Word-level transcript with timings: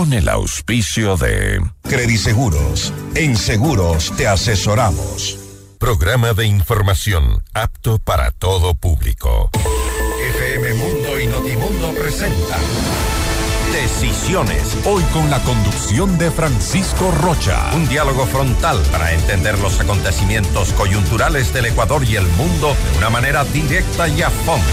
con 0.00 0.14
el 0.14 0.30
auspicio 0.30 1.18
de 1.18 1.60
Crediseguros. 1.82 2.90
En 3.14 3.36
seguros 3.36 4.10
te 4.16 4.26
asesoramos. 4.26 5.38
Programa 5.78 6.32
de 6.32 6.46
información 6.46 7.42
apto 7.52 7.98
para 7.98 8.30
todo 8.30 8.74
público. 8.74 9.50
FM 10.38 10.72
Mundo 10.72 11.20
y 11.20 11.26
Notimundo 11.26 11.92
presenta 11.92 12.56
Decisiones. 13.74 14.74
Hoy 14.86 15.02
con 15.12 15.28
la 15.28 15.38
conducción 15.40 16.16
de 16.16 16.30
Francisco 16.30 17.10
Rocha. 17.10 17.70
Un 17.74 17.86
diálogo 17.86 18.24
frontal 18.24 18.80
para 18.90 19.12
entender 19.12 19.58
los 19.58 19.80
acontecimientos 19.80 20.72
coyunturales 20.72 21.52
del 21.52 21.66
Ecuador 21.66 22.04
y 22.04 22.16
el 22.16 22.26
mundo 22.38 22.74
de 22.92 22.98
una 22.98 23.10
manera 23.10 23.44
directa 23.44 24.08
y 24.08 24.22
a 24.22 24.30
fondo. 24.30 24.64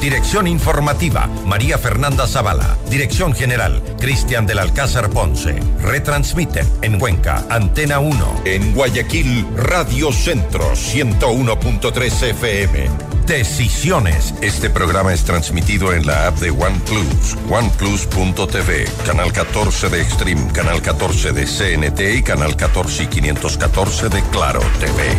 Dirección 0.00 0.46
informativa, 0.46 1.26
María 1.44 1.76
Fernanda 1.76 2.28
Zavala. 2.28 2.78
Dirección 2.88 3.34
general, 3.34 3.82
Cristian 3.98 4.46
del 4.46 4.60
Alcázar 4.60 5.10
Ponce. 5.10 5.58
Retransmiten 5.82 6.66
en 6.82 7.00
Cuenca, 7.00 7.44
Antena 7.50 7.98
1. 7.98 8.42
En 8.44 8.74
Guayaquil, 8.74 9.44
Radio 9.56 10.12
Centro, 10.12 10.72
101.3 10.72 12.22
FM. 12.30 12.88
Decisiones. 13.26 14.34
Este 14.40 14.70
programa 14.70 15.12
es 15.12 15.24
transmitido 15.24 15.92
en 15.92 16.06
la 16.06 16.28
app 16.28 16.38
de 16.38 16.50
OnePlus, 16.50 17.36
oneplus.tv, 17.50 18.86
canal 19.04 19.32
14 19.32 19.88
de 19.90 20.00
Extreme, 20.00 20.52
canal 20.52 20.80
14 20.80 21.32
de 21.32 21.44
CNT 21.44 22.00
y 22.18 22.22
canal 22.22 22.56
14 22.56 23.02
y 23.02 23.06
514 23.08 24.08
de 24.08 24.22
Claro 24.30 24.60
TV. 24.78 25.18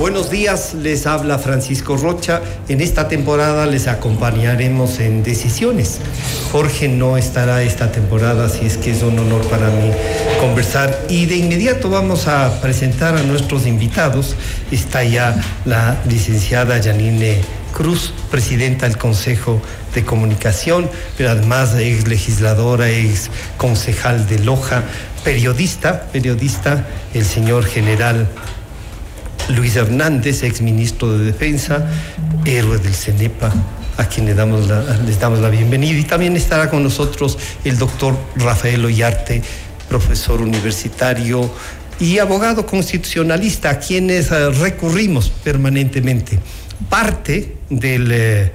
Buenos 0.00 0.30
días, 0.30 0.72
les 0.72 1.06
habla 1.06 1.38
Francisco 1.38 1.94
Rocha. 1.94 2.40
En 2.70 2.80
esta 2.80 3.06
temporada 3.06 3.66
les 3.66 3.86
acompañaremos 3.86 4.98
en 4.98 5.22
decisiones. 5.22 5.98
Jorge 6.50 6.88
no 6.88 7.18
estará 7.18 7.62
esta 7.62 7.92
temporada, 7.92 8.46
así 8.46 8.64
es 8.64 8.78
que 8.78 8.92
es 8.92 9.02
un 9.02 9.18
honor 9.18 9.46
para 9.48 9.68
mí 9.68 9.90
conversar. 10.40 10.98
Y 11.10 11.26
de 11.26 11.36
inmediato 11.36 11.90
vamos 11.90 12.28
a 12.28 12.62
presentar 12.62 13.14
a 13.14 13.22
nuestros 13.24 13.66
invitados. 13.66 14.36
Está 14.70 15.04
ya 15.04 15.38
la 15.66 16.00
licenciada 16.08 16.82
Janine 16.82 17.42
Cruz, 17.74 18.14
presidenta 18.30 18.88
del 18.88 18.96
Consejo 18.96 19.60
de 19.94 20.02
Comunicación, 20.02 20.88
pero 21.18 21.28
además 21.28 21.74
ex 21.76 22.08
legisladora, 22.08 22.88
ex 22.88 23.30
concejal 23.58 24.26
de 24.26 24.38
Loja, 24.38 24.82
periodista, 25.24 26.04
periodista, 26.10 26.86
el 27.12 27.26
señor 27.26 27.66
general 27.66 28.30
Luis 29.50 29.76
Hernández, 29.76 30.42
ex 30.42 30.60
ministro 30.60 31.16
de 31.16 31.24
Defensa, 31.24 31.86
héroe 32.44 32.78
del 32.78 32.94
CENEPA, 32.94 33.52
a 33.96 34.04
quien 34.06 34.26
le 34.26 34.34
damos 34.34 34.68
la, 34.68 34.82
les 35.06 35.18
damos 35.18 35.40
la 35.40 35.50
bienvenida. 35.50 35.98
Y 35.98 36.04
también 36.04 36.36
estará 36.36 36.70
con 36.70 36.82
nosotros 36.82 37.38
el 37.64 37.78
doctor 37.78 38.16
Rafael 38.36 38.84
Ollarte, 38.84 39.42
profesor 39.88 40.40
universitario 40.40 41.50
y 41.98 42.18
abogado 42.18 42.64
constitucionalista, 42.64 43.70
a 43.70 43.78
quienes 43.78 44.30
eh, 44.30 44.50
recurrimos 44.50 45.30
permanentemente. 45.30 46.38
Parte 46.88 47.56
del... 47.68 48.08
Eh, 48.12 48.52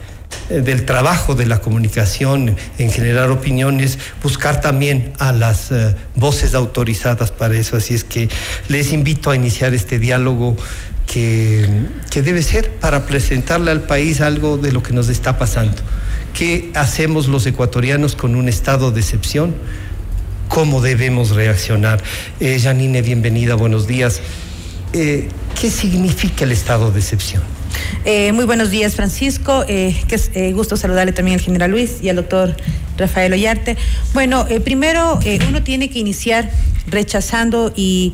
del 0.49 0.85
trabajo 0.85 1.35
de 1.35 1.45
la 1.45 1.61
comunicación 1.61 2.55
en 2.77 2.91
generar 2.91 3.31
opiniones, 3.31 3.97
buscar 4.21 4.61
también 4.61 5.13
a 5.19 5.31
las 5.31 5.71
eh, 5.71 5.95
voces 6.15 6.53
autorizadas 6.53 7.31
para 7.31 7.55
eso. 7.55 7.77
Así 7.77 7.93
es 7.93 8.03
que 8.03 8.29
les 8.67 8.93
invito 8.93 9.31
a 9.31 9.35
iniciar 9.35 9.73
este 9.73 9.99
diálogo 9.99 10.55
que, 11.07 11.67
que 12.09 12.21
debe 12.21 12.41
ser 12.41 12.71
para 12.71 13.05
presentarle 13.05 13.71
al 13.71 13.83
país 13.83 14.21
algo 14.21 14.57
de 14.57 14.71
lo 14.71 14.83
que 14.83 14.93
nos 14.93 15.09
está 15.09 15.37
pasando. 15.37 15.81
¿Qué 16.33 16.71
hacemos 16.75 17.27
los 17.27 17.45
ecuatorianos 17.45 18.15
con 18.15 18.35
un 18.35 18.49
estado 18.49 18.91
de 18.91 18.99
excepción? 18.99 19.55
¿Cómo 20.49 20.81
debemos 20.81 21.31
reaccionar? 21.31 22.03
Eh, 22.39 22.59
Janine, 22.61 23.01
bienvenida, 23.01 23.55
buenos 23.55 23.87
días. 23.87 24.21
Eh, 24.93 25.29
¿Qué 25.59 25.69
significa 25.71 26.43
el 26.43 26.51
estado 26.51 26.91
de 26.91 26.99
excepción? 26.99 27.54
Eh, 28.05 28.31
muy 28.31 28.45
buenos 28.45 28.69
días, 28.69 28.95
Francisco. 28.95 29.65
Eh, 29.67 29.95
que 30.07 30.15
es 30.15 30.31
eh, 30.35 30.53
gusto 30.53 30.77
saludarle 30.77 31.13
también 31.13 31.39
al 31.39 31.43
general 31.43 31.71
Luis 31.71 31.97
y 32.01 32.09
al 32.09 32.17
doctor 32.17 32.55
Rafael 32.97 33.33
Ollarte. 33.33 33.77
Bueno, 34.13 34.45
eh, 34.49 34.59
primero 34.59 35.19
uno 35.49 35.63
tiene 35.63 35.89
que 35.89 35.99
iniciar 35.99 36.49
rechazando 36.87 37.73
y 37.75 38.13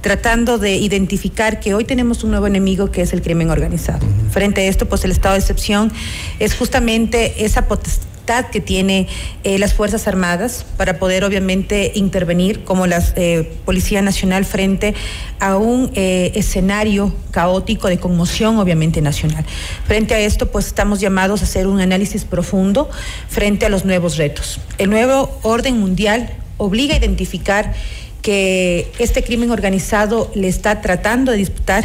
tratando 0.00 0.58
de 0.58 0.76
identificar 0.76 1.60
que 1.60 1.74
hoy 1.74 1.84
tenemos 1.84 2.24
un 2.24 2.30
nuevo 2.30 2.46
enemigo 2.46 2.90
que 2.90 3.02
es 3.02 3.12
el 3.12 3.22
crimen 3.22 3.50
organizado. 3.50 4.06
Frente 4.30 4.62
a 4.62 4.64
esto, 4.64 4.86
pues 4.86 5.04
el 5.04 5.10
estado 5.10 5.34
de 5.34 5.40
excepción 5.40 5.92
es 6.38 6.54
justamente 6.54 7.44
esa 7.44 7.66
potestad 7.66 8.15
que 8.26 8.60
tiene 8.60 9.06
eh, 9.44 9.58
las 9.58 9.72
Fuerzas 9.72 10.08
Armadas 10.08 10.66
para 10.76 10.98
poder 10.98 11.22
obviamente 11.22 11.92
intervenir 11.94 12.64
como 12.64 12.86
la 12.86 13.02
eh, 13.14 13.52
Policía 13.64 14.02
Nacional 14.02 14.44
frente 14.44 14.94
a 15.38 15.56
un 15.56 15.92
eh, 15.94 16.32
escenario 16.34 17.14
caótico 17.30 17.86
de 17.86 17.98
conmoción 17.98 18.58
obviamente 18.58 19.00
nacional. 19.00 19.44
Frente 19.86 20.14
a 20.14 20.18
esto 20.18 20.50
pues 20.50 20.66
estamos 20.66 21.00
llamados 21.00 21.42
a 21.42 21.44
hacer 21.44 21.68
un 21.68 21.80
análisis 21.80 22.24
profundo 22.24 22.90
frente 23.28 23.64
a 23.66 23.68
los 23.68 23.84
nuevos 23.84 24.16
retos. 24.16 24.60
El 24.78 24.90
nuevo 24.90 25.38
orden 25.42 25.78
mundial 25.78 26.34
obliga 26.56 26.94
a 26.94 26.98
identificar 26.98 27.74
que 28.22 28.90
este 28.98 29.22
crimen 29.22 29.52
organizado 29.52 30.32
le 30.34 30.48
está 30.48 30.80
tratando 30.80 31.30
de 31.30 31.38
disputar 31.38 31.84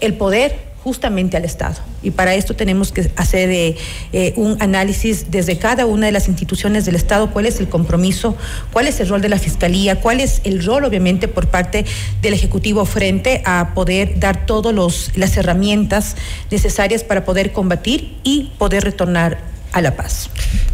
el 0.00 0.14
poder 0.14 0.73
justamente 0.84 1.38
al 1.38 1.46
Estado. 1.46 1.76
Y 2.02 2.10
para 2.10 2.34
esto 2.34 2.54
tenemos 2.54 2.92
que 2.92 3.10
hacer 3.16 3.48
eh, 3.48 3.74
eh, 4.12 4.34
un 4.36 4.58
análisis 4.60 5.30
desde 5.30 5.56
cada 5.56 5.86
una 5.86 6.06
de 6.06 6.12
las 6.12 6.28
instituciones 6.28 6.84
del 6.84 6.94
Estado, 6.94 7.30
cuál 7.30 7.46
es 7.46 7.58
el 7.58 7.70
compromiso, 7.70 8.36
cuál 8.70 8.86
es 8.86 9.00
el 9.00 9.08
rol 9.08 9.22
de 9.22 9.30
la 9.30 9.38
Fiscalía, 9.38 10.02
cuál 10.02 10.20
es 10.20 10.42
el 10.44 10.62
rol, 10.62 10.84
obviamente, 10.84 11.26
por 11.26 11.48
parte 11.48 11.86
del 12.20 12.34
Ejecutivo 12.34 12.84
frente 12.84 13.40
a 13.46 13.72
poder 13.74 14.20
dar 14.20 14.44
todas 14.44 15.10
las 15.16 15.36
herramientas 15.38 16.16
necesarias 16.50 17.02
para 17.02 17.24
poder 17.24 17.52
combatir 17.52 18.18
y 18.22 18.52
poder 18.58 18.84
retornar 18.84 19.38
a 19.72 19.80
la 19.80 19.96
paz. 19.96 20.28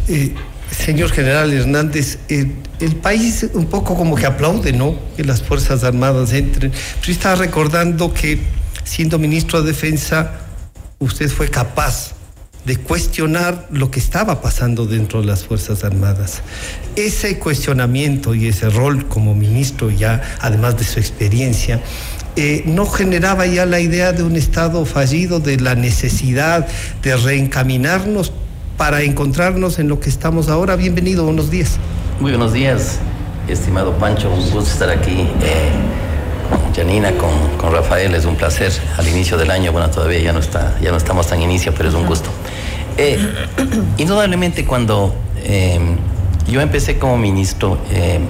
Eh, 0.08 0.34
señor 0.76 1.12
general 1.12 1.52
Hernández, 1.52 2.18
el 2.28 2.96
país 2.96 3.46
un 3.54 3.66
poco 3.66 3.94
como 3.94 4.16
que 4.16 4.26
aplaude, 4.26 4.72
¿no? 4.72 4.96
Que 5.16 5.22
las 5.22 5.40
Fuerzas 5.40 5.84
Armadas 5.84 6.32
entren. 6.32 6.72
Pero 7.00 7.12
estaba 7.12 7.36
recordando 7.36 8.12
que 8.12 8.40
siendo 8.84 9.18
ministro 9.18 9.62
de 9.62 9.68
Defensa, 9.68 10.32
usted 10.98 11.28
fue 11.30 11.48
capaz 11.48 12.12
de 12.64 12.76
cuestionar 12.76 13.66
lo 13.70 13.90
que 13.90 14.00
estaba 14.00 14.42
pasando 14.42 14.86
dentro 14.86 15.20
de 15.20 15.26
las 15.26 15.44
Fuerzas 15.44 15.82
Armadas. 15.84 16.42
Ese 16.94 17.38
cuestionamiento 17.38 18.34
y 18.34 18.48
ese 18.48 18.68
rol 18.68 19.06
como 19.06 19.34
ministro, 19.34 19.90
ya 19.90 20.22
además 20.40 20.76
de 20.78 20.84
su 20.84 20.98
experiencia, 20.98 21.80
eh, 22.36 22.62
no 22.66 22.86
generaba 22.86 23.46
ya 23.46 23.66
la 23.66 23.80
idea 23.80 24.12
de 24.12 24.22
un 24.22 24.36
Estado 24.36 24.84
fallido, 24.84 25.40
de 25.40 25.58
la 25.58 25.74
necesidad 25.74 26.68
de 27.02 27.16
reencaminarnos 27.16 28.32
para 28.76 29.02
encontrarnos 29.02 29.78
en 29.78 29.88
lo 29.88 30.00
que 30.00 30.10
estamos 30.10 30.48
ahora. 30.48 30.76
Bienvenido, 30.76 31.24
buenos 31.24 31.50
días. 31.50 31.78
Muy 32.20 32.32
buenos 32.32 32.52
días, 32.52 32.98
estimado 33.48 33.96
Pancho, 33.98 34.30
un 34.30 34.50
gusto 34.50 34.70
estar 34.70 34.90
aquí. 34.90 35.26
Eh, 35.42 35.70
Janina, 36.74 37.12
con, 37.12 37.30
con, 37.56 37.72
Rafael, 37.72 38.14
es 38.14 38.24
un 38.24 38.36
placer. 38.36 38.72
Al 38.96 39.08
inicio 39.08 39.36
del 39.36 39.50
año, 39.50 39.72
bueno, 39.72 39.90
todavía 39.90 40.20
ya 40.20 40.32
no, 40.32 40.38
está, 40.38 40.76
ya 40.80 40.90
no 40.90 40.96
estamos 40.96 41.26
tan 41.26 41.40
inicio, 41.42 41.72
pero 41.74 41.88
es 41.88 41.94
un 41.94 42.06
gusto. 42.06 42.30
Eh, 42.96 43.18
indudablemente 43.98 44.64
cuando 44.64 45.14
em, 45.42 45.96
yo 46.48 46.60
empecé 46.60 46.98
como 46.98 47.16
ministro, 47.16 47.78
em, 47.92 48.22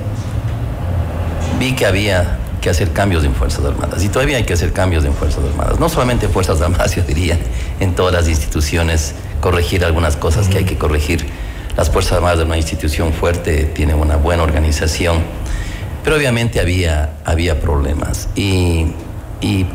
vi 1.58 1.72
que 1.74 1.86
había 1.86 2.38
que 2.60 2.70
hacer 2.70 2.92
cambios 2.92 3.24
en 3.24 3.34
Fuerzas 3.34 3.64
Armadas 3.64 4.04
y 4.04 4.08
todavía 4.08 4.36
hay 4.36 4.44
que 4.44 4.52
hacer 4.52 4.72
cambios 4.72 5.04
en 5.04 5.14
Fuerzas 5.14 5.42
Armadas. 5.44 5.80
No 5.80 5.88
solamente 5.88 6.26
en 6.26 6.32
Fuerzas 6.32 6.60
Armadas, 6.60 6.94
yo 6.96 7.02
diría, 7.02 7.38
en 7.80 7.94
todas 7.94 8.12
las 8.12 8.28
instituciones, 8.28 9.14
corregir 9.40 9.84
algunas 9.84 10.16
cosas 10.16 10.48
que 10.48 10.58
hay 10.58 10.64
que 10.64 10.76
corregir. 10.76 11.26
Las 11.76 11.90
Fuerzas 11.90 12.14
Armadas 12.14 12.38
de 12.38 12.44
una 12.44 12.56
institución 12.56 13.12
fuerte 13.12 13.64
tiene 13.64 13.94
una 13.94 14.16
buena 14.16 14.42
organización 14.42 15.18
pero 16.02 16.16
obviamente 16.16 16.60
había, 16.60 17.16
había 17.24 17.60
problemas. 17.60 18.28
Y, 18.34 18.86
y, 19.40 19.66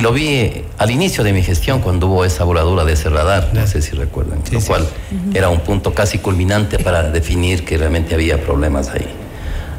lo 0.00 0.12
vi 0.12 0.64
al 0.76 0.90
inicio 0.90 1.22
de 1.22 1.32
mi 1.32 1.42
gestión 1.42 1.80
cuando 1.80 2.08
hubo 2.08 2.24
esa 2.24 2.42
voladura 2.42 2.84
de 2.84 2.94
ese 2.94 3.08
radar, 3.10 3.50
no 3.54 3.64
sé 3.66 3.80
si 3.80 3.92
recuerdan, 3.92 4.40
lo 4.50 4.60
cual 4.60 4.86
era 5.32 5.48
un 5.48 5.60
punto 5.60 5.94
casi 5.94 6.18
culminante 6.18 6.80
para 6.80 7.10
definir 7.10 7.64
que 7.64 7.78
realmente 7.78 8.14
había 8.14 8.42
problemas 8.42 8.88
ahí. 8.88 9.06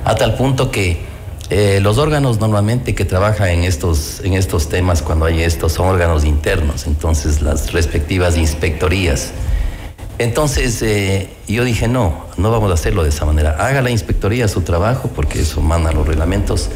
A 0.06 0.16
tal 0.16 0.36
punto 0.36 0.72
que 0.72 1.02
eh, 1.50 1.80
los 1.82 1.98
órganos 1.98 2.40
normalmente 2.40 2.96
que 2.96 3.06
trabajan 3.06 3.50
en 3.50 3.64
estos, 3.66 4.22
en 4.24 4.34
estos 4.34 4.70
temas 4.70 5.02
cuando 5.02 5.26
hay 5.26 5.44
estos 5.44 5.74
son 5.74 5.88
órganos 5.88 6.24
internos, 6.24 6.88
entonces 6.88 7.42
las 7.42 7.72
respectivas 7.72 8.38
inspectorías 8.38 9.32
Entonces 10.18 10.82
eh, 10.82 11.30
yo 11.48 11.64
dije, 11.64 11.88
no, 11.88 12.26
no 12.38 12.52
vamos 12.52 12.72
a 12.72 12.76
hacerlo 12.76 13.04
de 13.04 13.10
esa 13.10 13.26
manera. 13.26 13.52
Haga 13.60 13.82
la 13.82 13.90
inspectoría 13.90 14.48
su 14.48 14.62
trabajo, 14.62 15.10
porque 15.14 15.42
eso 15.42 15.62
manda 15.62 15.92
los 15.92 16.08
reglamentos, 16.08 16.70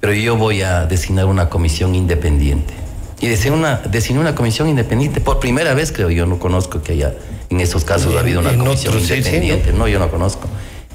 pero 0.00 0.12
yo 0.12 0.36
voy 0.36 0.62
a 0.62 0.84
designar 0.84 1.26
una 1.26 1.48
comisión 1.48 1.94
independiente. 1.94 2.74
Y 3.20 3.28
designé 3.28 3.56
una, 3.56 3.76
designé 3.76 4.20
una 4.20 4.34
comisión 4.34 4.68
independiente, 4.68 5.20
por 5.20 5.40
primera 5.40 5.72
vez 5.72 5.92
creo, 5.92 6.10
yo 6.10 6.26
no 6.26 6.38
conozco 6.38 6.82
que 6.82 6.92
haya 6.92 7.14
en 7.48 7.60
esos 7.60 7.84
casos 7.84 8.14
ha 8.16 8.20
habido 8.20 8.40
una 8.40 8.56
comisión 8.56 8.98
independiente, 8.98 9.72
no, 9.72 9.88
yo 9.88 9.98
no 9.98 10.10
conozco. 10.10 10.46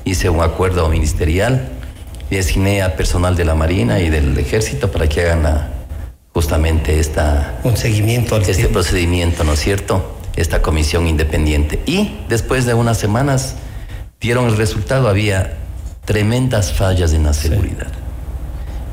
Hice 0.06 0.30
un 0.30 0.42
acuerdo 0.42 0.88
ministerial, 0.90 1.70
designé 2.30 2.84
a 2.84 2.96
personal 2.96 3.36
de 3.36 3.46
la 3.46 3.56
Marina 3.56 4.00
y 4.00 4.10
del 4.10 4.38
Ejército 4.38 4.92
para 4.92 5.08
que 5.08 5.22
hagan 5.22 5.70
justamente 6.34 7.00
esta... 7.00 7.60
Un 7.64 7.78
seguimiento 7.78 8.36
al 8.36 8.44
Este 8.44 8.68
procedimiento, 8.68 9.44
¿no 9.44 9.54
es 9.54 9.60
cierto? 9.60 10.19
Esta 10.40 10.62
comisión 10.62 11.08
independiente. 11.08 11.82
Y 11.86 12.18
después 12.30 12.66
de 12.66 12.74
unas 12.74 12.98
semanas 12.98 13.56
dieron 14.20 14.46
el 14.46 14.58
resultado, 14.58 15.08
había 15.08 15.58
tremendas 16.06 16.74
fallas 16.74 17.14
en 17.14 17.24
la 17.24 17.34
seguridad. 17.34 17.92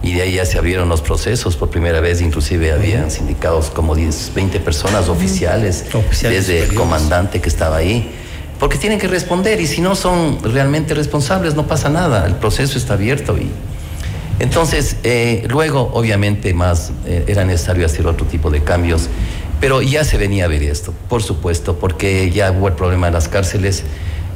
Y 0.02 0.12
de 0.12 0.22
ahí 0.22 0.34
ya 0.34 0.44
se 0.44 0.58
abrieron 0.58 0.88
los 0.88 1.00
procesos. 1.00 1.56
Por 1.56 1.70
primera 1.70 2.00
vez, 2.00 2.20
inclusive 2.20 2.72
habían 2.72 3.10
sindicados 3.10 3.70
como 3.70 3.94
10, 3.94 4.32
20 4.34 4.60
personas 4.60 5.08
oficiales, 5.08 5.86
desde 6.22 6.64
el 6.64 6.74
comandante 6.74 7.40
que 7.40 7.48
estaba 7.48 7.76
ahí, 7.76 8.12
porque 8.58 8.78
tienen 8.78 8.98
que 8.98 9.08
responder 9.08 9.60
y 9.60 9.66
si 9.66 9.80
no 9.80 9.94
son 9.94 10.38
realmente 10.42 10.94
responsables 10.94 11.54
no 11.54 11.66
pasa 11.66 11.88
nada, 11.88 12.26
el 12.26 12.36
proceso 12.36 12.78
está 12.78 12.94
abierto 12.94 13.36
y 13.36 13.50
entonces 14.38 14.96
eh, 15.02 15.46
luego 15.48 15.90
obviamente 15.94 16.52
más 16.52 16.92
eh, 17.06 17.24
era 17.26 17.44
necesario 17.44 17.86
hacer 17.86 18.06
otro 18.06 18.26
tipo 18.26 18.50
de 18.50 18.62
cambios 18.62 19.08
pero 19.60 19.82
ya 19.82 20.04
se 20.04 20.18
venía 20.18 20.44
a 20.44 20.48
ver 20.48 20.62
esto, 20.62 20.92
por 21.08 21.22
supuesto, 21.22 21.78
porque 21.78 22.30
ya 22.30 22.50
hubo 22.50 22.68
el 22.68 22.74
problema 22.74 23.06
de 23.06 23.12
las 23.12 23.28
cárceles. 23.28 23.84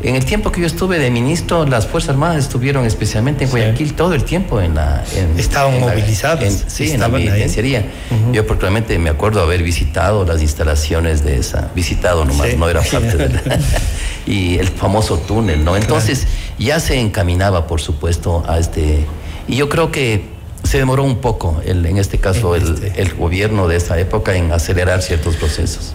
En 0.02 0.16
el 0.16 0.24
tiempo 0.24 0.50
que 0.50 0.62
yo 0.62 0.66
estuve 0.66 0.98
de 0.98 1.10
ministro, 1.10 1.66
las 1.66 1.86
Fuerzas 1.86 2.10
Armadas 2.10 2.38
estuvieron 2.38 2.86
especialmente 2.86 3.44
en 3.44 3.50
Guayaquil 3.50 3.92
todo 3.92 4.14
el 4.14 4.24
tiempo 4.24 4.58
en 4.58 4.74
la... 4.74 5.04
Estaban 5.36 5.78
movilizadas. 5.78 6.64
sí, 6.68 6.92
en 6.92 7.00
la 7.00 7.10
penitenciaría. 7.10 7.84
Yo 8.32 8.46
particularmente 8.46 8.98
me 8.98 9.10
acuerdo 9.10 9.42
haber 9.42 9.62
visitado 9.62 10.24
las 10.24 10.40
instalaciones 10.40 11.22
de 11.22 11.36
esa, 11.36 11.70
visitado 11.74 12.24
nomás, 12.24 12.56
no 12.56 12.70
era 12.70 12.80
parte 12.80 13.16
de 13.16 13.28
la, 13.28 13.42
y 14.26 14.58
el 14.58 14.68
famoso 14.68 15.18
túnel, 15.18 15.64
¿no? 15.64 15.76
Entonces 15.76 16.26
ya 16.58 16.80
se 16.80 16.98
encaminaba, 16.98 17.66
por 17.66 17.82
supuesto, 17.82 18.42
a 18.48 18.58
este... 18.58 19.04
Y 19.48 19.56
yo 19.56 19.68
creo 19.68 19.92
que 19.92 20.39
se 20.70 20.78
demoró 20.78 21.02
un 21.02 21.16
poco, 21.16 21.60
el, 21.66 21.84
en 21.84 21.96
este 21.96 22.18
caso, 22.18 22.54
este. 22.54 23.02
el, 23.02 23.14
gobierno 23.14 23.66
de 23.66 23.74
esa 23.74 23.98
época 23.98 24.36
en 24.36 24.52
acelerar 24.52 25.02
ciertos 25.02 25.34
procesos. 25.34 25.94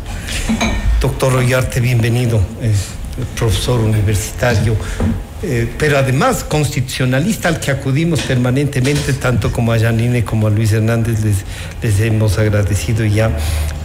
Doctor 1.00 1.32
Royarte, 1.32 1.80
bienvenido, 1.80 2.42
eh, 2.62 2.74
profesor 3.38 3.80
universitario, 3.80 4.76
eh, 5.44 5.74
pero 5.80 5.98
además 5.98 6.44
constitucionalista 6.44 7.48
al 7.48 7.62
que 7.62 7.72
acudimos 7.72 8.24
permanentemente, 8.24 9.14
tanto 9.14 9.50
como 9.50 9.72
a 9.72 9.80
Janine 9.80 10.26
como 10.26 10.48
a 10.48 10.50
Luis 10.50 10.74
Hernández 10.74 11.24
les, 11.24 11.38
les 11.82 12.02
hemos 12.02 12.38
agradecido 12.38 13.06
ya. 13.06 13.32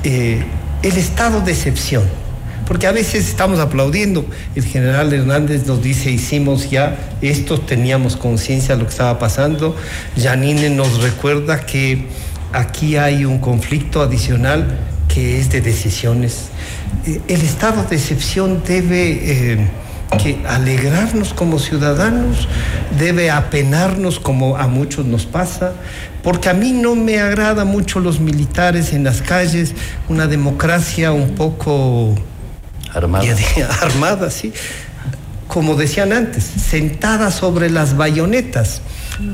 Eh, 0.03 0.43
el 0.83 0.97
estado 0.97 1.41
de 1.41 1.53
excepción 1.53 2.03
porque 2.67 2.87
a 2.87 2.93
veces 2.93 3.29
estamos 3.29 3.59
aplaudiendo. 3.59 4.25
El 4.55 4.65
general 4.65 5.13
Hernández 5.13 5.67
nos 5.67 5.83
dice, 5.83 6.11
hicimos 6.11 6.71
ya 6.71 6.97
esto, 7.21 7.61
teníamos 7.61 8.17
conciencia 8.17 8.75
de 8.75 8.83
lo 8.83 8.87
que 8.87 8.93
estaba 8.93 9.19
pasando. 9.19 9.77
Janine 10.17 10.71
nos 10.71 11.03
recuerda 11.03 11.67
que 11.67 12.07
aquí 12.53 12.97
hay 12.97 13.25
un 13.25 13.39
conflicto 13.39 14.03
adicional 14.03 14.79
que 15.09 15.41
es 15.41 15.51
de 15.51 15.61
decisiones. 15.61 16.49
Eh, 17.07 17.21
el 17.29 17.41
estado 17.43 17.85
de 17.85 17.97
excepción 17.97 18.63
debe... 18.67 19.19
Eh, 19.23 19.71
que 20.19 20.41
alegrarnos 20.47 21.33
como 21.33 21.59
ciudadanos, 21.59 22.49
debe 22.99 23.31
apenarnos 23.31 24.19
como 24.19 24.57
a 24.57 24.67
muchos 24.67 25.07
nos 25.07 25.25
pasa, 25.25 25.73
porque 26.23 26.49
a 26.49 26.55
mí 26.55 26.73
no 26.73 26.95
me 26.95 27.21
agrada 27.21 27.65
mucho 27.65 28.01
los 28.01 28.21
militares 28.21 28.93
en 28.93 29.05
las 29.05 29.23
calles, 29.23 29.73
una 30.09 30.27
democracia 30.27 31.13
un 31.13 31.35
poco 31.35 32.15
Armada. 32.95 33.25
armada, 33.81 34.31
sí. 34.31 34.53
Como 35.49 35.75
decían 35.75 36.13
antes, 36.13 36.45
sentada 36.45 37.33
sobre 37.33 37.71
las 37.71 37.97
bayonetas, 37.97 38.83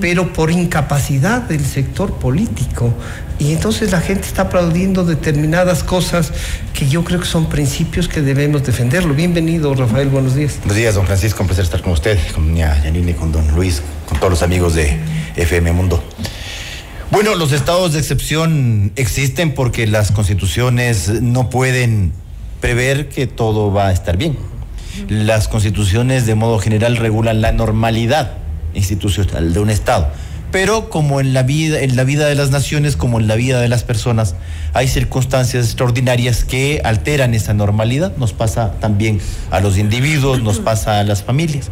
pero 0.01 0.33
por 0.33 0.51
incapacidad 0.51 1.43
del 1.43 1.65
sector 1.65 2.15
político. 2.15 2.95
Y 3.39 3.53
entonces 3.53 3.93
la 3.93 4.01
gente 4.01 4.27
está 4.27 4.43
aplaudiendo 4.43 5.05
determinadas 5.05 5.85
cosas 5.85 6.33
que 6.73 6.89
yo 6.89 7.05
creo 7.05 7.21
que 7.21 7.27
son 7.27 7.51
principios 7.51 8.09
que 8.09 8.23
debemos 8.23 8.65
defenderlo. 8.65 9.13
Bienvenido, 9.13 9.75
Rafael, 9.75 10.09
buenos 10.09 10.35
días. 10.35 10.55
Buenos 10.61 10.77
días, 10.77 10.95
don 10.95 11.05
Francisco, 11.05 11.43
un 11.43 11.49
placer 11.49 11.65
estar 11.65 11.83
con 11.83 11.93
usted, 11.93 12.19
con 12.35 12.49
doña 12.49 12.83
Yanine, 12.83 13.15
con 13.15 13.31
don 13.31 13.55
Luis, 13.55 13.83
con 14.09 14.19
todos 14.19 14.31
los 14.31 14.43
amigos 14.43 14.75
de 14.75 14.99
FM 15.37 15.73
Mundo. 15.73 16.03
Bueno, 17.11 17.35
los 17.35 17.53
estados 17.53 17.93
de 17.93 17.99
excepción 17.99 18.93
existen 18.97 19.55
porque 19.55 19.87
las 19.87 20.13
constituciones 20.13 21.21
no 21.21 21.51
pueden 21.51 22.13
prever 22.61 23.09
que 23.09 23.27
todo 23.27 23.73
va 23.73 23.89
a 23.89 23.93
estar 23.93 24.17
bien. 24.17 24.37
Las 25.09 25.49
constituciones 25.49 26.27
de 26.27 26.35
modo 26.35 26.59
general 26.59 26.97
regulan 26.97 27.41
la 27.41 27.53
normalidad 27.53 28.33
institucional 28.75 29.53
de 29.53 29.61
un 29.61 29.71
Estado. 29.71 30.09
Pero 30.53 30.89
como 30.89 31.21
en 31.21 31.35
la 31.35 31.43
vida, 31.43 31.81
en 31.81 31.97
la 31.97 32.05
vida 32.05 32.27
de 32.27 32.35
las 32.35 32.51
naciones, 32.51 32.97
como 32.97 33.21
en 33.21 33.27
la 33.27 33.35
vida 33.35 33.61
de 33.61 33.69
las 33.69 33.85
personas, 33.85 34.37
hay 34.73 34.89
circunstancias 34.89 35.67
extraordinarias 35.67 36.45
que 36.45 36.81
alteran 36.85 37.35
esa 37.35 37.53
normalidad. 37.53 38.17
Nos 38.17 38.33
pasa 38.33 38.73
también 38.81 39.21
a 39.51 39.61
los 39.61 39.77
individuos, 39.77 40.43
nos 40.43 40.61
pasa 40.61 41.01
a 41.01 41.05
las 41.05 41.23
familias. 41.23 41.71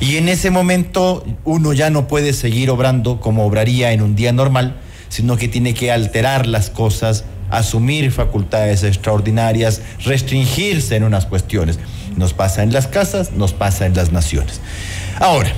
Y 0.00 0.16
en 0.16 0.28
ese 0.28 0.50
momento 0.50 1.24
uno 1.44 1.72
ya 1.72 1.90
no 1.90 2.06
puede 2.06 2.32
seguir 2.32 2.70
obrando 2.70 3.20
como 3.20 3.46
obraría 3.46 3.92
en 3.92 4.02
un 4.02 4.14
día 4.14 4.32
normal, 4.32 4.76
sino 5.08 5.36
que 5.36 5.48
tiene 5.48 5.74
que 5.74 5.90
alterar 5.90 6.46
las 6.46 6.70
cosas 6.70 7.24
asumir 7.50 8.10
facultades 8.12 8.82
extraordinarias, 8.82 9.82
restringirse 10.04 10.96
en 10.96 11.04
unas 11.04 11.26
cuestiones. 11.26 11.78
Nos 12.16 12.34
pasa 12.34 12.62
en 12.62 12.72
las 12.72 12.86
casas, 12.86 13.32
nos 13.32 13.52
pasa 13.52 13.86
en 13.86 13.94
las 13.94 14.12
naciones. 14.12 14.60
Ahora, 15.18 15.52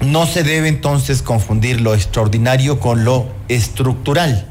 no 0.00 0.26
se 0.26 0.42
debe 0.42 0.68
entonces 0.68 1.22
confundir 1.22 1.80
lo 1.80 1.94
extraordinario 1.94 2.78
con 2.80 3.04
lo 3.04 3.26
estructural. 3.48 4.46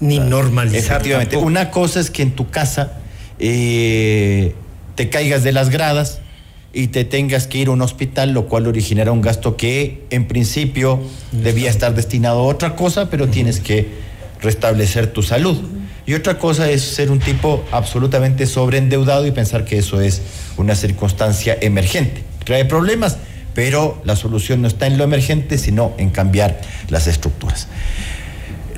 Ni 0.00 0.18
normalizar. 0.18 0.96
Efectivamente. 0.96 1.36
Una 1.36 1.70
cosa 1.70 2.00
es 2.00 2.10
que 2.10 2.22
en 2.22 2.32
tu 2.32 2.50
casa 2.50 2.94
eh, 3.38 4.52
te 4.96 5.08
caigas 5.08 5.44
de 5.44 5.52
las 5.52 5.70
gradas 5.70 6.18
y 6.72 6.88
te 6.88 7.04
tengas 7.04 7.46
que 7.46 7.58
ir 7.58 7.68
a 7.68 7.70
un 7.70 7.82
hospital, 7.82 8.32
lo 8.32 8.46
cual 8.48 8.66
originará 8.66 9.12
un 9.12 9.20
gasto 9.20 9.56
que 9.56 10.04
en 10.10 10.26
principio 10.26 11.00
debía 11.30 11.70
estar 11.70 11.94
destinado 11.94 12.40
a 12.40 12.42
otra 12.42 12.74
cosa, 12.74 13.10
pero 13.10 13.28
tienes 13.28 13.60
que 13.60 13.86
restablecer 14.42 15.06
tu 15.06 15.22
salud. 15.22 15.58
Y 16.04 16.14
otra 16.14 16.38
cosa 16.38 16.68
es 16.68 16.82
ser 16.82 17.10
un 17.10 17.20
tipo 17.20 17.64
absolutamente 17.70 18.46
sobreendeudado 18.46 19.26
y 19.26 19.30
pensar 19.30 19.64
que 19.64 19.78
eso 19.78 20.00
es 20.00 20.20
una 20.56 20.74
circunstancia 20.74 21.56
emergente. 21.60 22.24
Trae 22.44 22.64
problemas, 22.64 23.18
pero 23.54 24.00
la 24.04 24.16
solución 24.16 24.62
no 24.62 24.68
está 24.68 24.86
en 24.86 24.98
lo 24.98 25.04
emergente, 25.04 25.58
sino 25.58 25.92
en 25.98 26.10
cambiar 26.10 26.60
las 26.88 27.06
estructuras. 27.06 27.68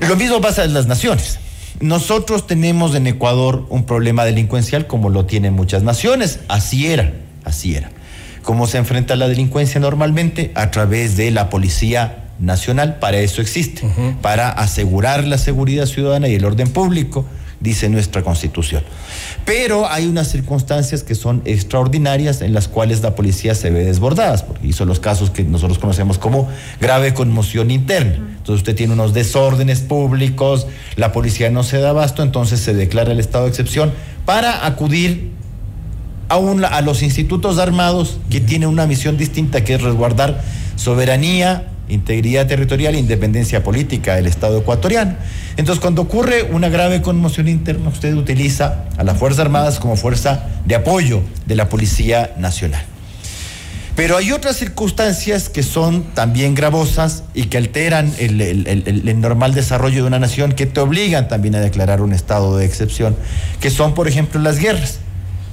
Lo 0.07 0.17
mismo 0.17 0.41
pasa 0.41 0.65
en 0.65 0.75
las 0.75 0.87
naciones. 0.87 1.39
Nosotros 1.81 2.47
tenemos 2.47 2.95
en 2.95 3.07
Ecuador 3.07 3.67
un 3.69 3.85
problema 3.85 4.25
delincuencial 4.25 4.87
como 4.87 5.09
lo 5.09 5.25
tienen 5.25 5.55
muchas 5.55 5.83
naciones. 5.83 6.41
Así 6.49 6.87
era, 6.89 7.15
así 7.45 7.75
era. 7.75 7.91
¿Cómo 8.43 8.67
se 8.67 8.77
enfrenta 8.77 9.17
la 9.17 9.29
delincuencia 9.29 9.81
normalmente? 9.81 10.53
A 10.55 10.71
través 10.71 11.17
de 11.17 11.31
la 11.31 11.49
policía 11.49 12.24
nacional, 12.39 12.99
para 12.99 13.19
eso 13.19 13.41
existe, 13.41 13.83
para 14.23 14.49
asegurar 14.51 15.25
la 15.25 15.39
seguridad 15.39 15.87
ciudadana 15.87 16.29
y 16.29 16.35
el 16.35 16.45
orden 16.45 16.69
público, 16.69 17.25
dice 17.61 17.89
nuestra 17.89 18.23
constitución. 18.23 18.83
Pero 19.45 19.89
hay 19.89 20.07
unas 20.07 20.29
circunstancias 20.29 21.03
que 21.03 21.15
son 21.15 21.43
extraordinarias 21.47 22.43
en 22.43 22.53
las 22.53 22.69
cuales 22.69 23.01
la 23.01 23.15
policía 23.15 23.55
se 23.55 23.71
ve 23.71 23.85
desbordada, 23.85 24.37
porque 24.47 24.73
son 24.73 24.89
los 24.89 25.01
casos 25.01 25.31
que 25.31 25.45
nosotros 25.45 25.79
conocemos 25.79 26.19
como 26.19 26.49
grave 26.81 27.15
conmoción 27.15 27.71
interna. 27.71 28.17
Entonces 28.17 28.57
usted 28.57 28.77
tiene 28.77 28.93
unos 28.93 29.15
desórdenes 29.15 29.81
públicos, 29.81 30.67
la 30.97 31.13
policía 31.13 31.51
no 31.51 31.63
se 31.63 31.79
da 31.79 31.91
abasto, 31.91 32.23
entonces 32.23 32.61
se 32.61 32.75
declara 32.75 33.13
el 33.13 33.21
estado 33.21 33.45
de 33.45 33.51
excepción 33.51 33.93
para 34.27 34.67
acudir 34.67 35.33
a, 36.29 36.37
a 36.37 36.81
los 36.83 37.03
institutos 37.03 37.59
armados 37.59 38.19
que 38.29 38.41
tienen 38.41 38.69
una 38.69 38.87
misión 38.87 39.17
distinta 39.17 39.65
que 39.65 39.75
es 39.75 39.83
resguardar 39.83 40.43
soberanía, 40.77 41.69
integridad 41.89 42.47
territorial 42.47 42.95
e 42.95 42.99
independencia 42.99 43.63
política 43.63 44.17
del 44.17 44.27
Estado 44.27 44.59
ecuatoriano. 44.59 45.17
Entonces, 45.57 45.81
cuando 45.81 46.03
ocurre 46.03 46.43
una 46.43 46.69
grave 46.69 47.03
conmoción 47.03 47.49
interna, 47.49 47.89
usted 47.89 48.15
utiliza 48.15 48.85
a 48.97 49.05
las 49.05 49.19
Fuerzas 49.19 49.41
Armadas 49.41 49.79
como 49.79 49.97
fuerza 49.97 50.47
de 50.65 50.75
apoyo 50.75 51.23
de 51.47 51.55
la 51.55 51.69
Policía 51.69 52.33
Nacional. 52.39 52.85
Pero 53.97 54.17
hay 54.17 54.33
otras 54.33 54.57
circunstancias 54.57 55.49
que 55.49 55.63
son 55.63 56.03
también 56.15 56.57
gravosas 56.57 57.23
y 57.33 57.45
que 57.45 57.59
alteran 57.59 58.13
el, 58.19 58.41
el, 58.41 59.21
normal 59.21 59.55
desarrollo 59.55 60.03
de 60.03 60.09
una 60.09 60.19
nación, 60.19 60.53
que 60.53 60.67
te 60.67 60.81
obligan 60.81 61.29
también 61.29 61.55
a 61.55 61.61
declarar 61.61 62.01
un 62.01 62.13
estado 62.13 62.57
de 62.57 62.65
excepción, 62.65 63.15
que 63.61 63.71
son, 63.71 63.95
por 63.95 64.09
ejemplo, 64.09 64.41
las 64.41 64.59
guerras. 64.59 64.99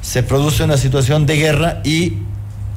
se 0.02 0.24
produce 0.24 0.64
una 0.64 0.78
situación 0.78 1.28
de 1.28 1.36
guerra 1.36 1.82
y 1.84 2.14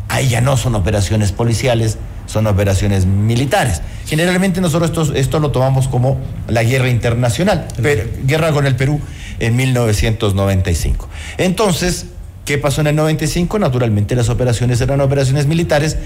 ahí 0.09 0.29
ya 0.29 0.43
no 0.43 0.59
son 0.59 0.75
operaciones 0.75 1.33
policiales, 1.33 1.97
son 2.35 2.49
operaciones 2.49 3.07
militares. 3.07 3.81
Generalmente 4.07 4.61
nosotros 4.61 4.91
esto, 4.91 5.15
esto 5.15 5.39
lo 5.39 5.53
tomamos 5.53 5.89
como 5.89 6.19
la 6.49 6.65
guerra 6.65 6.91
internacional, 6.91 7.69
pero, 7.81 8.03
guerra 8.25 8.51
con 8.53 8.67
el 8.67 8.75
Perú 8.75 9.01
en 9.39 9.57
1995. 9.57 11.09
Entonces, 11.39 12.07
¿Qué 12.45 12.59
pasó 12.59 12.83
en 12.83 12.89
el 12.89 12.97
95? 12.97 13.59
Naturalmente 13.59 14.15
las 14.15 14.29
operaciones 14.29 14.79
eran 14.83 15.01
operaciones 15.01 15.47
militares, 15.47 15.97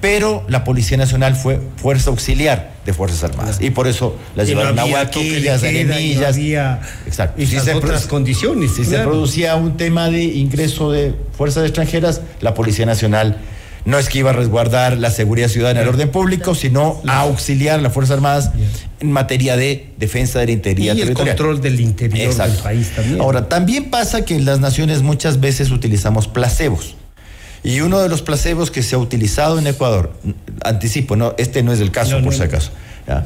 pero 0.00 0.44
la 0.46 0.62
Policía 0.62 0.96
Nacional 0.96 1.34
fue 1.34 1.60
fuerza 1.74 2.10
auxiliar 2.10 2.70
de 2.86 2.94
Fuerzas 2.94 3.24
Armadas. 3.24 3.58
Y 3.60 3.70
por 3.70 3.88
eso 3.88 4.14
las 4.36 4.46
llevaron 4.46 4.78
a 4.78 4.84
Huaquillas, 4.84 5.60
a 5.64 5.66
Nemillas. 5.66 6.36
Exacto. 7.04 7.42
Esas 7.42 7.64
si 7.64 7.70
otras 7.70 8.06
condiciones. 8.06 8.76
Si 8.76 8.84
se 8.84 8.98
producía 8.98 9.56
un 9.56 9.76
tema 9.76 10.08
de 10.08 10.22
ingreso 10.22 10.92
de 10.92 11.16
fuerzas 11.36 11.64
extranjeras, 11.64 12.20
la 12.40 12.54
Policía 12.54 12.86
Nacional 12.86 13.38
no 13.88 13.98
es 13.98 14.10
que 14.10 14.18
iba 14.18 14.30
a 14.30 14.32
resguardar 14.34 14.98
la 14.98 15.10
seguridad 15.10 15.48
ciudadana, 15.48 15.80
el 15.80 15.88
orden 15.88 16.10
público, 16.10 16.54
sino 16.54 17.00
a 17.06 17.20
auxiliar 17.20 17.78
a 17.78 17.82
las 17.82 17.90
Fuerzas 17.90 18.16
Armadas 18.16 18.50
en 19.00 19.10
materia 19.10 19.56
de 19.56 19.94
defensa 19.96 20.40
de 20.40 20.44
la 20.44 20.52
integridad 20.52 20.94
y 20.94 21.00
el 21.00 21.14
control 21.14 21.62
del 21.62 21.80
interior 21.80 22.34
del 22.34 22.52
país 22.58 22.90
también. 22.94 23.18
Ahora, 23.18 23.48
también 23.48 23.88
pasa 23.88 24.26
que 24.26 24.34
en 24.36 24.44
las 24.44 24.60
naciones 24.60 25.00
muchas 25.00 25.40
veces 25.40 25.70
utilizamos 25.70 26.28
placebos. 26.28 26.96
Y 27.64 27.80
uno 27.80 28.00
de 28.00 28.10
los 28.10 28.20
placebos 28.20 28.70
que 28.70 28.82
se 28.82 28.94
ha 28.94 28.98
utilizado 28.98 29.58
en 29.58 29.66
Ecuador, 29.66 30.12
anticipo, 30.64 31.16
no, 31.16 31.34
este 31.38 31.62
no 31.62 31.72
es 31.72 31.80
el 31.80 31.90
caso 31.90 32.20
por 32.22 32.34
si 32.34 32.42
acaso, 32.42 32.72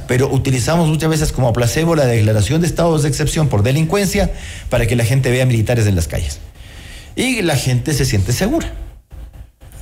pero 0.07 0.33
utilizamos 0.33 0.89
muchas 0.89 1.11
veces 1.11 1.33
como 1.33 1.53
placebo 1.53 1.97
la 1.97 2.07
declaración 2.07 2.61
de 2.61 2.69
estados 2.69 3.03
de 3.03 3.09
excepción 3.09 3.49
por 3.49 3.65
delincuencia 3.65 4.31
para 4.69 4.87
que 4.87 4.95
la 4.95 5.05
gente 5.05 5.29
vea 5.33 5.45
militares 5.45 5.89
en 5.89 5.97
las 5.97 6.07
calles. 6.07 6.39
Y 7.17 7.43
la 7.43 7.57
gente 7.57 7.95
se 7.95 8.05
siente 8.05 8.33
segura 8.33 8.73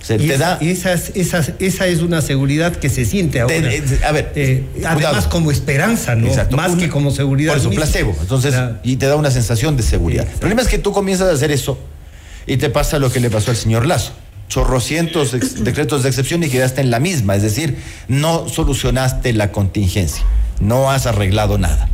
esa, 0.09 0.59
esa, 0.59 1.87
es 1.87 2.01
una 2.01 2.23
seguridad 2.23 2.75
que 2.77 2.89
se 2.89 3.05
siente 3.05 3.41
ahora. 3.41 3.71
a 4.07 4.13
ver, 4.13 4.33
eh, 4.35 4.65
además 4.85 5.27
como 5.27 5.51
esperanza, 5.51 6.15
¿no? 6.15 6.29
Más 6.57 6.77
que 6.77 6.89
como 6.89 7.11
seguridad. 7.11 7.53
Por 7.53 7.61
eso, 7.61 7.71
placebo. 7.71 8.17
Entonces, 8.21 8.55
y 8.83 8.97
te 8.97 9.07
da 9.07 9.17
una 9.17 9.31
sensación 9.31 9.77
de 9.77 9.83
seguridad. 9.83 10.27
El 10.27 10.39
problema 10.39 10.63
es 10.63 10.69
que 10.69 10.79
tú 10.79 10.93
comienzas 10.93 11.29
a 11.29 11.33
hacer 11.33 11.51
eso 11.51 11.79
y 12.47 12.57
te 12.57 12.71
pasa 12.71 12.99
lo 12.99 13.13
que 13.13 13.21
le 13.21 13.31
pasó 13.31 13.51
al 13.51 13.57
señor 13.57 13.87
Lazo. 13.87 14.13
Chorrocientos 14.49 15.33
decretos 15.65 16.03
de 16.03 16.09
excepción 16.09 16.43
y 16.43 16.49
quedaste 16.49 16.81
en 16.81 16.91
la 16.91 16.99
misma. 16.99 17.37
Es 17.37 17.43
decir, 17.43 17.77
no 18.09 18.49
solucionaste 18.49 19.33
la 19.35 19.53
contingencia. 19.53 20.25
No 20.61 20.91
has 20.91 21.07
arreglado 21.07 21.59
nada. 21.59 21.89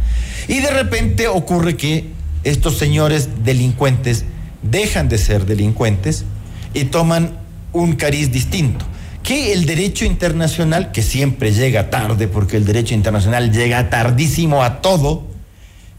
Y 0.48 0.60
de 0.60 0.70
repente 0.70 1.28
ocurre 1.28 1.76
que 1.76 2.06
estos 2.44 2.78
señores 2.78 3.28
delincuentes 3.44 4.24
dejan 4.62 5.08
de 5.08 5.18
ser 5.18 5.44
delincuentes 5.44 6.24
y 6.72 6.84
toman 6.84 7.45
un 7.72 7.94
cariz 7.94 8.32
distinto. 8.32 8.84
Que 9.22 9.52
el 9.52 9.66
derecho 9.66 10.04
internacional, 10.04 10.92
que 10.92 11.02
siempre 11.02 11.52
llega 11.52 11.90
tarde, 11.90 12.28
porque 12.28 12.56
el 12.56 12.64
derecho 12.64 12.94
internacional 12.94 13.52
llega 13.52 13.90
tardísimo 13.90 14.62
a 14.62 14.80
todo, 14.80 15.24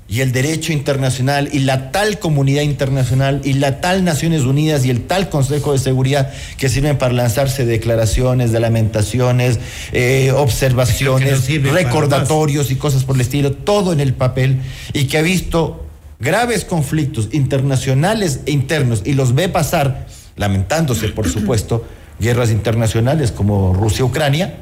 y 0.09 0.21
el 0.21 0.31
derecho 0.31 0.71
internacional 0.71 1.50
y 1.51 1.59
la 1.59 1.91
tal 1.91 2.17
comunidad 2.19 2.62
internacional 2.62 3.41
y 3.43 3.53
la 3.53 3.81
tal 3.81 4.05
Naciones 4.05 4.43
Unidas 4.43 4.86
y 4.86 4.89
el 4.89 5.01
tal 5.01 5.29
Consejo 5.29 5.74
de 5.74 5.79
Seguridad 5.79 6.31
que 6.57 6.69
sirven 6.69 6.97
para 6.97 7.13
lanzarse 7.13 7.65
declaraciones, 7.65 8.51
de 8.51 8.59
lamentaciones, 8.59 9.59
eh, 9.91 10.31
observaciones, 10.33 11.47
recordatorios 11.63 12.71
y 12.71 12.75
cosas 12.75 13.03
por 13.03 13.15
el 13.15 13.21
estilo, 13.21 13.51
todo 13.51 13.91
en 13.91 14.00
el 14.00 14.13
papel 14.13 14.59
y 14.93 15.05
que 15.05 15.17
ha 15.17 15.21
visto 15.21 15.86
graves 16.19 16.63
conflictos 16.63 17.29
internacionales 17.33 18.41
e 18.45 18.51
internos 18.51 19.01
y 19.03 19.13
los 19.13 19.36
ve 19.36 19.50
pasar 19.50 20.07
lamentándose, 20.38 21.10
por 21.10 21.27
supuesto, 21.29 21.86
guerras 22.20 22.51
internacionales 22.51 23.32
como 23.32 23.74
Rusia-Ucrania, 23.74 24.56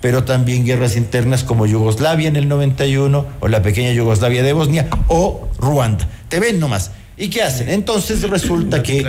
pero 0.00 0.24
también 0.24 0.64
guerras 0.64 0.96
internas 0.96 1.44
como 1.44 1.66
Yugoslavia 1.66 2.28
en 2.28 2.36
el 2.36 2.48
91 2.48 3.26
o 3.40 3.48
la 3.48 3.62
pequeña 3.62 3.92
Yugoslavia 3.92 4.42
de 4.42 4.52
Bosnia 4.52 4.88
o 5.08 5.48
Ruanda. 5.58 6.08
Te 6.28 6.40
ven 6.40 6.60
nomás. 6.60 6.92
¿Y 7.20 7.30
qué 7.30 7.42
hacen? 7.42 7.68
Entonces 7.68 8.22
resulta 8.30 8.80
que 8.80 9.04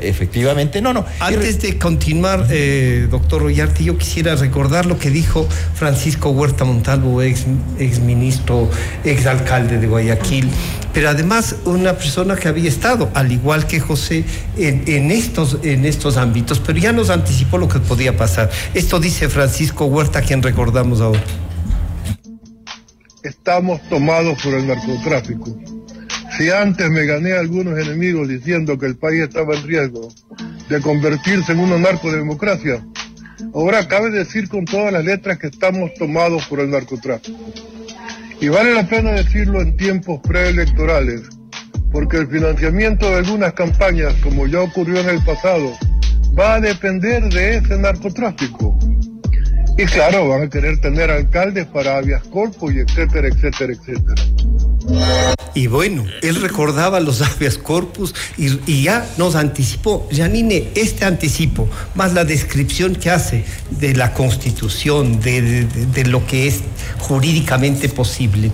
efectivamente, 0.00 0.82
no, 0.82 0.92
no. 0.92 1.06
Antes 1.20 1.62
de 1.62 1.78
continuar, 1.78 2.46
eh, 2.50 3.08
doctor 3.10 3.40
Royarte, 3.40 3.82
yo 3.82 3.96
quisiera 3.96 4.34
recordar 4.36 4.84
lo 4.84 4.98
que 4.98 5.08
dijo 5.08 5.48
Francisco 5.74 6.28
Huerta 6.28 6.66
Montalvo, 6.66 7.22
ex, 7.22 7.46
ex 7.78 8.00
ministro, 8.00 8.70
ex 9.04 9.24
alcalde 9.24 9.78
de 9.78 9.86
Guayaquil, 9.86 10.50
pero 10.96 11.10
además 11.10 11.56
una 11.66 11.92
persona 11.92 12.36
que 12.36 12.48
había 12.48 12.70
estado, 12.70 13.10
al 13.12 13.30
igual 13.30 13.66
que 13.66 13.80
José, 13.80 14.24
en, 14.56 15.10
estos, 15.10 15.58
en 15.62 15.84
estos 15.84 16.16
ámbitos, 16.16 16.58
pero 16.58 16.78
ya 16.78 16.90
nos 16.90 17.10
anticipó 17.10 17.58
lo 17.58 17.68
que 17.68 17.80
podía 17.80 18.16
pasar. 18.16 18.48
Esto 18.72 18.98
dice 18.98 19.28
Francisco 19.28 19.84
Huerta, 19.84 20.22
quien 20.22 20.42
recordamos 20.42 21.02
ahora. 21.02 21.22
Estamos 23.22 23.86
tomados 23.90 24.42
por 24.42 24.54
el 24.54 24.66
narcotráfico 24.66 25.54
si 26.38 26.48
antes 26.48 26.88
me 26.88 27.04
gané 27.04 27.34
a 27.34 27.40
algunos 27.40 27.78
enemigos 27.78 28.26
diciendo 28.26 28.78
que 28.78 28.86
el 28.86 28.96
país 28.96 29.20
estaba 29.20 29.54
en 29.54 29.66
riesgo 29.66 30.08
de 30.70 30.80
convertirse 30.80 31.52
en 31.52 31.58
una 31.58 31.76
narcodemocracia, 31.76 32.82
ahora 33.52 33.86
cabe 33.86 34.10
decir 34.10 34.48
con 34.48 34.64
todas 34.64 34.94
las 34.94 35.04
letras 35.04 35.38
que 35.38 35.48
estamos 35.48 35.92
tomados 35.98 36.46
por 36.46 36.60
el 36.60 36.70
narcotráfico. 36.70 37.38
Y 38.40 38.48
vale 38.48 38.74
la 38.74 38.86
pena 38.86 39.12
decirlo 39.12 39.60
en 39.62 39.76
tiempos 39.76 40.20
preelectorales, 40.22 41.22
porque 41.90 42.18
el 42.18 42.28
financiamiento 42.28 43.08
de 43.08 43.16
algunas 43.16 43.54
campañas, 43.54 44.14
como 44.22 44.46
ya 44.46 44.60
ocurrió 44.60 45.00
en 45.00 45.08
el 45.08 45.24
pasado, 45.24 45.72
va 46.38 46.54
a 46.54 46.60
depender 46.60 47.24
de 47.32 47.56
ese 47.56 47.78
narcotráfico. 47.78 48.78
Y 49.78 49.84
claro, 49.84 50.28
van 50.28 50.42
a 50.42 50.48
querer 50.48 50.80
tener 50.80 51.10
alcaldes 51.10 51.66
para 51.66 51.98
habeas 51.98 52.22
corpus 52.24 52.74
y 52.74 52.78
etcétera, 52.78 53.28
etcétera, 53.28 53.74
etcétera. 53.74 54.22
Y 55.54 55.68
bueno, 55.68 56.04
él 56.22 56.40
recordaba 56.42 57.00
los 57.00 57.22
habeas 57.22 57.56
corpus 57.56 58.14
y, 58.36 58.82
ya 58.82 59.06
nos 59.16 59.34
anticipó. 59.34 60.06
Janine, 60.12 60.68
este 60.74 61.06
anticipo, 61.06 61.68
más 61.94 62.12
la 62.12 62.24
descripción 62.24 62.94
que 62.94 63.10
hace 63.10 63.44
de 63.70 63.94
la 63.94 64.12
constitución, 64.12 65.18
de, 65.20 66.04
lo 66.06 66.26
que 66.26 66.46
es 66.46 66.60
jurídicamente 66.98 67.88
posible. 67.88 68.52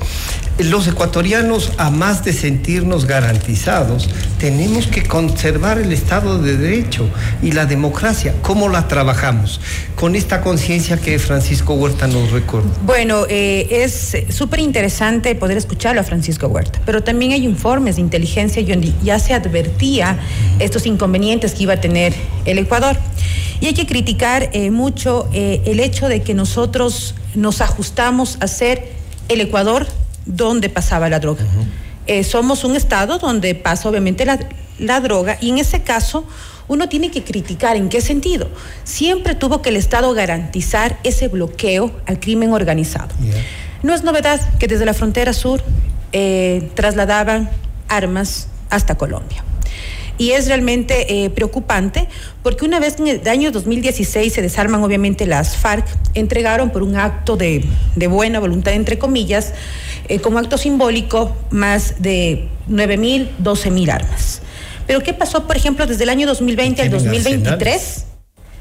Los 0.58 0.86
ecuatorianos, 0.86 1.72
a 1.76 1.90
más 1.90 2.24
de 2.24 2.32
sentirnos 2.32 3.06
garantizados, 3.06 4.08
tenemos 4.38 4.86
que 4.86 5.02
conservar 5.02 5.78
el 5.78 5.92
Estado 5.92 6.38
de 6.38 6.56
Derecho 6.56 7.08
y 7.42 7.52
la 7.52 7.66
democracia. 7.66 8.34
¿Cómo 8.42 8.68
la 8.68 8.86
trabajamos? 8.86 9.60
Con 9.96 10.14
esta 10.14 10.40
conciencia 10.40 10.98
que 10.98 11.11
Francisco 11.18 11.74
Huerta 11.74 12.06
nos 12.06 12.30
recuerda. 12.30 12.68
Bueno, 12.84 13.24
eh, 13.28 13.66
es 13.70 14.16
súper 14.30 14.60
interesante 14.60 15.34
poder 15.34 15.56
escucharlo 15.56 16.00
a 16.00 16.04
Francisco 16.04 16.46
Huerta 16.46 16.80
pero 16.84 17.02
también 17.02 17.32
hay 17.32 17.44
informes 17.44 17.96
de 17.96 18.02
inteligencia 18.02 18.62
donde 18.62 18.92
ya 19.02 19.18
se 19.18 19.34
advertía 19.34 20.18
estos 20.58 20.86
inconvenientes 20.86 21.54
que 21.54 21.64
iba 21.64 21.74
a 21.74 21.80
tener 21.80 22.14
el 22.44 22.58
Ecuador. 22.58 22.96
Y 23.60 23.66
hay 23.66 23.74
que 23.74 23.86
criticar 23.86 24.50
eh, 24.52 24.70
mucho 24.70 25.28
eh, 25.32 25.62
el 25.66 25.80
hecho 25.80 26.08
de 26.08 26.22
que 26.22 26.34
nosotros 26.34 27.14
nos 27.34 27.60
ajustamos 27.60 28.36
a 28.40 28.48
ser 28.48 28.92
el 29.28 29.40
Ecuador 29.40 29.86
donde 30.26 30.68
pasaba 30.68 31.08
la 31.08 31.20
droga. 31.20 31.44
Somos 32.28 32.64
un 32.64 32.74
estado 32.74 33.18
donde 33.18 33.54
pasa 33.54 33.88
obviamente 33.88 34.26
la, 34.26 35.00
droga 35.00 35.38
y 35.40 35.50
en 35.50 35.58
ese 35.58 35.82
caso 35.82 36.26
uno 36.68 36.88
tiene 36.88 37.10
que 37.10 37.22
criticar 37.22 37.76
en 37.76 37.88
qué 37.88 38.00
sentido. 38.00 38.48
Siempre 38.84 39.34
tuvo 39.34 39.62
que 39.62 39.70
el 39.70 39.76
Estado 39.76 40.12
garantizar 40.14 40.98
ese 41.02 41.28
bloqueo 41.28 41.92
al 42.06 42.20
crimen 42.20 42.52
organizado. 42.52 43.14
No 43.82 43.94
es 43.94 44.04
novedad 44.04 44.40
que 44.58 44.68
desde 44.68 44.84
la 44.84 44.94
frontera 44.94 45.32
sur 45.32 45.62
eh, 46.12 46.70
trasladaban 46.74 47.50
armas 47.88 48.48
hasta 48.70 48.96
Colombia. 48.96 49.44
Y 50.18 50.32
es 50.32 50.46
realmente 50.46 51.24
eh, 51.24 51.30
preocupante 51.30 52.06
porque 52.42 52.64
una 52.64 52.78
vez 52.78 52.98
en 53.00 53.08
el 53.08 53.28
año 53.28 53.50
2016 53.50 54.32
se 54.32 54.42
desarman 54.42 54.82
obviamente 54.82 55.26
las 55.26 55.56
FARC, 55.56 55.86
entregaron 56.14 56.70
por 56.70 56.82
un 56.82 56.96
acto 56.96 57.36
de, 57.36 57.64
buena 58.08 58.38
voluntad, 58.38 58.74
entre 58.74 58.98
comillas, 58.98 59.54
eh, 60.08 60.20
como 60.20 60.38
acto 60.38 60.58
simbólico, 60.58 61.34
más 61.50 62.02
de 62.02 62.48
9 62.68 62.96
mil, 62.98 63.30
12 63.38 63.70
mil 63.70 63.90
armas. 63.90 64.42
Pero 64.92 65.02
¿qué 65.02 65.14
pasó, 65.14 65.46
por 65.46 65.56
ejemplo, 65.56 65.86
desde 65.86 66.02
el 66.02 66.10
año 66.10 66.26
2020 66.26 66.82
al 66.82 66.90
2023? 66.90 68.04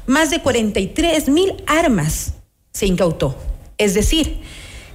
Más 0.06 0.30
de 0.30 0.40
43 0.40 1.28
mil 1.28 1.62
armas 1.66 2.32
se 2.72 2.86
incautó. 2.86 3.36
Es 3.76 3.92
decir, 3.92 4.38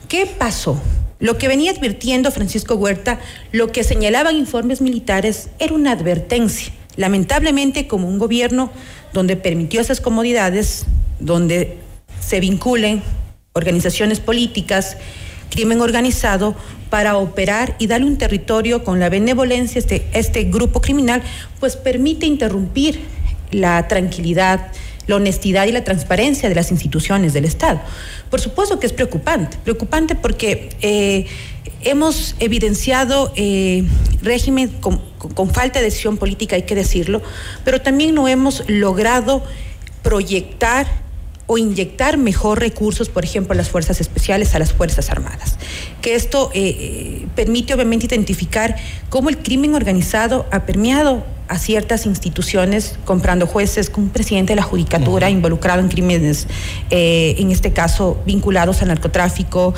¿qué 0.08 0.26
pasó? 0.26 0.82
Lo 1.20 1.38
que 1.38 1.48
venía 1.48 1.70
advirtiendo 1.70 2.32
Francisco 2.32 2.74
Huerta, 2.74 3.20
lo 3.52 3.72
que 3.72 3.84
señalaban 3.84 4.36
informes 4.36 4.82
militares, 4.82 5.50
era 5.60 5.76
una 5.76 5.92
advertencia. 5.92 6.74
Lamentablemente, 6.96 7.86
como 7.86 8.08
un 8.08 8.18
gobierno 8.18 8.72
donde 9.14 9.36
permitió 9.36 9.80
esas 9.80 10.02
comodidades, 10.02 10.88
donde 11.20 11.78
se 12.20 12.40
vinculen 12.40 13.04
organizaciones 13.54 14.20
políticas 14.20 14.98
crimen 15.50 15.82
organizado 15.82 16.56
para 16.90 17.18
operar 17.18 17.76
y 17.80 17.88
darle 17.88 18.08
un 18.08 18.18
territorio 18.18 18.84
con 18.84 19.00
la 19.00 19.10
benevolencia, 19.10 19.80
este, 19.80 20.08
este 20.14 20.46
grupo 20.46 20.82
criminal, 20.82 21.22
pues 21.60 21.76
permite 21.76 22.26
interrumpir 22.26 23.02
la 23.52 23.88
tranquilidad, 23.88 24.72
la 25.08 25.16
honestidad 25.16 25.68
y 25.68 25.72
la 25.72 25.84
transparencia 25.84 26.50
de 26.50 26.56
las 26.56 26.72
instituciones 26.72 27.34
del 27.34 27.46
Estado. 27.46 27.82
Por 28.30 28.40
supuesto 28.40 28.80
que 28.80 28.88
es 28.88 28.94
preocupante, 28.94 29.58
preocupante 29.64 30.16
porque 30.16 30.70
eh, 30.82 31.26
hemos 31.82 32.36
evidenciado 32.40 33.32
eh, 33.36 33.84
régimen 34.22 34.70
con, 34.70 35.02
con 35.18 35.50
falta 35.50 35.80
de 35.80 35.86
decisión 35.86 36.18
política, 36.18 36.56
hay 36.56 36.64
que 36.64 36.76
decirlo, 36.76 37.22
pero 37.64 37.82
también 37.82 38.16
no 38.16 38.28
hemos 38.28 38.64
logrado 38.68 39.44
proyectar 40.04 41.07
o 41.48 41.58
inyectar 41.58 42.18
mejor 42.18 42.60
recursos, 42.60 43.08
por 43.08 43.24
ejemplo, 43.24 43.54
a 43.54 43.56
las 43.56 43.70
fuerzas 43.70 44.02
especiales, 44.02 44.54
a 44.54 44.60
las 44.60 44.74
Fuerzas 44.74 45.10
Armadas. 45.10 45.58
Que 46.02 46.16
esto 46.16 46.52
eh, 46.54 46.76
eh, 46.80 47.28
permite 47.36 47.74
obviamente 47.74 48.06
identificar 48.06 48.76
cómo 49.10 49.30
el 49.30 49.38
crimen 49.38 49.74
organizado 49.74 50.46
ha 50.52 50.66
permeado 50.66 51.26
a 51.48 51.58
ciertas 51.58 52.06
instituciones, 52.06 53.00
comprando 53.06 53.48
jueces, 53.48 53.90
con 53.90 54.04
un 54.04 54.10
presidente 54.10 54.52
de 54.52 54.58
la 54.58 54.64
judicatura 54.64 55.30
involucrado 55.30 55.80
en 55.80 55.88
crímenes, 55.88 56.48
eh, 56.90 57.36
en 57.38 57.52
este 57.52 57.72
caso 57.72 58.22
vinculados 58.26 58.82
al 58.82 58.90
narcotráfico, 58.90 59.74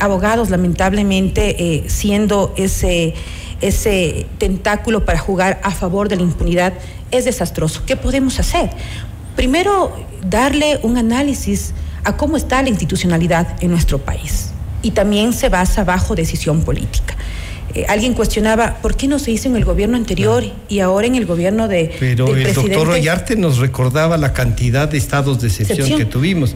abogados 0.00 0.48
lamentablemente 0.48 1.84
siendo 1.88 2.54
ese, 2.56 3.12
ese 3.60 4.26
tentáculo 4.38 5.04
para 5.04 5.18
jugar 5.18 5.60
a 5.62 5.72
favor 5.72 6.08
de 6.08 6.16
la 6.16 6.22
impunidad, 6.22 6.72
es 7.10 7.26
desastroso. 7.26 7.82
¿Qué 7.84 7.96
podemos 7.96 8.40
hacer? 8.40 8.70
Primero 9.40 9.90
darle 10.28 10.80
un 10.82 10.98
análisis 10.98 11.72
a 12.04 12.14
cómo 12.14 12.36
está 12.36 12.60
la 12.60 12.68
institucionalidad 12.68 13.56
en 13.62 13.70
nuestro 13.70 13.96
país 13.96 14.50
y 14.82 14.90
también 14.90 15.32
se 15.32 15.48
basa 15.48 15.82
bajo 15.82 16.14
decisión 16.14 16.60
política. 16.60 17.16
Eh, 17.74 17.86
alguien 17.88 18.12
cuestionaba 18.12 18.76
por 18.82 18.96
qué 18.96 19.08
no 19.08 19.18
se 19.18 19.30
hizo 19.30 19.48
en 19.48 19.56
el 19.56 19.64
gobierno 19.64 19.96
anterior 19.96 20.44
y 20.68 20.80
ahora 20.80 21.06
en 21.06 21.14
el 21.14 21.24
gobierno 21.24 21.68
de. 21.68 21.90
Pero 21.98 22.36
el 22.36 22.52
doctor 22.52 22.86
Royarte 22.86 23.34
nos 23.34 23.56
recordaba 23.56 24.18
la 24.18 24.34
cantidad 24.34 24.86
de 24.86 24.98
estados 24.98 25.40
de 25.40 25.48
excepción, 25.48 25.96
que 25.96 26.04
tuvimos. 26.04 26.54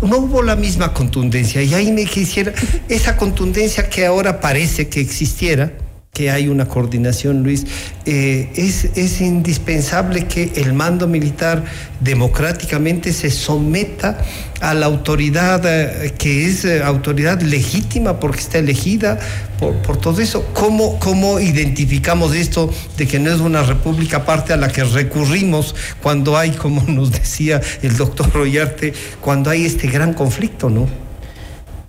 No 0.00 0.18
hubo 0.18 0.40
la 0.40 0.54
misma 0.54 0.92
contundencia 0.94 1.64
y 1.64 1.74
ahí 1.74 1.90
me 1.90 2.04
quisiera 2.04 2.52
esa 2.88 3.16
contundencia 3.16 3.90
que 3.90 4.06
ahora 4.06 4.40
parece 4.40 4.88
que 4.88 5.00
existiera 5.00 5.72
que 6.14 6.30
hay 6.30 6.46
una 6.46 6.66
coordinación, 6.66 7.42
Luis. 7.42 7.66
Eh, 8.06 8.52
es, 8.54 8.84
es, 8.94 9.20
indispensable 9.20 10.26
que 10.26 10.52
el 10.54 10.72
mando 10.72 11.08
militar 11.08 11.64
democráticamente 12.00 13.12
se 13.12 13.30
someta 13.32 14.18
a 14.60 14.74
la 14.74 14.86
autoridad 14.86 15.62
eh, 15.66 16.14
que 16.16 16.46
es 16.46 16.64
eh, 16.64 16.84
autoridad 16.84 17.42
legítima 17.42 18.20
porque 18.20 18.38
está 18.38 18.58
elegida 18.58 19.18
por, 19.58 19.74
por, 19.82 19.96
todo 19.96 20.20
eso. 20.20 20.46
¿Cómo, 20.54 21.00
¿Cómo 21.00 21.40
identificamos 21.40 22.32
esto 22.32 22.72
de 22.96 23.08
que 23.08 23.18
no 23.18 23.32
es 23.32 23.40
una 23.40 23.64
república 23.64 24.18
aparte 24.18 24.52
a 24.52 24.56
la 24.56 24.68
que 24.68 24.84
recurrimos 24.84 25.74
cuando 26.00 26.38
hay, 26.38 26.52
como 26.52 26.84
nos 26.86 27.10
decía 27.10 27.60
el 27.82 27.96
doctor 27.96 28.32
Royarte, 28.32 28.94
cuando 29.20 29.50
hay 29.50 29.64
este 29.64 29.88
gran 29.88 30.14
conflicto, 30.14 30.70
¿no? 30.70 30.86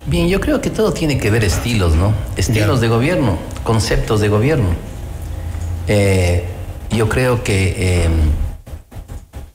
Bien, 0.08 0.28
yo 0.28 0.40
creo 0.40 0.62
que 0.62 0.70
todo 0.70 0.94
tiene 0.94 1.18
que 1.18 1.32
ver 1.32 1.44
estilos, 1.44 1.96
¿no? 1.96 2.14
Estilos 2.38 2.80
de 2.80 2.88
gobierno, 2.90 3.40
conceptos 3.64 4.22
de 4.22 4.30
gobierno. 4.30 4.70
Eh, 5.88 6.46
yo 6.92 7.10
creo 7.10 7.44
que 7.44 8.04
em, 8.04 8.12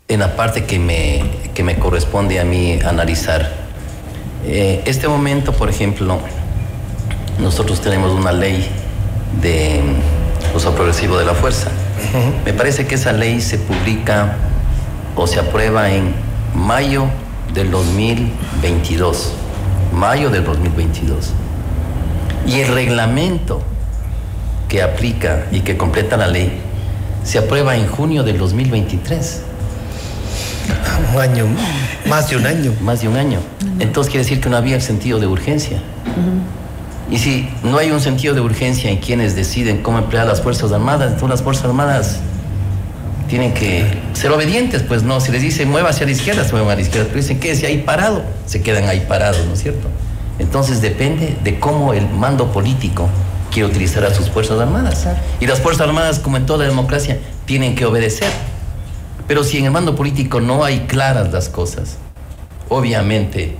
en 0.09 0.19
la 0.19 0.35
parte 0.35 0.64
que 0.64 0.80
me, 0.80 1.23
que 1.54 1.62
me 1.62 1.78
corresponde 1.78 2.40
a 2.40 2.45
mí 2.45 2.80
analizar, 2.85 3.49
eh, 4.45 4.83
este 4.87 5.07
momento, 5.07 5.52
por 5.52 5.71
ejemplo, 5.71 6.19
nosotros 7.38 7.80
tenemos 7.80 8.11
una 8.11 8.33
ley 8.33 8.69
de 9.40 9.78
em, 9.78 9.95
uso 10.52 10.75
progresivo 10.75 11.16
de 11.16 11.26
la 11.26 11.35
fuerza. 11.35 11.71
Me 12.45 12.52
parece 12.52 12.88
que 12.88 12.97
esa 12.97 13.12
ley 13.12 13.40
se 13.40 13.57
publica 13.57 14.37
o 15.14 15.28
se 15.28 15.38
aprueba 15.38 15.92
en 15.92 16.12
mayo 16.57 17.04
del 17.54 17.71
2022 17.71 19.35
mayo 19.92 20.30
del 20.30 20.44
2022. 20.44 21.32
Y 22.47 22.61
el 22.61 22.75
reglamento 22.75 23.62
que 24.68 24.83
aplica 24.83 25.46
y 25.50 25.61
que 25.61 25.76
completa 25.76 26.16
la 26.16 26.29
ley 26.29 26.61
se 27.24 27.38
aprueba 27.38 27.76
en 27.76 27.87
junio 27.87 28.22
del 28.22 28.38
2023. 28.38 29.42
Un 31.12 31.20
año, 31.20 31.46
más 32.07 32.31
de 32.31 32.37
un 32.37 32.46
año. 32.46 32.72
Más 32.81 33.00
de 33.00 33.09
un 33.09 33.16
año. 33.16 33.40
Entonces 33.79 34.11
quiere 34.11 34.24
decir 34.24 34.40
que 34.40 34.48
no 34.48 34.57
había 34.57 34.76
el 34.76 34.83
sentido 34.83 35.18
de 35.18 35.26
urgencia. 35.26 35.81
Y 37.11 37.18
si 37.18 37.50
no 37.64 37.79
hay 37.79 37.90
un 37.90 38.00
sentido 38.00 38.35
de 38.35 38.40
urgencia 38.40 38.90
en 38.90 38.98
quienes 38.98 39.35
deciden 39.35 39.83
cómo 39.83 39.98
emplear 39.98 40.26
las 40.26 40.40
Fuerzas 40.40 40.70
Armadas, 40.72 41.12
entonces 41.12 41.31
las 41.31 41.42
Fuerzas 41.42 41.64
Armadas 41.64 42.20
tienen 43.31 43.55
que 43.55 43.87
ser 44.12 44.33
obedientes, 44.33 44.83
pues 44.83 45.05
no, 45.05 45.21
si 45.21 45.31
les 45.31 45.40
dicen 45.40 45.71
mueva 45.71 45.90
hacia 45.90 46.05
la 46.05 46.12
izquierda, 46.12 46.45
se 46.45 46.51
mueven 46.51 46.71
a 46.71 46.75
la 46.75 46.81
izquierda, 46.83 47.07
pero 47.09 47.21
dicen 47.21 47.38
que 47.38 47.55
si 47.55 47.64
ahí 47.64 47.79
parado, 47.79 48.23
se 48.45 48.61
quedan 48.61 48.88
ahí 48.88 49.07
parados, 49.09 49.47
¿no 49.47 49.55
es 49.55 49.62
cierto? 49.62 49.87
Entonces 50.40 50.83
depende 50.83 51.37
de 51.43 51.61
cómo 51.61 51.95
el 51.95 52.09
mando 52.09 52.53
político 52.53 53.09
quiere 53.53 53.69
utilizar 53.69 54.05
a 54.05 54.12
sus 54.12 54.29
Fuerzas 54.31 54.59
Armadas. 54.59 55.07
Y 55.38 55.47
las 55.47 55.61
Fuerzas 55.61 55.87
Armadas, 55.87 56.19
como 56.19 56.37
en 56.37 56.47
toda 56.47 56.66
democracia, 56.66 57.19
tienen 57.47 57.75
que 57.75 57.87
obedecer. 57.87 58.31
Pero 59.29 59.45
si 59.45 59.59
en 59.59 59.66
el 59.66 59.71
mando 59.71 59.95
político 59.95 60.40
no 60.40 60.64
hay 60.64 60.81
claras 60.81 61.33
las 61.33 61.49
cosas, 61.49 61.99
obviamente, 62.69 63.57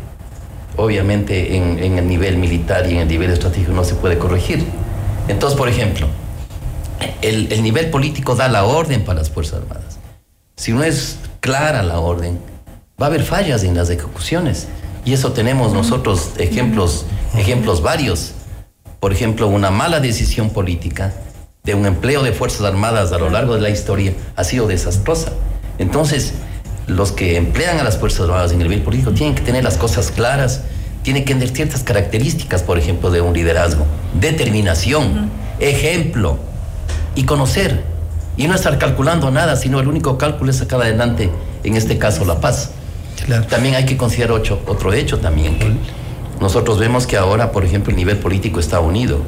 obviamente 0.77 1.57
en, 1.57 1.79
en 1.79 1.99
el 1.99 2.09
nivel 2.09 2.39
militar 2.39 2.91
y 2.91 2.95
en 2.95 3.01
el 3.01 3.09
nivel 3.09 3.31
estratégico 3.31 3.73
no 3.73 3.85
se 3.85 3.95
puede 3.95 4.19
corregir. 4.19 4.65
Entonces, 5.29 5.57
por 5.57 5.69
ejemplo, 5.69 6.09
el, 7.23 7.63
nivel 7.63 7.91
político 7.91 8.35
da 8.35 8.49
la 8.49 8.65
orden 8.65 9.05
para 9.05 9.21
las 9.21 9.31
Fuerzas 9.31 9.61
Armadas. 9.61 9.99
Si 10.57 10.73
no 10.73 10.83
es 10.83 11.19
clara 11.41 11.83
la 11.83 12.01
orden, 12.01 12.39
va 13.01 13.07
a 13.07 13.09
haber 13.09 13.25
fallas 13.25 13.65
en 13.65 13.77
las 13.77 13.91
ejecuciones. 13.91 14.69
Y 15.05 15.13
eso 15.13 15.33
tenemos 15.33 15.73
nosotros 15.73 16.33
ejemplos, 16.39 17.07
ejemplos 17.37 17.83
varios. 17.83 18.33
Por 19.01 19.13
ejemplo, 19.13 19.49
una 19.49 19.71
mala 19.71 20.01
decisión 20.01 20.51
política 20.51 21.15
de 21.65 21.75
un 21.75 21.87
empleo 21.87 22.23
de 22.23 22.33
Fuerzas 22.33 22.63
Armadas 22.63 23.13
a 23.13 23.19
lo 23.19 23.31
largo 23.31 23.55
de 23.55 23.61
la 23.61 23.71
historia 23.71 24.13
ha 24.37 24.45
sido 24.45 24.67
desastrosa. 24.67 25.33
Entonces, 25.79 26.35
los 26.87 27.13
que 27.13 27.37
emplean 27.37 27.79
a 27.79 27.85
las 27.85 27.97
Fuerzas 27.97 28.23
Armadas 28.23 28.53
en 28.53 28.61
el 28.61 28.69
nivel 28.69 28.83
político 28.83 29.13
tienen 29.13 29.35
que 29.35 29.43
tener 29.43 29.65
las 29.65 29.79
cosas 29.79 30.11
claras, 30.11 30.63
tienen 31.03 31.25
que 31.25 31.33
tener 31.33 31.49
ciertas 31.51 31.83
características, 31.83 32.63
por 32.63 32.79
ejemplo, 32.79 33.11
de 33.11 33.23
un 33.23 33.33
liderazgo, 33.33 33.87
determinación, 34.21 35.31
ejemplo, 35.61 36.50
y 37.15 37.25
conocer 37.25 37.83
y 38.37 38.47
no 38.47 38.55
estar 38.55 38.79
calculando 38.79 39.31
nada, 39.31 39.57
sino 39.57 39.81
el 39.81 39.89
único 39.89 40.17
cálculo 40.17 40.51
es 40.51 40.59
sacar 40.59 40.81
adelante, 40.81 41.31
en 41.65 41.77
este 41.77 41.99
caso, 41.99 42.25
la 42.25 42.41
paz. 42.41 42.71
También 43.49 43.75
hay 43.75 43.85
que 43.85 43.97
considerar 43.97 44.41
otro 44.67 44.93
hecho 44.93 45.19
también. 45.19 45.59
nosotros 46.41 46.79
vemos 46.79 47.07
que 47.07 47.17
ahora, 47.17 47.53
por 47.53 47.65
ejemplo, 47.65 47.91
el 47.91 47.97
nivel 47.97 48.17
político 48.17 48.61
está 48.61 48.81
unido. 48.81 49.21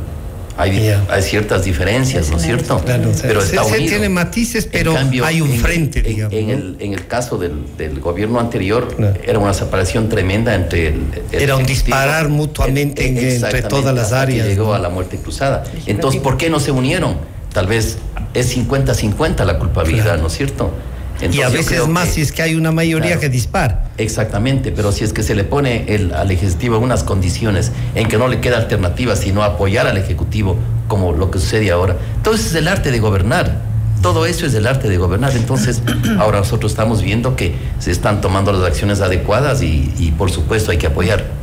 Hay, 0.56 0.94
hay 1.08 1.22
ciertas 1.22 1.64
diferencias, 1.64 2.30
¿no 2.30 2.36
es 2.36 2.42
cierto? 2.42 2.80
pero 2.84 3.42
está 3.42 3.64
unido. 3.64 3.88
tiene 3.88 4.08
matices, 4.08 4.68
pero 4.70 4.94
hay 5.24 5.40
un 5.40 5.50
frente, 5.52 6.02
digamos. 6.02 6.34
En, 6.34 6.50
el, 6.50 6.76
en 6.78 6.92
el 6.92 7.06
caso 7.06 7.38
del, 7.38 7.76
del 7.76 8.00
gobierno 8.00 8.38
anterior, 8.38 8.88
era 9.24 9.38
una 9.38 9.54
separación 9.54 10.08
tremenda 10.08 10.54
entre 10.54 10.88
el. 10.88 11.02
era 11.32 11.56
un 11.56 11.64
disparar 11.64 12.28
mutuamente 12.28 13.06
entre 13.06 13.62
todas 13.62 13.94
las 13.94 14.12
áreas. 14.12 14.46
llegó 14.46 14.74
a 14.74 14.78
la 14.78 14.88
muerte 14.88 15.16
cruzada. 15.18 15.64
Entonces, 15.86 16.20
¿por 16.20 16.36
qué 16.36 16.50
no 16.50 16.60
se 16.60 16.70
unieron? 16.70 17.31
Tal 17.52 17.66
vez 17.66 17.98
es 18.34 18.56
50-50 18.56 19.44
la 19.44 19.58
culpabilidad, 19.58 20.18
¿no 20.18 20.26
es 20.26 20.32
cierto? 20.34 20.70
y 21.30 21.40
a 21.42 21.48
veces 21.48 21.86
más 21.86 22.08
si 22.08 22.22
es 22.22 22.32
que 22.32 22.42
hay 22.42 22.54
una 22.54 22.72
mayoría 22.72 23.20
que 23.20 23.28
dispara. 23.28 23.84
Exactamente, 23.98 24.72
pero 24.72 24.90
si 24.90 25.04
es 25.04 25.12
que 25.12 25.22
se 25.22 25.34
le 25.34 25.44
pone 25.44 25.94
el, 25.94 26.12
al 26.14 26.30
Ejecutivo 26.30 26.78
unas 26.78 27.04
condiciones 27.04 27.70
en 27.94 28.08
que 28.08 28.18
no 28.18 28.26
le 28.28 28.40
queda 28.40 28.56
alternativa 28.56 29.14
sino 29.14 29.42
apoyar 29.44 29.86
al 29.86 29.96
Ejecutivo, 29.96 30.56
como 30.88 31.12
lo 31.12 31.30
que 31.30 31.38
sucede 31.38 31.70
ahora. 31.70 31.96
Entonces 32.16 32.46
es 32.46 32.54
el 32.54 32.66
arte 32.66 32.90
de 32.90 32.98
gobernar. 32.98 33.72
Todo 34.02 34.26
eso 34.26 34.46
es 34.46 34.54
el 34.54 34.66
arte 34.66 34.88
de 34.88 34.96
gobernar. 34.96 35.30
Entonces, 35.36 35.80
ahora 36.18 36.40
nosotros 36.40 36.72
estamos 36.72 37.02
viendo 37.02 37.36
que 37.36 37.54
se 37.78 37.92
están 37.92 38.20
tomando 38.20 38.52
las 38.52 38.64
acciones 38.64 39.00
adecuadas 39.00 39.62
y, 39.62 39.92
y 39.98 40.10
por 40.10 40.32
supuesto 40.32 40.72
hay 40.72 40.78
que 40.78 40.88
apoyar 40.88 41.41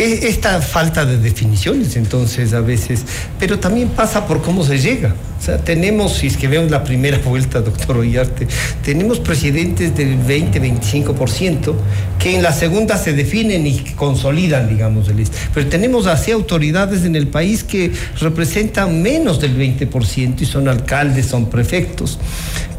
esta 0.00 0.62
falta 0.62 1.04
de 1.04 1.18
definiciones 1.18 1.96
entonces 1.96 2.54
a 2.54 2.60
veces, 2.60 3.04
pero 3.38 3.58
también 3.58 3.90
pasa 3.90 4.26
por 4.26 4.40
cómo 4.40 4.64
se 4.64 4.78
llega. 4.78 5.14
O 5.38 5.42
sea, 5.42 5.58
tenemos, 5.58 6.14
si 6.14 6.26
es 6.26 6.36
que 6.36 6.48
vemos 6.48 6.70
la 6.70 6.84
primera 6.84 7.18
vuelta, 7.24 7.60
doctor 7.60 7.98
Ollarte, 7.98 8.46
tenemos 8.82 9.20
presidentes 9.20 9.94
del 9.96 10.18
20-25% 10.18 11.74
que 12.18 12.34
en 12.34 12.42
la 12.42 12.52
segunda 12.52 12.96
se 12.98 13.12
definen 13.12 13.66
y 13.66 13.78
consolidan, 13.96 14.68
digamos, 14.68 15.08
el 15.08 15.26
Pero 15.54 15.66
tenemos 15.68 16.06
así 16.06 16.30
autoridades 16.30 17.04
en 17.04 17.16
el 17.16 17.26
país 17.26 17.64
que 17.64 17.92
representan 18.20 19.02
menos 19.02 19.40
del 19.40 19.56
20% 19.56 20.40
y 20.40 20.46
son 20.46 20.68
alcaldes, 20.68 21.26
son 21.26 21.48
prefectos. 21.48 22.18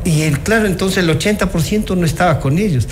Y 0.04 0.22
el, 0.22 0.40
claro, 0.40 0.66
entonces 0.66 1.04
el 1.04 1.10
80% 1.10 1.96
no 1.96 2.06
estaba 2.06 2.40
con 2.40 2.58
ellos 2.58 2.88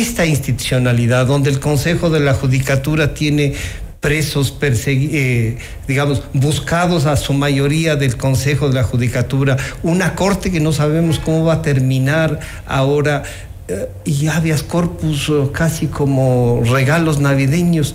esta 0.00 0.26
institucionalidad, 0.26 1.26
donde 1.26 1.50
el 1.50 1.60
Consejo 1.60 2.10
de 2.10 2.20
la 2.20 2.34
Judicatura 2.34 3.14
tiene 3.14 3.54
presos, 4.00 4.54
eh, 4.60 5.56
digamos, 5.88 6.22
buscados 6.34 7.06
a 7.06 7.16
su 7.16 7.32
mayoría 7.32 7.96
del 7.96 8.16
Consejo 8.16 8.68
de 8.68 8.74
la 8.74 8.82
Judicatura, 8.82 9.56
una 9.82 10.14
corte 10.14 10.50
que 10.50 10.60
no 10.60 10.72
sabemos 10.72 11.18
cómo 11.18 11.44
va 11.44 11.54
a 11.54 11.62
terminar 11.62 12.40
ahora, 12.66 13.22
eh, 13.68 13.88
y 14.04 14.26
habeas 14.26 14.62
corpus 14.62 15.32
casi 15.52 15.86
como 15.86 16.60
regalos 16.64 17.20
navideños. 17.20 17.94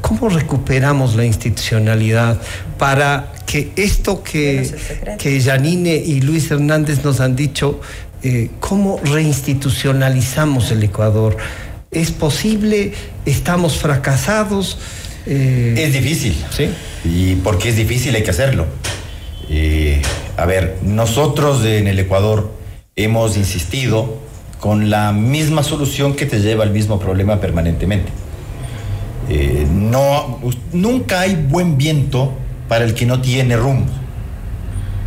¿Cómo 0.00 0.28
recuperamos 0.28 1.14
la 1.14 1.24
institucionalidad 1.24 2.40
para 2.78 3.32
que 3.46 3.72
esto 3.76 4.22
que, 4.22 4.68
que 5.18 5.40
Janine 5.40 5.94
y 5.94 6.22
Luis 6.22 6.50
Hernández 6.50 7.04
nos 7.04 7.20
han 7.20 7.36
dicho, 7.36 7.80
cómo 8.60 9.00
reinstitucionalizamos 9.04 10.70
el 10.70 10.82
Ecuador? 10.82 11.36
¿Es 11.90 12.10
posible? 12.10 12.92
¿Estamos 13.26 13.76
fracasados? 13.76 14.78
Eh, 15.26 15.74
es 15.76 15.92
difícil. 15.92 16.34
Sí. 16.50 16.68
Y 17.04 17.34
porque 17.36 17.68
es 17.68 17.76
difícil 17.76 18.14
hay 18.14 18.22
que 18.22 18.30
hacerlo. 18.30 18.66
Eh, 19.50 20.00
a 20.36 20.46
ver, 20.46 20.78
nosotros 20.82 21.64
en 21.64 21.86
el 21.86 21.98
Ecuador 21.98 22.52
hemos 22.96 23.36
insistido 23.36 24.18
con 24.60 24.90
la 24.90 25.12
misma 25.12 25.62
solución 25.62 26.14
que 26.14 26.24
te 26.24 26.40
lleva 26.40 26.64
al 26.64 26.70
mismo 26.70 26.98
problema 26.98 27.40
permanentemente. 27.40 28.10
Eh, 29.28 29.66
no, 29.70 30.40
nunca 30.72 31.20
hay 31.20 31.34
buen 31.34 31.76
viento 31.76 32.32
para 32.68 32.84
el 32.84 32.94
que 32.94 33.06
no 33.06 33.20
tiene 33.20 33.56
rumbo. 33.56 33.92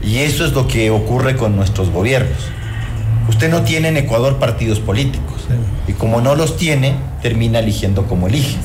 Y 0.03 0.17
eso 0.17 0.45
es 0.45 0.53
lo 0.53 0.67
que 0.67 0.91
ocurre 0.91 1.35
con 1.35 1.55
nuestros 1.55 1.89
gobiernos. 1.89 2.37
Usted 3.27 3.49
no 3.49 3.63
tiene 3.63 3.89
en 3.89 3.97
Ecuador 3.97 4.37
partidos 4.37 4.79
políticos. 4.79 5.47
Y 5.87 5.93
como 5.93 6.21
no 6.21 6.35
los 6.35 6.57
tiene, 6.57 6.95
termina 7.21 7.59
eligiendo 7.59 8.05
como 8.05 8.27
elige. 8.27 8.57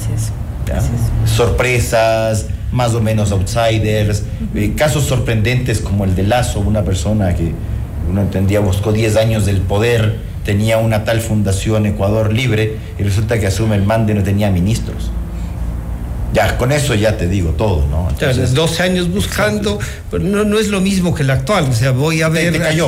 Sorpresas, 1.24 2.46
más 2.72 2.94
o 2.94 3.00
menos 3.00 3.32
outsiders, 3.32 4.24
eh, 4.54 4.74
casos 4.76 5.04
sorprendentes 5.04 5.80
como 5.80 6.04
el 6.04 6.14
de 6.14 6.22
Lazo, 6.22 6.60
una 6.60 6.84
persona 6.84 7.34
que 7.34 7.52
uno 8.08 8.20
entendía 8.22 8.60
buscó 8.60 8.92
10 8.92 9.16
años 9.16 9.46
del 9.46 9.60
poder, 9.60 10.18
tenía 10.44 10.78
una 10.78 11.04
tal 11.04 11.20
fundación 11.20 11.86
Ecuador 11.86 12.32
Libre 12.32 12.76
y 12.98 13.02
resulta 13.02 13.38
que 13.38 13.46
asume 13.46 13.76
el 13.76 13.82
mando 13.82 14.12
y 14.12 14.14
no 14.14 14.22
tenía 14.22 14.50
ministros. 14.50 15.10
Ya, 16.32 16.56
con 16.56 16.70
eso 16.70 16.94
ya 16.94 17.16
te 17.16 17.26
digo 17.26 17.50
todo, 17.50 17.86
¿no? 17.88 18.08
Entonces, 18.08 18.54
12 18.54 18.82
años 18.82 19.10
buscando, 19.10 19.78
pero 20.10 20.22
no, 20.22 20.44
no 20.44 20.58
es 20.58 20.68
lo 20.68 20.80
mismo 20.80 21.12
que 21.12 21.22
el 21.22 21.30
actual, 21.30 21.66
o 21.68 21.72
sea, 21.72 21.90
voy 21.90 22.22
a 22.22 22.28
ver 22.28 22.56
cayó. 22.58 22.86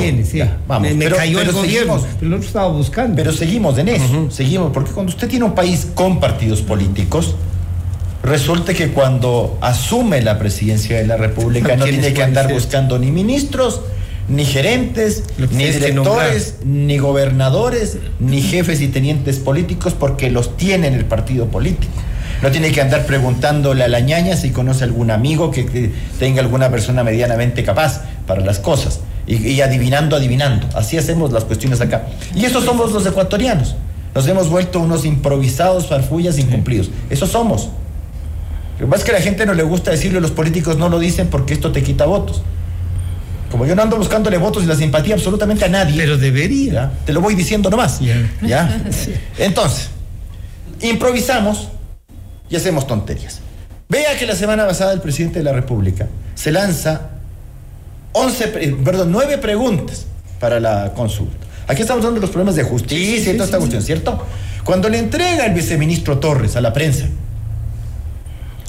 vamos, 0.67 0.93
me, 0.93 1.09
cayó 1.09 1.41
el 1.41 1.51
gobierno, 1.51 2.01
pero 2.19 2.31
lo 2.31 2.37
estaba 2.37 2.69
buscando. 2.69 3.17
Pero 3.17 3.33
seguimos 3.33 3.77
en 3.77 3.89
eso, 3.89 4.31
seguimos, 4.31 4.71
porque 4.71 4.91
cuando 4.91 5.11
usted 5.11 5.27
tiene 5.27 5.43
un 5.45 5.55
país 5.55 5.87
con 5.93 6.21
partidos 6.21 6.61
políticos, 6.61 7.35
resulta 8.23 8.73
que 8.73 8.89
cuando 8.89 9.57
asume 9.59 10.21
la 10.21 10.39
presidencia 10.39 10.97
de 10.97 11.05
la 11.05 11.17
República 11.17 11.75
no 11.77 11.83
tiene 11.83 12.13
que 12.13 12.23
andar 12.23 12.51
buscando 12.51 12.97
ni 12.97 13.11
ministros, 13.11 13.81
ni 14.29 14.45
gerentes, 14.45 15.23
ni 15.51 15.65
directores, 15.65 16.55
ni 16.63 16.97
gobernadores, 16.97 17.97
ni 18.21 18.41
jefes 18.41 18.79
y 18.79 18.87
tenientes 18.87 19.39
políticos, 19.39 19.93
porque 19.99 20.31
los 20.31 20.55
tiene 20.55 20.87
en 20.87 20.93
el 20.93 21.03
partido 21.03 21.47
político. 21.47 21.91
No 22.43 22.51
tiene 22.51 22.73
que 22.73 22.81
andar 22.81 23.05
preguntándole 23.05 23.85
a 23.85 23.87
la 23.87 24.01
ñaña 24.01 24.35
si 24.35 24.49
conoce 24.49 24.83
algún 24.83 25.11
amigo 25.11 25.49
que 25.49 25.93
tenga 26.19 26.41
alguna 26.41 26.69
persona 26.69 27.01
medianamente 27.01 27.63
capaz 27.63 28.01
para 28.27 28.41
las 28.41 28.59
cosas. 28.59 28.99
Y, 29.25 29.35
y 29.47 29.61
adivinando, 29.61 30.17
adivinando. 30.17 30.67
Así 30.75 30.97
hacemos 30.97 31.31
las 31.31 31.45
cuestiones 31.45 31.79
acá. 31.79 32.03
Y 32.35 32.43
eso 32.43 32.61
somos 32.61 32.91
los 32.91 33.05
ecuatorianos. 33.05 33.77
Nos 34.13 34.27
hemos 34.27 34.49
vuelto 34.49 34.81
unos 34.81 35.05
improvisados, 35.05 35.87
farfullas, 35.87 36.37
incumplidos. 36.37 36.89
Eso 37.09 37.25
somos. 37.27 37.69
Lo 38.77 38.87
que 38.87 38.91
pasa 38.91 38.97
es 38.97 39.03
que 39.05 39.11
a 39.11 39.19
la 39.19 39.21
gente 39.21 39.45
no 39.45 39.53
le 39.53 39.63
gusta 39.63 39.91
decirlo, 39.91 40.19
los 40.19 40.31
políticos 40.31 40.77
no 40.77 40.89
lo 40.89 40.99
dicen 40.99 41.27
porque 41.27 41.53
esto 41.53 41.71
te 41.71 41.81
quita 41.81 42.05
votos. 42.05 42.41
Como 43.49 43.65
yo 43.65 43.73
no 43.73 43.83
ando 43.83 43.95
buscándole 43.95 44.37
votos 44.37 44.63
y 44.63 44.65
la 44.65 44.75
simpatía 44.75 45.15
absolutamente 45.15 45.63
a 45.63 45.69
nadie. 45.69 45.95
Pero 45.95 46.17
debería. 46.17 46.91
Te 47.05 47.13
lo 47.13 47.21
voy 47.21 47.35
diciendo 47.35 47.69
nomás. 47.69 48.01
¿Ya? 48.41 48.81
Entonces, 49.37 49.87
improvisamos 50.81 51.69
y 52.53 52.55
hacemos 52.55 52.85
tonterías. 52.85 53.39
Vea 53.89 54.15
que 54.17 54.27
la 54.27 54.35
semana 54.35 54.67
pasada 54.67 54.93
el 54.93 55.01
presidente 55.01 55.39
de 55.39 55.45
la 55.45 55.53
República 55.53 56.07
se 56.35 56.51
lanza 56.51 57.09
11, 58.11 58.47
perdón, 58.85 59.11
9 59.11 59.39
preguntas 59.39 60.05
para 60.39 60.59
la 60.59 60.93
consulta. 60.93 61.47
Aquí 61.67 61.81
estamos 61.81 62.01
hablando 62.01 62.19
de 62.19 62.27
los 62.27 62.29
problemas 62.29 62.55
de 62.55 62.63
justicia 62.63 63.31
y 63.31 63.33
toda 63.33 63.45
esta 63.45 63.57
cuestión, 63.57 63.81
¿cierto? 63.81 64.23
Cuando 64.63 64.87
le 64.87 64.99
entrega 64.99 65.47
el 65.47 65.53
viceministro 65.53 66.19
Torres 66.19 66.55
a 66.55 66.61
la 66.61 66.71
prensa 66.71 67.07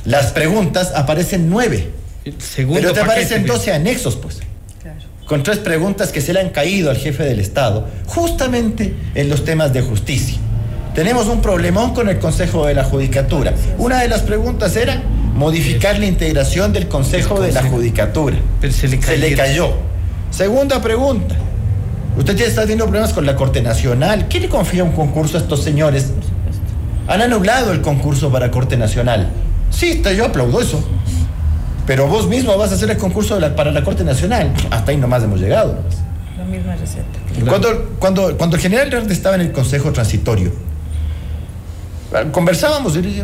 las 0.07 0.33
preguntas 0.33 0.93
aparecen 0.95 1.49
nueve. 1.49 1.91
pero 2.73 2.93
te 2.93 3.01
aparecen 3.01 3.47
doce 3.47 3.73
anexos, 3.73 4.17
pues. 4.17 4.41
Con 5.27 5.43
tres 5.43 5.59
preguntas 5.59 6.13
que 6.13 6.21
se 6.21 6.35
le 6.35 6.41
han 6.41 6.51
caído 6.51 6.91
al 6.91 6.99
jefe 6.99 7.23
del 7.23 7.41
Estado, 7.41 7.89
justamente 8.07 8.95
en 9.15 9.31
los 9.31 9.45
temas 9.45 9.73
de 9.73 9.81
justicia. 9.81 10.37
Tenemos 10.95 11.27
un 11.27 11.43
problemón 11.43 11.93
con 11.93 12.09
el 12.09 12.21
Consejo 12.21 12.67
de 12.67 12.75
la 12.75 12.85
Judicatura. 12.85 13.53
Una 13.79 14.01
de 14.01 14.09
las 14.09 14.23
preguntas 14.23 14.77
era 14.77 15.03
modificar 15.35 15.99
la 15.99 16.07
integración 16.07 16.73
del 16.73 16.87
Consejo 16.87 17.41
de 17.41 17.51
la 17.51 17.65
Judicatura. 17.65 18.37
se 18.71 19.17
le, 19.17 19.35
cayó. 19.35 19.73
Segunda 20.31 20.81
pregunta. 20.81 21.35
Usted 22.17 22.37
ya 22.37 22.47
está 22.47 22.61
teniendo 22.61 22.85
problemas 22.85 23.13
con 23.13 23.27
la 23.27 23.35
Corte 23.35 23.61
Nacional. 23.61 24.27
¿Quién 24.31 24.45
le 24.45 24.49
confía 24.49 24.85
un 24.85 24.93
concurso 24.93 25.37
a 25.37 25.41
estos 25.41 25.65
señores? 25.65 26.13
Han 27.09 27.23
anulado 27.23 27.73
el 27.73 27.81
concurso 27.81 28.31
para 28.31 28.53
Corte 28.53 28.77
Nacional. 28.77 29.31
Sí, 29.71 30.01
yo 30.17 30.27
aplaudo 30.27 30.61
eso. 30.61 30.81
Pero 31.89 32.07
vos 32.07 32.29
mismo 32.29 32.57
vas 32.57 32.71
a 32.71 32.77
hacer 32.77 32.89
el 32.89 32.99
concurso 32.99 33.37
para 33.57 33.73
la 33.73 33.83
Corte 33.83 34.05
Nacional. 34.05 34.55
Hasta 34.71 34.93
ahí 34.93 34.97
nomás 34.97 35.25
hemos 35.25 35.41
llegado. 35.41 35.77
La 36.39 36.45
misma 36.45 36.77
receta. 36.77 37.05
Cuando, 37.49 37.97
cuando, 37.99 38.37
cuando 38.37 38.55
el 38.55 38.63
general 38.63 38.87
Hernández 38.87 39.17
estaba 39.17 39.35
en 39.35 39.41
el 39.41 39.51
Consejo 39.51 39.91
Transitorio, 39.91 40.53
conversábamos 42.33 42.97
y 42.97 43.23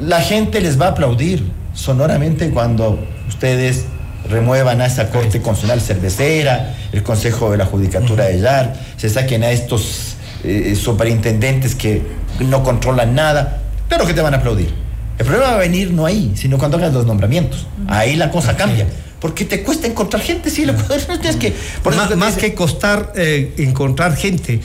la 0.00 0.20
gente 0.20 0.60
les 0.60 0.80
va 0.80 0.86
a 0.86 0.90
aplaudir 0.90 1.42
sonoramente 1.74 2.50
cuando 2.50 2.98
ustedes 3.28 3.84
remuevan 4.28 4.80
a 4.80 4.86
esa 4.86 5.10
Corte 5.10 5.40
Constitucional 5.40 5.80
Cervecera, 5.80 6.74
el 6.92 7.02
Consejo 7.02 7.50
de 7.50 7.56
la 7.56 7.66
Judicatura 7.66 8.26
de 8.26 8.40
YAR, 8.40 8.74
se 8.96 9.08
saquen 9.08 9.42
a 9.42 9.50
estos 9.50 10.16
eh, 10.44 10.76
superintendentes 10.76 11.74
que 11.74 12.02
no 12.40 12.62
controlan 12.62 13.14
nada. 13.14 13.62
Claro 13.88 14.06
que 14.06 14.14
te 14.14 14.20
van 14.20 14.34
a 14.34 14.38
aplaudir. 14.38 14.72
El 15.18 15.24
problema 15.24 15.50
va 15.50 15.56
a 15.56 15.58
venir 15.58 15.92
no 15.92 16.06
ahí, 16.06 16.32
sino 16.36 16.58
cuando 16.58 16.76
hagas 16.76 16.92
los 16.92 17.06
nombramientos. 17.06 17.66
Ahí 17.88 18.16
la 18.16 18.30
cosa 18.30 18.56
cambia. 18.56 18.86
Porque 19.20 19.44
te 19.44 19.64
cuesta 19.64 19.88
encontrar 19.88 20.22
gente, 20.22 20.48
sí, 20.48 20.64
lo 20.64 20.74
tienes 20.74 21.36
que. 21.36 21.52
Por 21.82 21.96
más, 21.96 22.14
más 22.16 22.36
que 22.36 22.54
costar 22.54 23.12
eh, 23.16 23.52
encontrar 23.58 24.14
gente, 24.14 24.60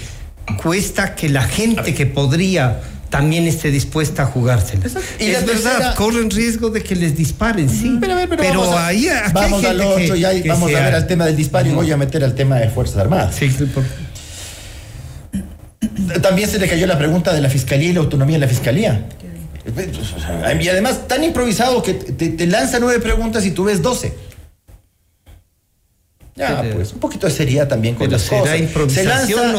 cuesta 0.62 1.16
que 1.16 1.30
la 1.30 1.44
gente 1.44 1.94
que 1.94 2.06
podría 2.06 2.82
también 3.14 3.46
esté 3.46 3.70
dispuesta 3.70 4.24
a 4.24 4.26
jugársela. 4.26 4.88
Y 5.20 5.26
es 5.26 5.46
verdad, 5.46 5.94
corren 5.96 6.32
riesgo 6.32 6.72
de 6.72 6.82
que 6.82 6.96
les 6.96 7.16
disparen, 7.16 7.70
sí. 7.70 7.98
Pero, 8.02 8.16
pero, 8.36 8.78
ahí 8.78 9.08
vamos 9.32 9.64
al 9.64 9.82
otro 9.82 10.16
y 10.16 10.26
ahí 10.26 10.42
vamos 10.48 10.74
a 10.74 10.80
ver 10.80 10.96
al 10.96 11.06
tema 11.06 11.26
del 11.26 11.36
disparo 11.36 11.70
y 11.70 11.74
voy 11.74 11.92
a 11.92 11.98
meter 11.98 12.24
al 12.24 12.34
tema 12.34 12.58
de 12.58 12.70
Fuerzas 12.70 12.98
Armadas. 12.98 13.36
Sí, 13.36 13.52
También 16.24 16.50
se 16.50 16.58
le 16.58 16.68
cayó 16.68 16.88
la 16.88 16.98
pregunta 16.98 17.32
de 17.34 17.42
la 17.42 17.50
fiscalía 17.50 17.90
y 17.90 17.94
la 17.94 18.00
autonomía 18.00 18.38
de 18.38 18.46
la 18.46 18.48
fiscalía. 18.48 19.06
Y 20.60 20.68
además, 20.68 21.08
tan 21.08 21.24
improvisado 21.24 21.84
que 21.84 21.94
te, 21.94 22.48
lanza 22.48 22.80
nueve 22.80 23.00
preguntas 23.00 23.46
y 23.46 23.52
tú 23.52 23.66
ves 23.66 23.84
doce. 23.84 24.14
Ya, 26.36 26.64
pues, 26.74 26.94
un 26.94 27.00
poquito 27.00 27.28
de 27.28 27.34
seriedad 27.34 27.68
también 27.68 27.94
con 27.94 28.10
las 28.10 28.24
cosas. 28.24 28.58
Se 28.88 29.04
lanza 29.04 29.54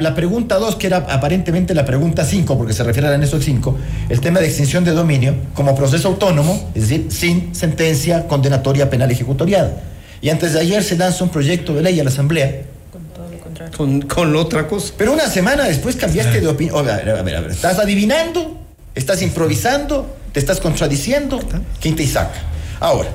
la, 0.00 0.14
pregunta 0.16 0.56
dos, 0.56 0.74
que 0.74 0.88
era 0.88 0.98
aparentemente 1.08 1.74
la 1.74 1.84
pregunta 1.84 2.24
cinco, 2.24 2.58
porque 2.58 2.72
se 2.72 2.82
refiere 2.82 3.06
al 3.06 3.14
anexo 3.14 3.40
5, 3.40 3.78
el 4.08 4.20
tema 4.20 4.40
de 4.40 4.46
extinción 4.46 4.84
de 4.84 4.90
dominio 4.90 5.36
como 5.54 5.76
proceso 5.76 6.08
autónomo, 6.08 6.70
es 6.74 6.88
decir, 6.88 7.06
sin 7.10 7.54
sentencia 7.54 8.26
condenatoria 8.26 8.90
penal 8.90 9.10
ejecutoriada. 9.12 9.80
Y 10.20 10.30
antes 10.30 10.54
de 10.54 10.60
ayer 10.60 10.82
se 10.82 10.96
lanza 10.96 11.22
un 11.22 11.30
proyecto 11.30 11.72
de 11.74 11.82
ley 11.82 12.00
a 12.00 12.04
la 12.04 12.10
Asamblea. 12.10 12.62
Con 12.90 13.04
todo 13.14 13.30
lo 13.30 13.38
contrario. 13.38 13.76
Con, 13.76 14.00
con 14.02 14.34
otra 14.34 14.66
cosa. 14.66 14.92
Pero 14.98 15.12
una 15.12 15.28
semana 15.28 15.64
después 15.64 15.94
cambiaste 15.94 16.40
de 16.40 16.48
opinión. 16.48 16.76
A 16.76 16.82
ver, 16.82 17.10
a 17.10 17.22
ver, 17.22 17.36
a 17.36 17.40
ver, 17.40 17.50
¿estás 17.52 17.78
adivinando? 17.78 18.58
estás 18.98 19.22
improvisando, 19.22 20.16
te 20.32 20.40
estás 20.40 20.60
contradiciendo, 20.60 21.40
¿quién 21.80 21.94
te 21.94 22.06
saca? 22.06 22.40
Ahora, 22.80 23.10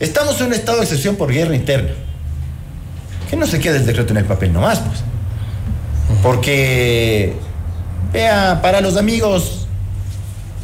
estamos 0.00 0.40
en 0.40 0.48
un 0.48 0.54
estado 0.54 0.78
de 0.78 0.84
excepción 0.84 1.16
por 1.16 1.32
guerra 1.32 1.54
interna. 1.54 1.92
Que 3.30 3.36
no 3.36 3.46
se 3.46 3.60
quede 3.60 3.76
el 3.76 3.86
decreto 3.86 4.12
en 4.12 4.18
el 4.18 4.24
papel 4.24 4.52
nomás, 4.52 4.80
pues. 4.80 4.98
Porque, 6.22 7.32
vea, 8.12 8.60
para 8.60 8.80
los 8.80 8.96
amigos 8.96 9.68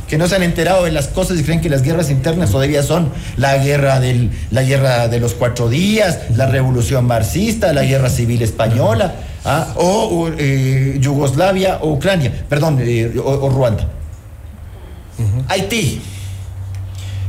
que 0.09 0.19
no 0.19 0.29
se 0.29 0.37
han 0.37 0.43
enterado 0.43 0.85
de 0.85 0.93
las 0.93 1.09
cosas 1.09 1.39
y 1.39 1.43
creen 1.43 1.61
que 1.61 1.69
las 1.69 1.83
guerras 1.83 2.11
internas 2.11 2.51
todavía 2.51 2.83
son 2.83 3.11
la 3.37 3.59
guerra, 3.59 3.99
del, 3.99 4.31
la 4.51 4.63
guerra 4.63 5.09
de 5.09 5.19
los 5.19 5.35
cuatro 5.35 5.69
días, 5.69 6.19
la 6.35 6.47
revolución 6.47 7.07
marxista, 7.07 7.73
la 7.73 7.83
guerra 7.83 8.09
civil 8.09 8.43
española, 8.43 9.15
¿ah? 9.45 9.73
o, 9.77 10.29
eh, 10.39 10.99
Yugoslavia 11.01 11.79
o 11.81 11.93
Ucrania, 11.93 12.45
perdón, 12.49 12.79
eh, 12.81 13.13
o 13.23 13.49
Ruanda. 13.49 13.89
Haití. 15.49 16.01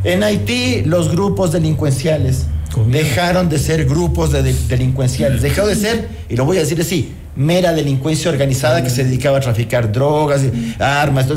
En 0.04 0.24
Haití, 0.24 0.84
los 0.86 1.12
grupos 1.12 1.52
delincuenciales 1.52 2.46
dejaron 2.88 3.50
de 3.50 3.60
ser 3.60 3.86
grupos 3.86 4.32
de 4.32 4.44
delincuenciales, 4.44 5.42
dejaron 5.42 5.70
de 5.70 5.76
ser, 5.76 6.08
y 6.30 6.36
lo 6.36 6.46
voy 6.46 6.58
a 6.58 6.62
decir 6.62 6.80
así, 6.80 7.14
mera 7.36 7.74
delincuencia 7.74 8.30
organizada 8.30 8.84
que 8.84 8.90
se 8.90 9.04
dedicaba 9.04 9.38
a 9.38 9.42
traficar 9.42 9.92
drogas, 9.92 10.42
armas, 10.80 11.28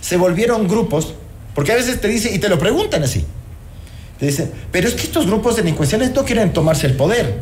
se 0.00 0.16
volvieron 0.16 0.68
grupos, 0.68 1.14
porque 1.54 1.72
a 1.72 1.76
veces 1.76 2.00
te 2.00 2.08
dicen, 2.08 2.34
y 2.34 2.38
te 2.38 2.48
lo 2.48 2.58
preguntan 2.58 3.02
así, 3.02 3.24
te 4.18 4.26
dicen, 4.26 4.50
pero 4.70 4.88
es 4.88 4.94
que 4.94 5.02
estos 5.02 5.26
grupos 5.26 5.56
delincuenciales 5.56 6.12
no 6.14 6.24
quieren 6.24 6.52
tomarse 6.52 6.86
el 6.86 6.94
poder. 6.94 7.40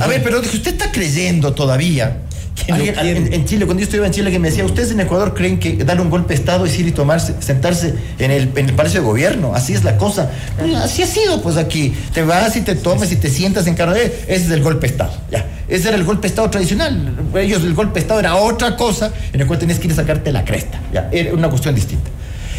a 0.00 0.06
ver, 0.06 0.22
pero 0.22 0.40
usted 0.40 0.72
está 0.72 0.90
creyendo 0.90 1.54
todavía 1.54 2.22
en, 2.66 3.44
Chile, 3.44 3.66
cuando 3.66 3.80
yo 3.80 3.84
estuve 3.84 4.06
en 4.06 4.12
Chile, 4.12 4.30
que 4.30 4.38
me 4.38 4.48
decía, 4.48 4.64
¿ustedes 4.64 4.90
en 4.92 5.00
Ecuador 5.00 5.34
creen 5.34 5.58
que 5.58 5.84
dar 5.84 6.00
un 6.00 6.08
golpe 6.08 6.28
de 6.28 6.34
Estado 6.40 6.64
es 6.64 6.78
ir 6.78 6.86
y 6.86 6.92
tomarse, 6.92 7.34
sentarse 7.40 7.94
en 8.18 8.30
el, 8.30 8.52
en 8.56 8.68
el 8.68 8.74
Palacio 8.74 9.00
de 9.00 9.06
Gobierno? 9.06 9.54
Así 9.54 9.74
es 9.74 9.84
la 9.84 9.96
cosa. 9.96 10.30
Así 10.76 11.02
ha 11.02 11.06
sido, 11.06 11.42
pues 11.42 11.56
aquí. 11.56 11.94
Te 12.12 12.22
vas 12.22 12.56
y 12.56 12.62
te 12.62 12.74
tomas 12.74 13.10
y 13.12 13.16
te 13.16 13.28
sientas 13.28 13.66
en 13.66 13.74
carne. 13.74 14.00
Ese 14.02 14.46
es 14.46 14.50
el 14.50 14.62
golpe 14.62 14.86
de 14.86 14.92
Estado. 14.92 15.12
Ya. 15.30 15.46
Ese 15.68 15.88
era 15.88 15.96
el 15.96 16.04
golpe 16.04 16.22
de 16.22 16.28
Estado 16.28 16.48
tradicional. 16.50 17.16
Ellos, 17.36 17.62
el 17.64 17.74
golpe 17.74 17.94
de 17.94 18.00
Estado 18.00 18.20
era 18.20 18.36
otra 18.36 18.76
cosa 18.76 19.12
en 19.32 19.40
el 19.40 19.46
cual 19.46 19.58
tenías 19.58 19.78
que 19.78 19.86
ir 19.86 19.92
a 19.92 19.96
sacarte 19.96 20.32
la 20.32 20.44
cresta. 20.44 20.80
Ya. 20.92 21.08
Era 21.12 21.34
una 21.34 21.48
cuestión 21.50 21.74
distinta. 21.74 22.10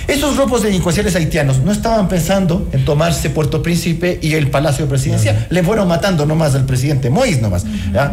Esos 0.08 0.36
grupos 0.36 0.62
delincuenciales 0.62 1.16
haitianos 1.16 1.60
no 1.60 1.72
estaban 1.72 2.08
pensando 2.08 2.70
en 2.74 2.86
tomarse 2.86 3.32
Puerto 3.32 3.64
Príncipe 3.64 4.20
y 4.22 4.36
el 4.36 4.52
Palacio 4.52 4.88
Presidencial. 4.88 5.48
Le 5.50 5.64
fueron 5.64 5.88
matando 5.88 6.28
nomás 6.28 6.54
al 6.54 6.66
presidente 6.66 7.10
Moïse 7.10 7.42
nomás. 7.42 7.66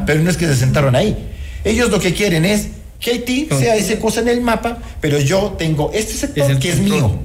Pero 0.07 0.21
no 0.23 0.31
es 0.31 0.39
que 0.39 0.47
se 0.47 0.57
sentaron 0.57 0.97
ahí. 0.97 1.32
Ellos 1.65 1.91
lo 1.91 2.01
que 2.01 2.13
quieren 2.13 2.45
es 2.45 2.69
que 3.01 3.11
Haití 3.11 3.49
sea 3.59 3.77
esa 3.77 3.99
cosa 3.99 4.21
en 4.21 4.29
el 4.29 4.41
mapa, 4.41 4.79
pero 5.01 5.19
yo 5.19 5.55
tengo 5.59 5.91
este 5.93 6.15
sector 6.15 6.59
que 6.59 6.71
es 6.71 6.79
mío. 6.79 7.19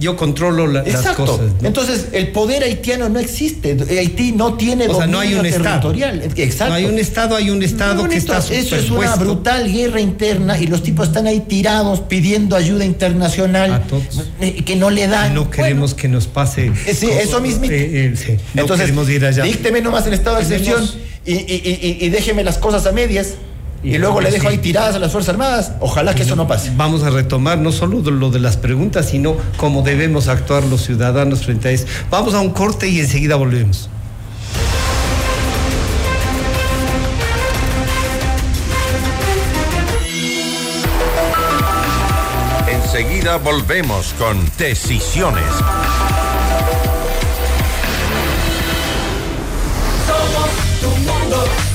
Yo 0.00 0.16
controlo 0.16 0.68
las 0.68 0.84
cosas. 1.16 1.50
Entonces, 1.62 2.08
el 2.12 2.28
poder 2.28 2.62
haitiano 2.62 3.08
no 3.08 3.18
existe. 3.18 3.76
Haití 3.98 4.30
no 4.30 4.54
tiene 4.54 4.86
o 4.86 4.96
sea, 4.96 5.08
no 5.08 5.18
hay 5.18 5.34
un 5.34 5.42
territorial. 5.42 6.22
Estado. 6.22 6.42
Exacto. 6.42 6.68
No 6.68 6.74
hay 6.74 6.84
un 6.84 6.98
Estado, 6.98 7.36
hay 7.36 7.50
un 7.50 7.62
Estado 7.64 8.08
que 8.08 8.16
está 8.16 8.38
Eso 8.38 8.76
es 8.76 8.90
una 8.90 9.16
brutal 9.16 9.72
guerra 9.72 10.00
interna 10.00 10.56
y 10.58 10.68
los 10.68 10.84
tipos 10.84 11.08
están 11.08 11.26
ahí 11.26 11.40
tirados 11.40 12.00
pidiendo 12.00 12.54
ayuda 12.54 12.84
internacional 12.84 13.72
A 13.72 13.82
todos. 13.82 14.28
Eh, 14.40 14.62
que 14.64 14.76
no 14.76 14.90
le 14.90 15.08
dan. 15.08 15.34
No 15.34 15.50
queremos 15.50 15.94
que 15.94 16.06
nos 16.06 16.28
pase. 16.28 16.70
Eh, 16.86 16.94
sí, 16.94 17.08
eso 17.10 17.40
mismo. 17.40 17.64
Eh, 17.64 18.14
Entonces, 18.54 18.86
queremos 18.86 19.10
ir 19.10 19.24
allá. 19.24 19.42
dícteme 19.42 19.80
nomás 19.80 20.06
el 20.06 20.14
estado 20.14 20.36
de 20.36 20.42
excepción 20.42 20.88
y, 21.26 21.32
y, 21.32 21.98
y 22.00 22.08
déjeme 22.10 22.44
las 22.44 22.58
cosas 22.58 22.86
a 22.86 22.92
medias 22.92 23.34
y, 23.82 23.96
luego 23.98 24.20
le 24.20 24.30
dejo 24.30 24.48
ahí 24.48 24.58
tiradas 24.58 24.96
a 24.96 24.98
las 24.98 25.12
Fuerzas 25.12 25.34
Armadas. 25.34 25.72
Ojalá 25.80 26.14
que 26.14 26.22
eso 26.22 26.34
no 26.34 26.48
pase. 26.48 26.72
Vamos 26.76 27.04
a 27.04 27.10
retomar 27.10 27.58
no 27.58 27.70
solo 27.70 28.00
lo 28.10 28.30
de 28.30 28.40
las 28.40 28.56
preguntas, 28.56 29.06
sino 29.06 29.36
cómo 29.56 29.82
debemos 29.82 30.28
actuar 30.28 30.64
los 30.64 30.82
ciudadanos 30.82 31.44
frente 31.44 31.68
a 31.68 31.70
eso. 31.70 31.86
Vamos 32.10 32.34
a 32.34 32.40
un 32.40 32.50
corte 32.50 32.88
y 32.88 32.98
enseguida 32.98 33.36
volvemos. 33.36 33.88
Enseguida 42.66 43.36
volvemos 43.36 44.12
con 44.18 44.38
Decisiones. 44.58 45.44
Somos 50.06 50.80
tu 50.80 50.88
mundo. 51.00 51.67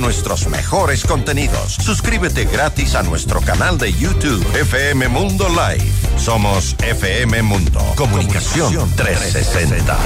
Nuestros 0.00 0.48
mejores 0.48 1.04
contenidos. 1.04 1.74
Suscríbete 1.74 2.46
gratis 2.46 2.96
a 2.96 3.02
nuestro 3.04 3.40
canal 3.40 3.78
de 3.78 3.92
YouTube 3.92 4.44
FM 4.54 5.08
Mundo 5.08 5.46
Live. 5.48 5.88
Somos 6.16 6.74
FM 6.82 7.42
Mundo. 7.42 7.80
Comunicación 7.96 8.90
360. 8.96 9.96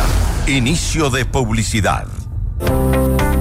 Inicio 0.46 1.08
de 1.08 1.24
publicidad. 1.24 2.06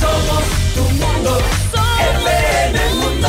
Somos. 0.00 0.44
FM 1.98 2.94
Mundo. 2.94 3.28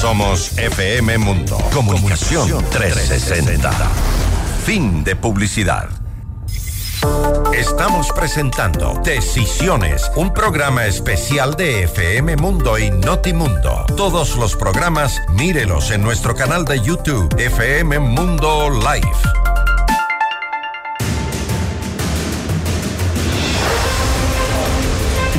Somos 0.00 0.58
FM 0.58 1.18
Mundo. 1.18 1.58
Comunicación 1.72 2.64
360. 2.70 3.70
Fin 4.64 5.02
de 5.04 5.16
publicidad. 5.16 5.88
Estamos 7.54 8.12
presentando 8.12 9.00
Decisiones, 9.02 10.10
un 10.16 10.32
programa 10.32 10.86
especial 10.86 11.54
de 11.54 11.84
FM 11.84 12.36
Mundo 12.36 12.78
y 12.78 12.90
Notimundo. 12.90 13.86
Todos 13.96 14.36
los 14.36 14.54
programas, 14.56 15.20
mírelos 15.30 15.90
en 15.90 16.02
nuestro 16.02 16.34
canal 16.34 16.64
de 16.64 16.80
YouTube, 16.80 17.34
FM 17.38 17.98
Mundo 17.98 18.70
Live. 18.70 19.49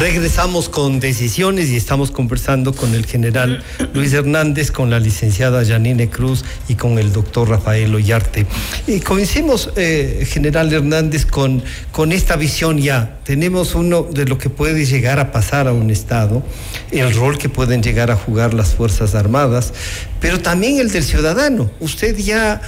Regresamos 0.02 0.68
con 0.68 1.00
decisiones 1.00 1.70
y 1.70 1.76
estamos 1.76 2.10
conversando 2.10 2.74
con 2.74 2.96
el 2.96 3.06
general 3.06 3.64
Luis 3.94 4.12
Hernández, 4.14 4.72
con 4.72 4.90
la 4.90 5.00
licenciada 5.00 5.64
Janine 5.64 6.10
Cruz 6.10 6.44
y 6.68 6.74
con 6.74 6.98
el 6.98 7.14
doctor 7.14 7.50
Rafael 7.50 7.94
Ollarte. 7.94 8.48
Y 8.88 9.02
comencemos, 9.02 9.70
eh, 9.76 10.26
general 10.28 10.74
Hernández, 10.74 11.28
con, 11.28 11.62
con 11.92 12.12
esta 12.12 12.36
visión 12.36 12.78
ya. 12.78 13.20
Tenemos 13.24 13.76
uno 13.76 14.04
de 14.04 14.26
lo 14.26 14.38
que 14.38 14.50
puede 14.50 14.86
llegar 14.86 15.20
a 15.20 15.32
pasar 15.32 15.68
a 15.68 15.74
un 15.74 15.90
Estado, 15.90 16.44
el 16.92 17.14
rol 17.14 17.38
que 17.38 17.50
pueden 17.50 17.84
llegar 17.84 18.12
a 18.12 18.16
jugar 18.16 18.54
las 18.54 18.76
Fuerzas 18.76 19.16
Armadas, 19.16 19.74
pero 20.20 20.40
también 20.40 20.80
el 20.80 20.92
del 20.92 21.04
ciudadano. 21.04 21.70
Usted 21.80 22.18
ya 22.18 22.62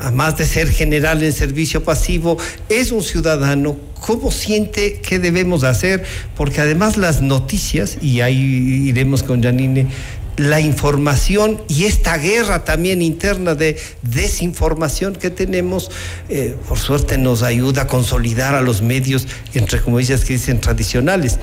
además 0.00 0.38
de 0.38 0.46
ser 0.46 0.70
general 0.70 1.22
en 1.22 1.32
servicio 1.32 1.84
pasivo, 1.84 2.38
es 2.68 2.92
un 2.92 3.02
ciudadano, 3.02 3.76
¿cómo 4.00 4.30
siente 4.30 5.00
que 5.00 5.18
debemos 5.18 5.64
hacer? 5.64 6.04
Porque 6.36 6.60
además 6.60 6.96
las 6.96 7.20
noticias, 7.20 7.98
y 8.00 8.20
ahí 8.20 8.88
iremos 8.88 9.22
con 9.22 9.42
Janine, 9.42 9.88
la 10.36 10.60
información 10.60 11.62
y 11.68 11.84
esta 11.84 12.16
guerra 12.18 12.64
también 12.64 13.02
interna 13.02 13.54
de 13.54 13.80
desinformación 14.02 15.14
que 15.14 15.30
tenemos, 15.30 15.90
eh, 16.28 16.56
por 16.68 16.78
suerte 16.78 17.18
nos 17.18 17.42
ayuda 17.42 17.82
a 17.82 17.86
consolidar 17.86 18.54
a 18.54 18.62
los 18.62 18.82
medios, 18.82 19.26
entre 19.54 19.80
comillas 19.80 20.24
que 20.24 20.34
dicen 20.34 20.60
tradicionales. 20.60 21.38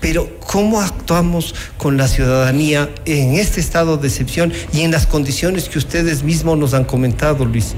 Pero 0.00 0.38
¿cómo 0.40 0.80
actuamos 0.80 1.54
con 1.78 1.96
la 1.96 2.08
ciudadanía 2.08 2.90
en 3.06 3.34
este 3.34 3.60
estado 3.60 3.96
de 3.96 4.08
excepción 4.08 4.52
y 4.72 4.82
en 4.82 4.90
las 4.90 5.06
condiciones 5.06 5.68
que 5.68 5.78
ustedes 5.78 6.22
mismos 6.22 6.58
nos 6.58 6.74
han 6.74 6.84
comentado, 6.84 7.44
Luis? 7.44 7.74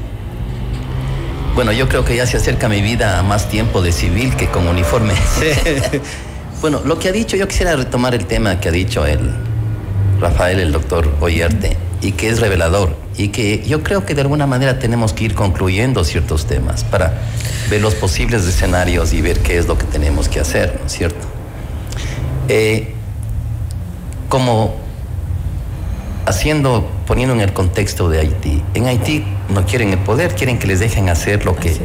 Bueno, 1.55 1.73
yo 1.73 1.89
creo 1.89 2.05
que 2.05 2.17
ya 2.17 2.27
se 2.27 2.37
acerca 2.37 2.69
mi 2.69 2.83
vida 2.83 3.19
a 3.19 3.23
más 3.23 3.49
tiempo 3.49 3.81
de 3.81 3.93
civil 3.93 4.35
que 4.37 4.49
con 4.49 4.67
uniforme. 4.67 5.15
bueno, 6.61 6.83
lo 6.85 6.99
que 6.99 7.09
ha 7.09 7.13
dicho, 7.13 7.37
yo 7.37 7.47
quisiera 7.47 7.77
retomar 7.77 8.15
el 8.15 8.27
tema 8.27 8.61
que 8.61 8.69
ha 8.69 8.73
dicho 8.73 9.07
el 9.07 9.31
Rafael, 10.21 10.61
el 10.61 10.73
doctor 10.73 11.13
Oyerte, 11.21 11.77
y 12.01 12.13
que 12.13 12.29
es 12.29 12.41
revelador, 12.41 12.97
y 13.17 13.29
que 13.29 13.63
yo 13.67 13.83
creo 13.83 14.05
que 14.05 14.15
de 14.15 14.23
alguna 14.23 14.47
manera 14.47 14.79
tenemos 14.79 15.13
que 15.13 15.25
ir 15.25 15.35
concluyendo 15.35 16.05
ciertos 16.05 16.47
temas 16.47 16.85
para 16.85 17.21
ver 17.71 17.81
los 17.81 17.95
posibles 17.95 18.45
escenarios 18.47 19.13
y 19.13 19.23
ver 19.23 19.41
qué 19.41 19.59
es 19.59 19.67
lo 19.67 19.77
que 19.79 19.85
tenemos 19.85 20.29
que 20.29 20.41
hacer, 20.41 20.79
¿no 20.81 20.87
es 20.87 20.93
cierto? 20.93 21.27
Eh, 22.49 22.95
como 24.29 24.77
haciendo, 26.27 26.89
poniendo 27.07 27.35
en 27.35 27.41
el 27.41 27.53
contexto 27.53 28.09
de 28.09 28.21
Haití, 28.21 28.63
en 28.75 28.87
Haití 28.87 29.25
no 29.49 29.65
quieren 29.65 29.91
el 29.91 29.99
poder, 29.99 30.35
quieren 30.35 30.59
que 30.59 30.67
les 30.67 30.81
dejen 30.81 31.09
hacer 31.09 31.45
lo 31.45 31.57
que, 31.57 31.77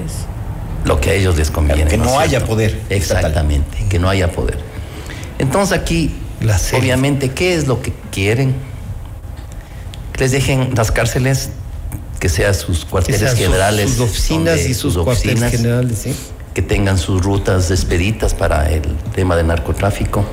lo 0.83 0.99
que 0.99 1.11
a 1.11 1.13
ellos 1.13 1.37
les 1.37 1.51
conviene. 1.51 1.89
Que 1.89 1.97
no, 1.97 2.19
haya 2.19 2.45
poder. 2.45 2.79
Exactamente, 2.89 3.85
que 3.89 3.99
no 3.99 4.09
haya 4.09 4.31
poder. 4.31 4.57
Entonces 5.39 5.77
aquí, 5.77 6.13
obviamente, 6.73 7.31
¿qué 7.31 7.55
es 7.55 7.67
lo 7.67 7.81
que 7.81 7.93
quieren? 8.11 8.55
Que 10.13 10.21
les 10.21 10.31
dejen 10.31 10.73
las 10.75 10.91
cárceles, 10.91 11.49
que 12.19 12.29
sean 12.29 12.53
sus 12.53 12.85
cuarteles 12.85 13.33
generales. 13.33 13.91
Sus, 13.91 14.01
oficinas 14.01 14.59
y 14.61 14.73
sus, 14.73 14.97
cuarteles 14.97 15.51
generales, 15.51 15.99
¿sí? 15.99 16.15
Que 16.53 16.61
tengan 16.61 16.97
sus 16.97 17.21
rutas 17.23 17.71
expeditas 17.71 18.33
para 18.33 18.69
el 18.69 18.95
tema 19.13 19.35
del 19.35 19.47
narcotráfico 19.47 20.25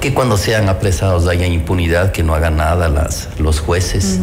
que 0.00 0.14
cuando 0.14 0.36
sean 0.36 0.68
apresados 0.68 1.26
haya 1.26 1.46
impunidad, 1.46 2.12
que 2.12 2.22
no 2.22 2.34
hagan 2.34 2.58
nada 2.58 2.88
las, 2.88 3.28
los 3.38 3.60
jueces, 3.60 4.18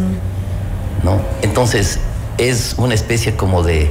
¿no? 1.03 1.21
Entonces 1.41 1.99
es 2.37 2.75
una 2.77 2.93
especie 2.93 3.35
como 3.35 3.63
de, 3.63 3.89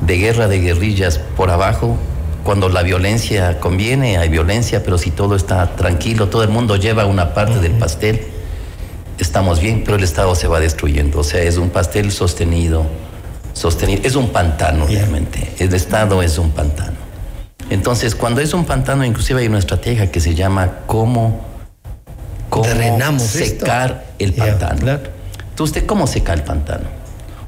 de 0.00 0.16
guerra 0.16 0.48
de 0.48 0.60
guerrillas 0.60 1.18
por 1.36 1.50
abajo, 1.50 1.98
cuando 2.46 2.68
la 2.68 2.84
violencia 2.84 3.58
conviene, 3.58 4.18
hay 4.18 4.28
violencia, 4.28 4.84
pero 4.84 4.98
si 4.98 5.10
todo 5.10 5.34
está 5.34 5.74
tranquilo, 5.74 6.28
todo 6.28 6.44
el 6.44 6.48
mundo 6.48 6.76
lleva 6.76 7.04
una 7.04 7.34
parte 7.34 7.58
del 7.58 7.72
pastel, 7.72 8.22
estamos 9.18 9.58
bien, 9.58 9.82
pero 9.84 9.96
el 9.96 10.04
Estado 10.04 10.32
se 10.36 10.46
va 10.46 10.60
destruyendo. 10.60 11.18
O 11.18 11.24
sea, 11.24 11.42
es 11.42 11.56
un 11.56 11.70
pastel 11.70 12.12
sostenido, 12.12 12.86
sostenido, 13.52 14.02
es 14.04 14.14
un 14.14 14.28
pantano 14.28 14.86
realmente. 14.86 15.54
El 15.58 15.74
Estado 15.74 16.22
es 16.22 16.38
un 16.38 16.52
pantano. 16.52 16.96
Entonces, 17.68 18.14
cuando 18.14 18.40
es 18.40 18.54
un 18.54 18.64
pantano, 18.64 19.04
inclusive 19.04 19.40
hay 19.40 19.48
una 19.48 19.58
estrategia 19.58 20.12
que 20.12 20.20
se 20.20 20.36
llama 20.36 20.82
cómo, 20.86 21.44
cómo 22.48 23.18
secar 23.18 24.04
el 24.20 24.34
pantano. 24.34 24.82
Entonces, 24.82 25.58
¿usted 25.58 25.84
cómo 25.84 26.06
seca 26.06 26.32
el 26.32 26.44
pantano? 26.44 26.84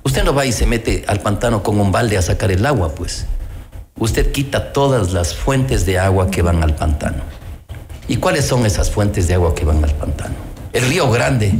Usted 0.02 0.24
no 0.24 0.34
va 0.34 0.44
y 0.44 0.50
se 0.50 0.66
mete 0.66 1.04
al 1.06 1.20
pantano 1.20 1.62
con 1.62 1.80
un 1.80 1.92
balde 1.92 2.18
a 2.18 2.22
sacar 2.22 2.50
el 2.50 2.66
agua, 2.66 2.96
pues. 2.96 3.26
Usted 4.00 4.30
quita 4.30 4.72
todas 4.72 5.12
las 5.12 5.34
fuentes 5.34 5.84
de 5.84 5.98
agua 5.98 6.30
que 6.30 6.42
van 6.42 6.62
al 6.62 6.74
pantano. 6.74 7.22
¿Y 8.06 8.16
cuáles 8.16 8.44
son 8.44 8.64
esas 8.64 8.90
fuentes 8.90 9.26
de 9.26 9.34
agua 9.34 9.54
que 9.54 9.64
van 9.64 9.82
al 9.82 9.92
pantano? 9.94 10.34
El 10.72 10.88
río 10.88 11.10
Grande 11.10 11.54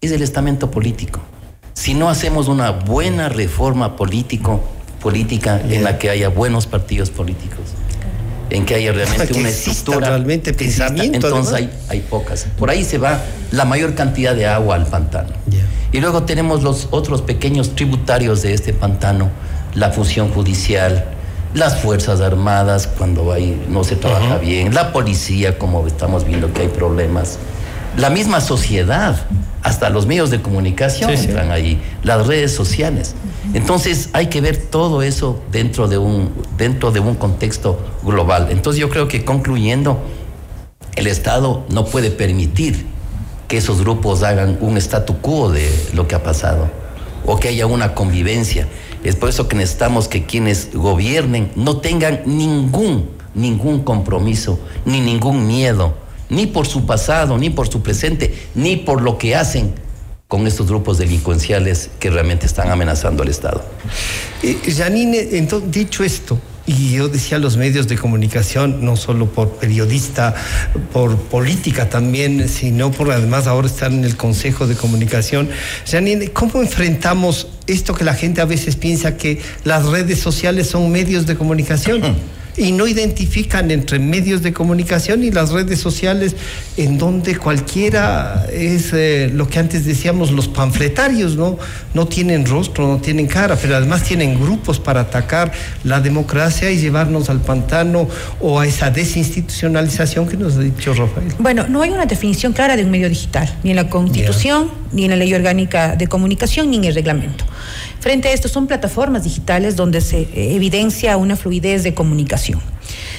es 0.00 0.12
el 0.12 0.22
estamento 0.22 0.70
político. 0.70 1.20
Si 1.74 1.94
no 1.94 2.08
hacemos 2.08 2.48
una 2.48 2.70
buena 2.70 3.28
reforma 3.28 3.96
político, 3.96 4.62
política 5.02 5.60
en 5.68 5.82
la 5.82 5.98
que 5.98 6.10
haya 6.10 6.28
buenos 6.28 6.66
partidos 6.66 7.10
políticos, 7.10 7.58
en 8.50 8.64
que 8.64 8.76
haya 8.76 8.92
realmente 8.92 9.34
una 9.34 9.48
estructura. 9.48 10.10
Realmente 10.10 10.54
pensamiento. 10.54 11.26
Entonces 11.26 11.54
hay, 11.54 11.70
hay, 11.88 12.00
pocas. 12.00 12.46
Por 12.56 12.70
ahí 12.70 12.84
se 12.84 12.98
va 12.98 13.20
la 13.50 13.64
mayor 13.64 13.94
cantidad 13.94 14.36
de 14.36 14.46
agua 14.46 14.76
al 14.76 14.86
pantano. 14.86 15.30
Y 15.90 16.00
luego 16.00 16.22
tenemos 16.22 16.62
los 16.62 16.88
otros 16.92 17.20
pequeños 17.20 17.74
tributarios 17.74 18.42
de 18.42 18.54
este 18.54 18.72
pantano, 18.72 19.30
la 19.74 19.90
función 19.90 20.30
judicial, 20.30 21.04
las 21.54 21.80
Fuerzas 21.80 22.20
Armadas 22.20 22.86
cuando 22.86 23.32
hay, 23.32 23.64
no 23.68 23.84
se 23.84 23.96
trabaja 23.96 24.38
bien, 24.38 24.74
la 24.74 24.92
policía 24.92 25.58
como 25.58 25.86
estamos 25.86 26.24
viendo 26.24 26.52
que 26.52 26.62
hay 26.62 26.68
problemas, 26.68 27.38
la 27.96 28.10
misma 28.10 28.40
sociedad, 28.40 29.26
hasta 29.62 29.90
los 29.90 30.06
medios 30.06 30.30
de 30.30 30.40
comunicación 30.40 31.10
entran 31.10 31.50
ahí, 31.50 31.80
las 32.02 32.26
redes 32.26 32.52
sociales. 32.52 33.14
Entonces 33.54 34.08
hay 34.12 34.26
que 34.26 34.40
ver 34.40 34.56
todo 34.56 35.02
eso 35.02 35.40
dentro 35.52 35.88
de 35.88 35.98
un, 35.98 36.32
dentro 36.56 36.90
de 36.90 37.00
un 37.00 37.14
contexto 37.14 37.78
global. 38.02 38.48
Entonces 38.50 38.80
yo 38.80 38.88
creo 38.88 39.08
que 39.08 39.24
concluyendo, 39.24 40.02
el 40.96 41.06
Estado 41.06 41.64
no 41.68 41.84
puede 41.84 42.10
permitir 42.10 42.86
que 43.46 43.58
esos 43.58 43.80
grupos 43.80 44.22
hagan 44.22 44.58
un 44.60 44.76
statu 44.78 45.18
quo 45.20 45.50
de 45.50 45.70
lo 45.92 46.08
que 46.08 46.14
ha 46.14 46.22
pasado 46.22 46.70
o 47.24 47.38
que 47.38 47.48
haya 47.48 47.66
una 47.66 47.94
convivencia. 47.94 48.66
Es 49.04 49.16
por 49.16 49.28
eso 49.28 49.48
que 49.48 49.56
necesitamos 49.56 50.08
que 50.08 50.24
quienes 50.24 50.70
gobiernen 50.72 51.50
no 51.56 51.78
tengan 51.78 52.22
ningún, 52.24 53.10
ningún 53.34 53.82
compromiso, 53.82 54.60
ni 54.84 55.00
ningún 55.00 55.46
miedo, 55.46 55.94
ni 56.28 56.46
por 56.46 56.66
su 56.66 56.86
pasado, 56.86 57.36
ni 57.38 57.50
por 57.50 57.68
su 57.68 57.82
presente, 57.82 58.34
ni 58.54 58.76
por 58.76 59.02
lo 59.02 59.18
que 59.18 59.34
hacen 59.34 59.74
con 60.28 60.46
estos 60.46 60.68
grupos 60.68 60.98
delincuenciales 60.98 61.90
que 61.98 62.10
realmente 62.10 62.46
están 62.46 62.70
amenazando 62.70 63.22
al 63.22 63.28
Estado. 63.28 63.62
Eh, 64.42 64.56
Janine, 64.74 65.36
entonces, 65.36 65.70
dicho 65.70 66.04
esto, 66.04 66.38
y 66.66 66.92
yo 66.92 67.08
decía 67.08 67.38
los 67.38 67.56
medios 67.56 67.88
de 67.88 67.96
comunicación, 67.96 68.84
no 68.84 68.96
solo 68.96 69.26
por 69.26 69.56
periodista, 69.56 70.34
por 70.92 71.16
política 71.16 71.88
también, 71.88 72.48
sino 72.48 72.90
por 72.92 73.10
además 73.10 73.46
ahora 73.46 73.66
estar 73.66 73.90
en 73.90 74.04
el 74.04 74.16
Consejo 74.16 74.66
de 74.66 74.76
Comunicación. 74.76 75.48
Janine, 75.86 76.28
¿cómo 76.28 76.62
enfrentamos 76.62 77.48
esto 77.66 77.94
que 77.94 78.04
la 78.04 78.14
gente 78.14 78.40
a 78.40 78.44
veces 78.44 78.76
piensa 78.76 79.16
que 79.16 79.40
las 79.64 79.86
redes 79.86 80.20
sociales 80.20 80.68
son 80.68 80.90
medios 80.90 81.26
de 81.26 81.36
comunicación? 81.36 82.02
y 82.56 82.72
no 82.72 82.86
identifican 82.86 83.70
entre 83.70 83.98
medios 83.98 84.42
de 84.42 84.52
comunicación 84.52 85.24
y 85.24 85.30
las 85.30 85.50
redes 85.50 85.80
sociales 85.80 86.36
en 86.76 86.98
donde 86.98 87.36
cualquiera 87.36 88.46
es 88.52 88.92
eh, 88.92 89.30
lo 89.32 89.48
que 89.48 89.58
antes 89.58 89.84
decíamos 89.84 90.30
los 90.30 90.48
panfletarios, 90.48 91.36
¿no? 91.36 91.58
No 91.94 92.06
tienen 92.06 92.46
rostro, 92.46 92.86
no 92.88 92.98
tienen 92.98 93.26
cara, 93.26 93.56
pero 93.56 93.76
además 93.76 94.02
tienen 94.02 94.40
grupos 94.40 94.78
para 94.78 95.00
atacar 95.00 95.52
la 95.84 96.00
democracia 96.00 96.70
y 96.70 96.78
llevarnos 96.78 97.30
al 97.30 97.40
pantano 97.40 98.08
o 98.40 98.60
a 98.60 98.66
esa 98.66 98.90
desinstitucionalización 98.90 100.28
que 100.28 100.36
nos 100.36 100.56
ha 100.56 100.60
dicho 100.60 100.94
Rafael. 100.94 101.34
Bueno, 101.38 101.66
no 101.68 101.82
hay 101.82 101.90
una 101.90 102.06
definición 102.06 102.52
clara 102.52 102.76
de 102.76 102.84
un 102.84 102.90
medio 102.90 103.08
digital, 103.08 103.54
ni 103.62 103.70
en 103.70 103.76
la 103.76 103.88
Constitución, 103.88 104.70
ni 104.92 105.04
en 105.04 105.10
la 105.10 105.16
Ley 105.16 105.32
Orgánica 105.34 105.96
de 105.96 106.06
Comunicación, 106.06 106.70
ni 106.70 106.76
en 106.76 106.84
el 106.84 106.94
reglamento. 106.94 107.44
Frente 108.02 108.26
a 108.26 108.32
esto, 108.32 108.48
son 108.48 108.66
plataformas 108.66 109.22
digitales 109.22 109.76
donde 109.76 110.00
se 110.00 110.22
eh, 110.22 110.56
evidencia 110.56 111.16
una 111.16 111.36
fluidez 111.36 111.84
de 111.84 111.94
comunicación. 111.94 112.60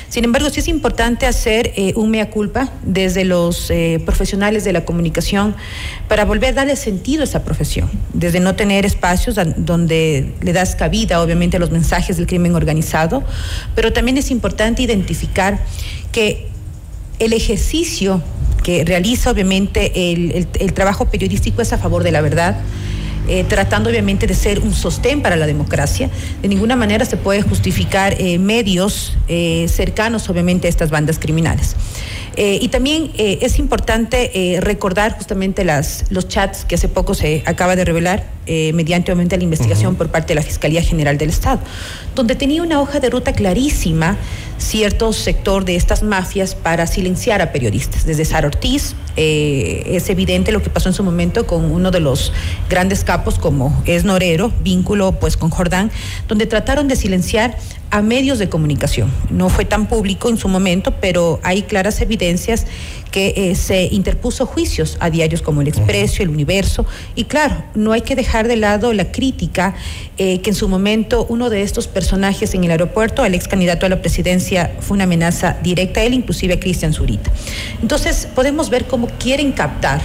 Sin 0.09 0.25
embargo, 0.25 0.49
sí 0.49 0.59
es 0.59 0.67
importante 0.67 1.25
hacer 1.25 1.71
eh, 1.77 1.93
un 1.95 2.11
mea 2.11 2.29
culpa 2.29 2.69
desde 2.83 3.23
los 3.23 3.71
eh, 3.71 4.01
profesionales 4.05 4.65
de 4.65 4.73
la 4.73 4.83
comunicación 4.83 5.55
para 6.09 6.25
volver 6.25 6.49
a 6.49 6.53
darle 6.53 6.75
sentido 6.75 7.21
a 7.21 7.23
esa 7.23 7.45
profesión, 7.45 7.89
desde 8.13 8.41
no 8.41 8.55
tener 8.55 8.85
espacios 8.85 9.39
donde 9.55 10.33
le 10.41 10.51
das 10.51 10.75
cabida, 10.75 11.21
obviamente, 11.21 11.55
a 11.55 11.61
los 11.61 11.71
mensajes 11.71 12.17
del 12.17 12.27
crimen 12.27 12.53
organizado, 12.53 13.23
pero 13.75 13.93
también 13.93 14.17
es 14.17 14.31
importante 14.31 14.81
identificar 14.81 15.61
que 16.11 16.49
el 17.19 17.31
ejercicio 17.31 18.21
que 18.63 18.83
realiza, 18.83 19.31
obviamente, 19.31 20.11
el 20.11 20.73
trabajo 20.73 21.05
periodístico 21.09 21.61
es 21.61 21.71
a 21.71 21.77
favor 21.77 22.03
de 22.03 22.11
la 22.11 22.19
verdad 22.19 22.57
eh, 23.27 23.43
tratando 23.43 23.89
obviamente 23.89 24.27
de 24.27 24.33
ser 24.33 24.59
un 24.59 24.73
sostén 24.73 25.21
para 25.21 25.35
la 25.35 25.45
democracia. 25.45 26.09
De 26.41 26.47
ninguna 26.47 26.75
manera 26.75 27.05
se 27.05 27.17
puede 27.17 27.41
justificar 27.41 28.15
eh, 28.19 28.37
medios 28.37 29.15
eh, 29.27 29.65
cercanos 29.69 30.29
obviamente 30.29 30.67
a 30.67 30.69
estas 30.69 30.89
bandas 30.89 31.19
criminales. 31.19 31.75
Y 32.35 32.67
también 32.69 33.11
es 33.17 33.59
importante 33.59 34.57
recordar 34.61 35.15
justamente 35.15 35.63
las, 35.63 36.05
los 36.09 36.27
chats 36.27 36.65
que 36.65 36.75
hace 36.75 36.87
poco 36.87 37.13
se 37.13 37.43
acaba 37.45 37.75
de 37.75 37.85
revelar 37.85 38.25
mediante 38.47 39.11
obviamente 39.11 39.37
la 39.37 39.43
investigación 39.43 39.95
por 39.95 40.09
parte 40.09 40.29
de 40.29 40.35
la 40.35 40.41
Fiscalía 40.41 40.81
General 40.81 41.17
del 41.17 41.29
Estado, 41.29 41.59
donde 42.15 42.35
tenía 42.35 42.61
una 42.61 42.81
hoja 42.81 42.99
de 42.99 43.09
ruta 43.09 43.33
clarísima 43.33 44.17
cierto 44.57 45.13
sector 45.13 45.65
de 45.65 45.75
estas 45.75 46.03
mafias 46.03 46.55
para 46.55 46.87
silenciar 46.87 47.41
a 47.41 47.51
periodistas. 47.51 48.05
Desde 48.05 48.25
Sara 48.25 48.47
Ortiz, 48.47 48.95
eh, 49.15 49.83
es 49.87 50.09
evidente 50.09 50.51
lo 50.51 50.63
que 50.63 50.69
pasó 50.69 50.89
en 50.89 50.95
su 50.95 51.03
momento 51.03 51.45
con 51.45 51.71
uno 51.71 51.91
de 51.91 51.99
los 51.99 52.31
grandes 52.69 53.03
capos 53.03 53.37
como 53.37 53.83
es 53.85 54.05
Norero, 54.05 54.51
vínculo 54.63 55.13
pues 55.19 55.37
con 55.37 55.49
Jordán, 55.49 55.91
donde 56.27 56.45
trataron 56.45 56.87
de 56.87 56.95
silenciar 56.95 57.57
a 57.91 58.01
medios 58.01 58.39
de 58.39 58.49
comunicación. 58.49 59.11
No 59.29 59.49
fue 59.49 59.65
tan 59.65 59.87
público 59.87 60.29
en 60.29 60.37
su 60.37 60.47
momento, 60.47 60.95
pero 60.99 61.39
hay 61.43 61.63
claras 61.63 62.01
evidencias 62.01 62.22
que 63.11 63.33
eh, 63.35 63.55
se 63.55 63.83
interpuso 63.85 64.45
juicios 64.45 64.97
a 64.99 65.09
diarios 65.09 65.41
como 65.41 65.61
El 65.61 65.67
Expreso, 65.67 66.23
El 66.23 66.29
Universo, 66.29 66.85
y 67.15 67.25
claro, 67.25 67.63
no 67.75 67.91
hay 67.91 68.01
que 68.01 68.15
dejar 68.15 68.47
de 68.47 68.55
lado 68.55 68.91
la 68.93 69.11
crítica 69.11 69.75
eh, 70.17 70.41
que 70.41 70.49
en 70.49 70.55
su 70.55 70.67
momento 70.67 71.25
uno 71.29 71.49
de 71.49 71.61
estos 71.61 71.87
personajes 71.87 72.55
en 72.55 72.63
el 72.63 72.71
aeropuerto, 72.71 73.23
el 73.23 73.35
ex 73.35 73.47
candidato 73.47 73.85
a 73.85 73.89
la 73.89 74.01
presidencia, 74.01 74.75
fue 74.79 74.95
una 74.95 75.03
amenaza 75.03 75.57
directa 75.61 75.99
a 75.99 76.03
él, 76.03 76.13
inclusive 76.13 76.55
a 76.55 76.59
Cristian 76.59 76.93
Zurita. 76.93 77.31
Entonces, 77.81 78.27
podemos 78.33 78.69
ver 78.69 78.85
cómo 78.85 79.07
quieren 79.19 79.51
captar, 79.51 80.01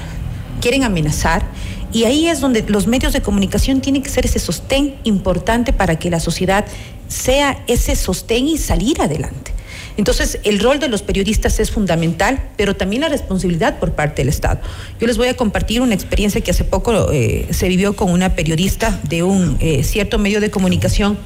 quieren 0.61 0.85
amenazar 0.85 1.45
y 1.93 2.05
ahí 2.05 2.29
es 2.29 2.41
donde 2.41 2.65
los 2.69 2.87
medios 2.87 3.13
de 3.13 3.23
comunicación 3.23 3.81
tienen 3.81 4.03
que 4.03 4.11
ser 4.11 4.27
ese 4.27 4.39
sostén 4.39 4.97
importante 5.05 5.73
para 5.73 5.99
que 5.99 6.11
la 6.11 6.21
sociedad 6.21 6.67
sea 7.09 7.63
ese 7.67 7.97
sostén 7.97 8.47
y 8.47 8.59
salir 8.59 9.01
adelante. 9.01 9.53
Entonces, 9.99 10.39
el 10.45 10.61
rol 10.61 10.79
de 10.79 10.89
los 10.89 11.03
periodistas 11.03 11.59
es 11.59 11.73
fundamental, 11.73 12.41
pero 12.57 12.77
también 12.77 13.03
la 13.03 13.09
responsabilidad 13.09 13.81
por 13.81 13.93
parte 13.93 14.23
del 14.23 14.29
Estado. 14.29 14.61
Yo 15.01 15.09
les 15.09 15.19
voy 15.19 15.27
a 15.27 15.35
compartir 15.35 15.81
una 15.81 15.93
experiencia 15.93 16.41
que 16.41 16.53
hace 16.53 16.63
poco 16.63 17.11
eh, 17.13 17.49
se 17.51 17.69
vivió 17.69 17.97
con 17.97 18.13
una 18.13 18.37
periodista 18.37 19.01
de 19.03 19.25
un 19.25 19.57
eh, 19.59 19.83
cierto 19.83 20.19
medio 20.19 20.41
de 20.41 20.53
comunicación. 20.53 21.19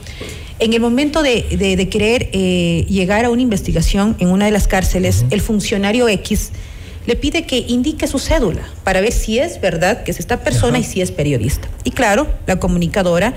En 0.59 0.73
el 0.73 0.81
momento 0.81 1.23
de, 1.23 1.45
querer 1.91 2.31
eh, 2.33 2.87
llegar 2.89 3.27
a 3.27 3.31
una 3.31 3.43
investigación 3.43 4.17
en 4.21 4.29
una 4.29 4.47
de 4.47 4.53
las 4.53 4.69
cárceles, 4.69 5.27
el 5.31 5.43
funcionario 5.43 6.09
X 6.09 6.53
le 7.05 7.15
pide 7.17 7.45
que 7.45 7.59
indique 7.59 8.07
su 8.07 8.19
cédula 8.19 8.63
para 8.85 9.03
ver 9.03 9.13
si 9.13 9.39
es 9.39 9.61
verdad 9.61 10.03
que 10.03 10.13
es 10.13 10.19
esta 10.19 10.41
persona 10.41 10.79
y 10.79 10.85
si 10.85 11.03
es 11.03 11.11
periodista. 11.11 11.69
Y 11.85 11.91
claro, 11.91 12.27
la 12.47 12.59
comunicadora 12.59 13.35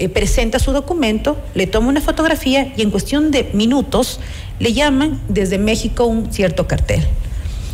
eh, 0.00 0.08
presenta 0.08 0.58
su 0.58 0.72
documento, 0.72 1.36
le 1.54 1.66
toma 1.66 1.88
una 1.88 2.00
fotografía 2.00 2.72
y 2.74 2.80
en 2.80 2.90
cuestión 2.90 3.30
de 3.30 3.50
minutos 3.52 4.18
le 4.60 4.72
llaman 4.72 5.20
desde 5.28 5.58
México 5.58 6.04
un 6.04 6.32
cierto 6.32 6.68
cartel. 6.68 7.04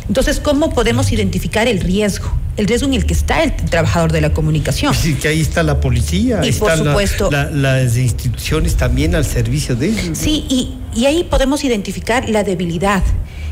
Entonces, 0.07 0.39
¿cómo 0.39 0.71
podemos 0.73 1.11
identificar 1.11 1.67
el 1.67 1.81
riesgo? 1.81 2.31
El 2.55 2.65
riesgo 2.65 2.87
en 2.87 2.93
el 2.93 3.05
que 3.05 3.13
está 3.13 3.43
el 3.43 3.55
trabajador 3.55 4.11
de 4.11 4.21
la 4.21 4.33
comunicación. 4.33 4.95
Sí, 4.95 5.15
que 5.15 5.27
ahí 5.27 5.41
está 5.41 5.61
la 5.63 5.79
policía, 5.79 6.41
y 6.43 6.51
por 6.53 6.75
supuesto, 6.75 7.29
las 7.29 7.97
instituciones 7.97 8.75
también 8.75 9.13
al 9.13 9.25
servicio 9.25 9.75
de 9.75 9.89
ellos. 9.89 10.17
Sí, 10.17 10.45
y, 10.49 10.75
y 10.95 11.05
ahí 11.05 11.23
podemos 11.23 11.63
identificar 11.63 12.29
la 12.29 12.43
debilidad 12.43 13.03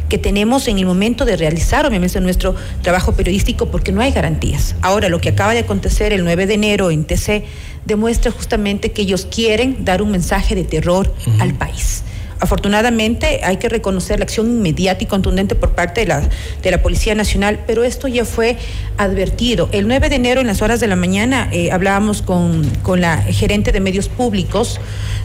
que 0.09 0.17
tenemos 0.17 0.67
en 0.67 0.79
el 0.79 0.85
momento 0.85 1.25
de 1.25 1.35
realizar, 1.35 1.85
obviamente, 1.85 2.19
nuestro 2.21 2.55
trabajo 2.81 3.13
periodístico, 3.13 3.69
porque 3.69 3.91
no 3.91 4.01
hay 4.01 4.11
garantías. 4.11 4.75
Ahora, 4.81 5.09
lo 5.09 5.19
que 5.19 5.29
acaba 5.29 5.53
de 5.53 5.59
acontecer 5.59 6.13
el 6.13 6.23
9 6.23 6.47
de 6.47 6.53
enero 6.53 6.89
en 6.89 7.05
TC 7.05 7.43
demuestra 7.85 8.31
justamente 8.31 8.91
que 8.91 9.01
ellos 9.01 9.27
quieren 9.29 9.83
dar 9.83 10.01
un 10.01 10.11
mensaje 10.11 10.55
de 10.55 10.63
terror 10.63 11.13
al 11.39 11.53
país. 11.53 12.03
Afortunadamente 12.39 13.41
hay 13.43 13.57
que 13.57 13.69
reconocer 13.69 14.19
la 14.19 14.25
acción 14.25 14.47
inmediata 14.47 15.03
y 15.03 15.07
contundente 15.07 15.55
por 15.55 15.71
parte 15.71 16.01
de 16.01 16.07
la, 16.07 16.29
de 16.61 16.71
la 16.71 16.81
Policía 16.81 17.15
Nacional, 17.15 17.59
pero 17.65 17.83
esto 17.83 18.07
ya 18.07 18.25
fue 18.25 18.57
advertido. 18.97 19.69
El 19.71 19.87
9 19.87 20.09
de 20.09 20.15
enero 20.15 20.41
en 20.41 20.47
las 20.47 20.61
horas 20.61 20.79
de 20.79 20.87
la 20.87 20.95
mañana 20.95 21.49
eh, 21.51 21.71
hablábamos 21.71 22.21
con, 22.21 22.69
con, 22.83 23.01
la 23.01 23.17
gerente 23.17 23.71
de 23.71 23.79
medios 23.79 24.09
públicos, 24.09 24.79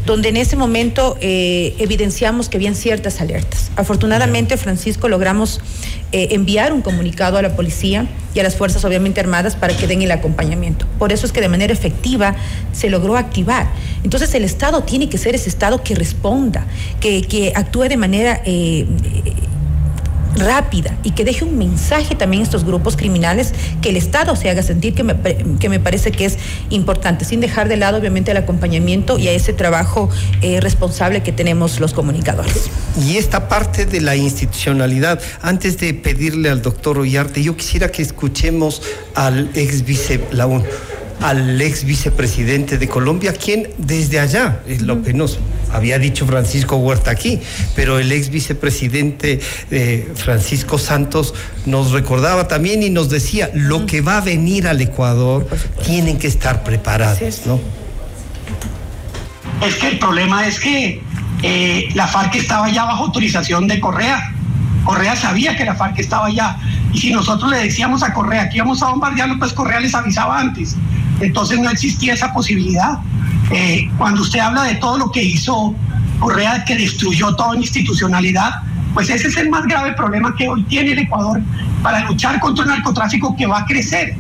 donde 0.07 0.29
en 0.29 0.37
ese 0.37 0.57
momento 0.57 1.17
eh, 1.21 1.75
evidenciamos 1.79 2.49
que 2.49 2.57
habían 2.57 2.75
ciertas 2.75 3.21
alertas. 3.21 3.71
Afortunadamente, 3.77 4.57
Francisco, 4.57 5.09
logramos 5.09 5.61
eh, 6.13 6.29
enviar 6.33 6.73
un 6.73 6.83
comunicado 6.83 7.39
a 7.39 7.43
la 7.43 7.55
policía 7.55 8.09
y 8.35 8.41
a 8.41 8.43
las 8.43 8.57
fuerzas 8.57 8.85
obviamente 8.85 9.21
armadas 9.21 9.55
para 9.55 9.77
que 9.77 9.87
den 9.87 10.03
el 10.03 10.11
acompañamiento. 10.11 10.87
Por 10.99 11.13
eso 11.13 11.25
es 11.25 11.33
que 11.33 11.41
de 11.41 11.49
manera 11.49 11.73
efectiva 11.73 12.35
se 12.73 12.91
logró 12.91 13.17
activar. 13.17 13.71
Entonces 14.03 14.35
el 14.35 14.43
Estado 14.43 14.83
tiene 14.83 15.09
que 15.09 15.19
ser 15.19 15.37
ese 15.37 15.49
Estado 15.49 15.83
que 15.85 15.95
responda, 15.95 16.67
que, 17.01 17.53
actúe 17.55 17.89
de 17.89 17.97
manera 17.97 18.43
eh, 18.45 18.87
rápida 20.37 20.97
y 21.03 21.11
que 21.13 21.25
deje 21.25 21.45
un 21.45 21.59
mensaje 21.59 22.15
también 22.15 22.43
a 22.43 22.45
estos 22.45 22.65
grupos 22.65 22.97
criminales 22.97 23.53
que 23.83 23.91
el 23.91 23.97
Estado 23.97 24.37
se 24.37 24.49
haga 24.49 24.63
sentir 24.63 24.95
que 24.95 25.03
me, 25.03 25.17
que 25.59 25.69
me 25.69 25.81
parece 25.81 26.13
que 26.13 26.25
es 26.25 26.39
importante, 26.71 27.25
sin 27.25 27.41
dejar 27.41 27.69
de 27.69 27.77
lado 27.77 27.99
obviamente 27.99 28.31
el 28.31 28.37
acompañamiento 28.37 29.19
y 29.19 29.29
a 29.29 29.33
ese 29.33 29.53
trabajo 29.53 30.09
eh, 30.43 30.61
responsable 30.61 31.23
que 31.23 31.33
tenemos 31.33 31.81
los 31.81 31.93
comunicadores. 31.93 32.71
Y 33.05 33.17
esta 33.17 33.49
parte 33.49 33.87
de 33.87 34.01
la 34.01 34.17
institucionalidad, 34.17 35.21
antes 35.43 35.79
de 35.79 35.95
pedirle 35.95 36.51
al 36.51 36.63
doctor 36.63 36.99
Ollarte, 36.99 37.43
yo 37.43 37.57
quisiera 37.57 37.91
que 37.91 38.03
escuchemos 38.03 38.83
al 39.15 39.51
ex 39.55 39.85
vice, 39.85 40.21
la 40.33 40.47
al 41.21 41.61
ex 41.61 41.85
vicepresidente 41.85 42.79
de 42.79 42.89
Colombia, 42.89 43.33
quien 43.33 43.69
desde 43.79 44.21
allá, 44.21 44.61
es 44.67 44.83
lo 44.83 45.03
que 45.03 45.13
nos 45.13 45.39
había 45.73 45.99
dicho 45.99 46.27
Francisco 46.27 46.77
Huerta 46.77 47.11
aquí, 47.11 47.41
pero 47.77 47.99
el 47.99 48.11
ex 48.11 48.31
vicepresidente 48.31 49.41
eh, 49.71 50.13
Francisco 50.15 50.79
Santos 50.79 51.35
nos 51.67 51.93
recordaba 51.93 52.49
también 52.49 52.83
y 52.83 52.91
nos 52.91 53.11
decía, 53.11 53.51
lo 53.55 53.87
que 53.87 54.01
va 54.01 54.19
a 54.19 54.21
venir 54.21 54.67
al 54.67 54.81
Ecuador 54.81 55.47
tienen 55.85 56.19
que 56.19 56.27
estar 56.27 56.65
preparados, 56.65 57.43
¿no? 57.47 57.61
Es 59.67 59.75
que 59.77 59.89
el 59.89 59.99
problema 59.99 60.47
es 60.47 60.59
que 60.59 61.03
eh, 61.43 61.89
la 61.95 62.07
FARC 62.07 62.35
estaba 62.37 62.71
ya 62.71 62.85
bajo 62.85 63.05
autorización 63.05 63.69
de 63.69 63.79
Correa. 63.79 64.33
Correa 64.85 65.15
sabía 65.15 65.57
que 65.57 65.65
la 65.65 65.75
FARC 65.75 65.99
estaba 65.99 66.31
ya. 66.31 66.57
Y 66.93 66.99
si 66.99 67.13
nosotros 67.13 67.51
le 67.51 67.59
decíamos 67.59 68.03
a 68.03 68.13
Correa 68.13 68.49
que 68.49 68.57
íbamos 68.57 68.83
a 68.83 68.89
bombardearlo, 68.89 69.39
pues 69.39 69.53
Correa 69.53 69.81
les 69.81 69.95
avisaba 69.95 70.41
antes. 70.41 70.77
Entonces 71.21 71.59
no 71.61 71.71
existía 71.71 72.15
esa 72.15 72.33
posibilidad. 72.33 72.99
Eh, 73.51 73.91
cuando 73.99 74.23
usted 74.23 74.41
habla 74.41 74.65
de 74.65 74.77
todo 74.77 74.99
lo 74.99 75.11
que 75.11 75.23
hizo 75.23 75.75
Correa, 76.19 76.65
que 76.65 76.77
destruyó 76.77 77.35
toda 77.35 77.57
institucionalidad, 77.57 78.63
pues 78.95 79.09
ese 79.09 79.29
es 79.29 79.37
el 79.37 79.51
más 79.51 79.65
grave 79.65 79.93
problema 79.95 80.35
que 80.37 80.49
hoy 80.49 80.63
tiene 80.65 80.93
el 80.93 80.99
Ecuador 81.01 81.41
para 81.83 82.05
luchar 82.05 82.39
contra 82.41 82.65
el 82.65 82.71
narcotráfico 82.71 83.35
que 83.37 83.47
va 83.47 83.61
a 83.61 83.65
crecer, 83.65 84.17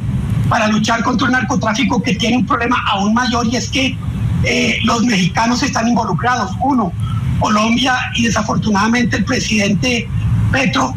para 0.48 0.68
luchar 0.68 1.03
contra 1.03 1.26
el 1.26 1.32
narcotráfico 1.32 2.03
que 2.03 2.14
tiene 2.14 2.38
un 2.38 2.46
problema 2.46 2.82
aún 2.90 3.12
mayor 3.12 3.46
y 3.46 3.57
es 3.57 3.68
que 3.68 3.96
eh, 4.44 4.78
los 4.84 5.05
mexicanos 5.05 5.62
están 5.62 5.88
involucrados. 5.88 6.53
Uno, 6.61 6.92
Colombia 7.38 7.94
y 8.14 8.24
desafortunadamente 8.24 9.16
el 9.16 9.24
presidente 9.24 10.09
Petro 10.51 10.94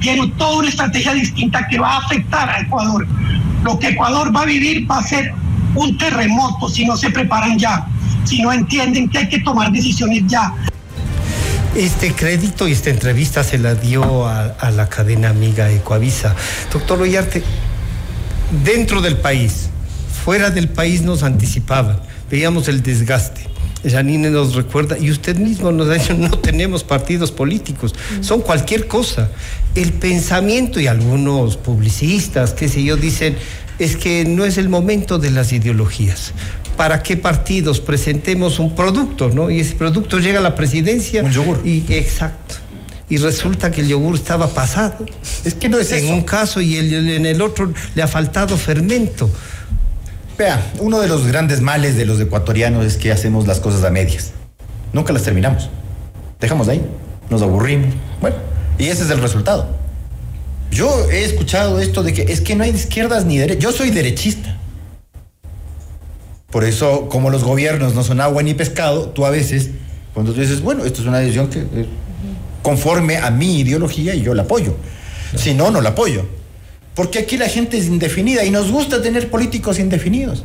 tiene 0.00 0.28
toda 0.38 0.58
una 0.58 0.68
estrategia 0.68 1.12
distinta 1.14 1.66
que 1.68 1.78
va 1.78 1.94
a 1.94 1.98
afectar 1.98 2.48
a 2.48 2.60
Ecuador 2.60 3.06
lo 3.64 3.78
que 3.78 3.88
Ecuador 3.88 4.34
va 4.34 4.42
a 4.42 4.44
vivir 4.44 4.88
va 4.88 4.98
a 4.98 5.02
ser 5.02 5.32
un 5.74 5.98
terremoto 5.98 6.68
si 6.68 6.84
no 6.84 6.96
se 6.96 7.10
preparan 7.10 7.58
ya, 7.58 7.86
si 8.24 8.40
no 8.42 8.52
entienden 8.52 9.08
que 9.08 9.18
hay 9.18 9.28
que 9.28 9.40
tomar 9.40 9.72
decisiones 9.72 10.22
ya. 10.26 10.54
Este 11.74 12.12
crédito 12.12 12.68
y 12.68 12.72
esta 12.72 12.90
entrevista 12.90 13.42
se 13.42 13.58
la 13.58 13.74
dio 13.74 14.28
a, 14.28 14.70
la 14.70 14.88
cadena 14.88 15.30
amiga 15.30 15.70
Ecoavisa. 15.70 16.36
Doctor 16.72 16.98
Loyarte, 16.98 17.42
dentro 18.62 19.00
del 19.02 19.16
país, 19.16 19.70
fuera 20.24 20.50
del 20.50 20.68
país 20.68 21.02
nos 21.02 21.24
anticipaban, 21.24 21.98
veíamos 22.30 22.68
el 22.68 22.82
desgaste. 22.82 23.53
Janine 23.88 24.30
nos 24.30 24.54
recuerda, 24.54 24.98
y 24.98 25.10
usted 25.10 25.36
mismo 25.36 25.72
nos 25.72 25.88
ha 25.88 25.94
dicho, 25.94 26.14
no 26.18 26.30
tenemos 26.38 26.84
partidos 26.84 27.32
políticos, 27.32 27.94
son 28.20 28.40
cualquier 28.40 28.86
cosa 28.86 29.30
el 29.74 29.92
pensamiento 29.92 30.80
y 30.80 30.86
algunos 30.86 31.56
publicistas, 31.56 32.52
qué 32.52 32.68
sé 32.68 32.84
yo, 32.84 32.96
dicen, 32.96 33.36
es 33.78 33.96
que 33.96 34.24
no 34.24 34.44
es 34.44 34.56
el 34.58 34.68
momento 34.68 35.18
de 35.18 35.30
las 35.30 35.52
ideologías. 35.52 36.32
¿Para 36.76 37.02
qué 37.02 37.16
partidos 37.16 37.80
presentemos 37.80 38.58
un 38.58 38.74
producto, 38.74 39.30
no? 39.30 39.50
Y 39.50 39.60
ese 39.60 39.74
producto 39.74 40.18
llega 40.18 40.38
a 40.38 40.42
la 40.42 40.54
presidencia. 40.54 41.22
Un 41.22 41.30
yogur. 41.30 41.60
Y, 41.64 41.84
exacto. 41.88 42.56
Y 43.08 43.16
resulta 43.18 43.70
que 43.70 43.80
el 43.80 43.88
yogur 43.88 44.14
estaba 44.14 44.48
pasado. 44.48 45.04
Es 45.44 45.54
que 45.54 45.68
no 45.68 45.78
es 45.78 45.92
en 45.92 46.12
un 46.12 46.22
caso 46.22 46.60
y 46.60 46.76
en 46.76 47.26
el 47.26 47.42
otro 47.42 47.72
le 47.94 48.02
ha 48.02 48.08
faltado 48.08 48.56
fermento. 48.56 49.30
Vea, 50.36 50.72
uno 50.80 51.00
de 51.00 51.06
los 51.06 51.26
grandes 51.26 51.60
males 51.60 51.96
de 51.96 52.06
los 52.06 52.20
ecuatorianos 52.20 52.84
es 52.84 52.96
que 52.96 53.12
hacemos 53.12 53.46
las 53.46 53.60
cosas 53.60 53.84
a 53.84 53.90
medias. 53.90 54.32
Nunca 54.92 55.12
las 55.12 55.22
terminamos. 55.22 55.70
Dejamos 56.40 56.68
ahí, 56.68 56.82
nos 57.30 57.42
aburrimos. 57.42 57.94
Bueno, 58.20 58.36
y 58.76 58.86
ese 58.86 59.04
es 59.04 59.10
el 59.10 59.20
resultado. 59.20 59.68
Yo 60.72 61.08
he 61.10 61.24
escuchado 61.24 61.78
esto 61.78 62.02
de 62.02 62.12
que 62.12 62.22
es 62.22 62.40
que 62.40 62.56
no 62.56 62.64
hay 62.64 62.70
izquierdas 62.70 63.24
ni 63.24 63.38
derechas. 63.38 63.62
Yo 63.62 63.70
soy 63.70 63.90
derechista. 63.90 64.58
Por 66.50 66.64
eso, 66.64 67.08
como 67.08 67.30
los 67.30 67.44
gobiernos 67.44 67.94
no 67.94 68.02
son 68.02 68.20
agua 68.20 68.42
ni 68.42 68.54
pescado, 68.54 69.10
tú 69.10 69.26
a 69.26 69.30
veces, 69.30 69.70
cuando 70.14 70.32
tú 70.32 70.40
dices, 70.40 70.62
bueno, 70.62 70.84
esto 70.84 71.00
es 71.00 71.06
una 71.06 71.18
decisión 71.18 71.48
que 71.48 71.60
eh, 71.60 71.86
conforme 72.62 73.18
a 73.18 73.30
mi 73.30 73.60
ideología 73.60 74.14
y 74.14 74.22
yo 74.22 74.34
la 74.34 74.42
apoyo. 74.42 74.74
Si 75.36 75.54
no, 75.54 75.70
no 75.70 75.80
la 75.80 75.90
apoyo. 75.90 76.26
Porque 76.94 77.18
aquí 77.18 77.36
la 77.36 77.48
gente 77.48 77.76
es 77.76 77.86
indefinida 77.86 78.44
y 78.44 78.50
nos 78.50 78.70
gusta 78.70 79.02
tener 79.02 79.28
políticos 79.28 79.78
indefinidos. 79.78 80.44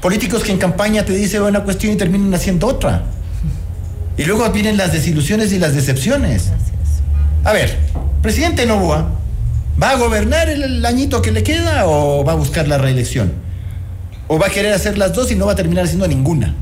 Políticos 0.00 0.44
que 0.44 0.52
en 0.52 0.58
campaña 0.58 1.04
te 1.04 1.12
dicen 1.12 1.42
una 1.42 1.64
cuestión 1.64 1.92
y 1.92 1.96
terminan 1.96 2.32
haciendo 2.34 2.68
otra. 2.68 3.02
Y 4.16 4.24
luego 4.24 4.48
vienen 4.50 4.76
las 4.76 4.92
desilusiones 4.92 5.52
y 5.52 5.58
las 5.58 5.74
decepciones. 5.74 6.50
A 7.44 7.52
ver, 7.52 7.76
presidente 8.22 8.64
Novoa, 8.66 9.10
¿va 9.80 9.90
a 9.90 9.96
gobernar 9.96 10.48
el, 10.48 10.84
añito 10.84 11.20
que 11.20 11.32
le 11.32 11.42
queda 11.42 11.86
o 11.86 12.24
va 12.24 12.32
a 12.32 12.36
buscar 12.36 12.68
la 12.68 12.78
reelección? 12.78 13.32
¿O 14.28 14.38
va 14.38 14.48
a 14.48 14.50
querer 14.50 14.74
hacer 14.74 14.98
las 14.98 15.14
dos 15.14 15.32
y 15.32 15.34
no 15.34 15.46
va 15.46 15.52
a 15.52 15.56
terminar 15.56 15.84
haciendo 15.84 16.06
ninguna? 16.06 16.54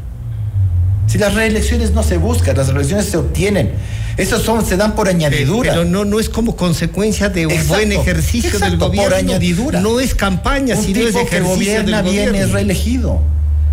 Si 1.07 1.19
las 1.19 1.35
reelecciones 1.35 1.93
no 1.93 2.03
se 2.03 2.17
buscan, 2.17 2.57
las 2.57 2.69
reelecciones 2.69 3.07
se 3.07 3.17
obtienen. 3.17 3.73
Esos 4.17 4.43
son, 4.43 4.65
se 4.65 4.77
dan 4.77 4.95
por 4.95 5.09
añadidura. 5.09 5.73
Pero 5.73 5.85
no, 5.85 6.05
no 6.05 6.19
es 6.19 6.29
como 6.29 6.57
consecuencia 6.57 7.29
de 7.29 7.47
un 7.47 7.69
buen 7.69 7.93
ejercicio 7.93 8.59
del 8.59 8.79
gobierno. 8.79 9.11
Por 9.11 9.15
añadidura. 9.15 9.81
No 9.81 10.01
es 10.01 10.15
campaña, 10.15 10.77
sino 10.77 11.01
es 11.01 11.15
ejercicio 11.15 11.31
que 11.31 11.41
gobierna 11.41 12.03
bien 12.03 12.35
es 12.35 12.53
reelegido. 12.53 13.21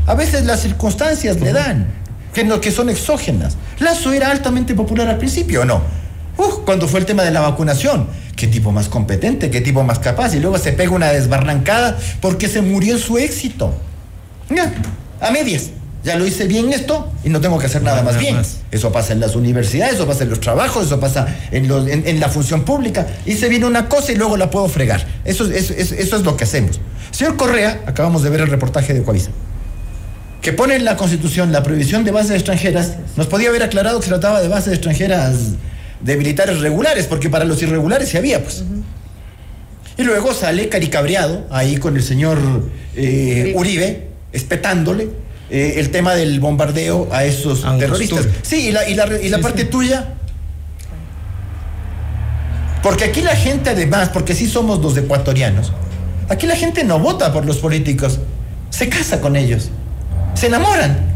A 0.06 0.16
veces 0.16 0.46
las 0.46 0.62
circunstancias 0.62 1.40
le 1.40 1.54
dan, 1.54 1.88
que, 2.34 2.44
no, 2.44 2.60
que 2.60 2.72
son 2.72 2.90
exógenas. 2.90 3.56
Lazo 3.80 4.12
era 4.12 4.32
altamente 4.32 4.76
popular 4.76 5.08
al 5.08 5.18
principio, 5.18 5.62
¿o 5.62 5.66
no? 5.66 6.04
cuando 6.66 6.88
fue 6.88 7.00
el 7.00 7.06
tema 7.06 7.24
de 7.24 7.32
la 7.32 7.42
vacunación. 7.42 8.08
Qué 8.36 8.48
tipo 8.48 8.72
más 8.72 8.90
competente, 8.90 9.52
qué 9.52 9.62
tipo 9.62 9.84
más 9.84 10.00
capaz. 10.00 10.34
Y 10.34 10.40
luego 10.40 10.58
se 10.58 10.74
pega 10.74 10.92
una 10.92 11.12
desbarrancada 11.12 11.98
porque 12.20 12.48
se 12.48 12.62
murió 12.62 12.96
en 12.96 13.00
su 13.00 13.18
éxito. 13.18 13.74
a 15.22 15.32
medias. 15.32 15.70
Ya 16.04 16.18
lo 16.18 16.26
hice 16.26 16.48
bien 16.48 16.74
esto 16.74 17.10
y 17.24 17.30
no 17.30 17.40
tengo 17.40 17.58
que 17.58 17.68
hacer 17.68 17.82
nada, 17.82 18.04
más 18.04 18.20
bien. 18.20 18.38
Eso 18.72 18.92
pasa 18.92 19.14
en 19.14 19.22
las 19.22 19.36
universidades, 19.36 19.96
eso 19.96 20.06
pasa 20.06 20.24
en 20.24 20.32
los 20.32 20.42
trabajos, 20.42 20.88
eso 20.88 21.00
pasa 21.00 21.28
en, 21.50 21.72
en, 21.72 22.20
la 22.20 22.28
función 22.28 22.66
pública. 22.66 23.08
Hice 23.26 23.48
bien 23.48 23.64
una 23.64 23.88
cosa 23.88 24.12
y 24.12 24.16
luego 24.16 24.36
la 24.36 24.50
puedo 24.50 24.68
fregar. 24.68 25.06
Eso, 25.24 25.50
eso, 25.50 25.74
eso, 25.74 25.96
es 25.96 26.24
lo 26.24 26.36
que 26.36 26.44
hacemos. 26.44 26.82
Señor 27.12 27.38
Correa, 27.38 27.84
acabamos 27.86 28.22
de 28.22 28.30
ver 28.30 28.42
el 28.42 28.48
reportaje 28.48 28.94
de 28.94 29.02
Coavisa, 29.02 29.30
que 30.42 30.52
pone 30.52 30.76
en 30.76 30.84
la 30.84 30.98
Constitución 30.98 31.54
la 31.54 31.64
prohibición 31.64 32.04
de 32.04 32.12
bases 32.12 32.32
extranjeras. 32.32 32.98
Nos 33.16 33.28
podía 33.28 33.48
haber 33.48 33.64
aclarado 33.64 34.00
que 34.00 34.04
se 34.04 34.10
trataba 34.10 34.42
de 34.42 34.50
bases 34.50 34.74
extranjeras 34.74 35.54
de 36.02 36.18
militares 36.18 36.60
regulares, 36.60 37.06
porque 37.06 37.30
para 37.30 37.46
los 37.46 37.62
irregulares 37.62 38.10
sí 38.10 38.18
había, 38.18 38.44
pues. 38.44 38.66
Y 39.98 40.04
luego 40.04 40.34
sale 40.34 40.68
caricabreado 40.68 41.48
ahí 41.50 41.78
con 41.78 41.96
el 41.96 42.04
señor 42.04 42.40
eh, 42.96 43.54
Uribe, 43.56 44.10
espetándole 44.34 45.23
eh, 45.54 45.80
el 45.80 45.92
tema 45.92 46.16
del 46.16 46.40
bombardeo 46.40 47.10
a 47.12 47.26
esos 47.26 47.62
terroristas. 47.78 48.28
Sí, 48.42 48.70
y 48.70 48.72
la, 48.72 48.90
y 48.90 49.30
la, 49.30 49.38
parte 49.38 49.66
tuya. 49.66 50.16
Porque 52.82 53.04
aquí 53.04 53.22
la 53.22 53.36
gente, 53.36 53.70
además, 53.70 54.10
porque 54.10 54.34
sí 54.34 54.48
somos 54.48 54.80
los 54.80 54.98
ecuatorianos, 54.98 55.72
aquí 56.28 56.48
la 56.48 56.56
gente 56.56 56.84
no 56.84 56.98
vota 56.98 57.32
por 57.32 57.46
los 57.46 57.58
políticos, 57.58 58.20
se 58.72 58.90
casa 58.90 59.22
con 59.22 59.36
ellos, 59.36 59.70
se 60.34 60.48
enamoran 60.48 61.13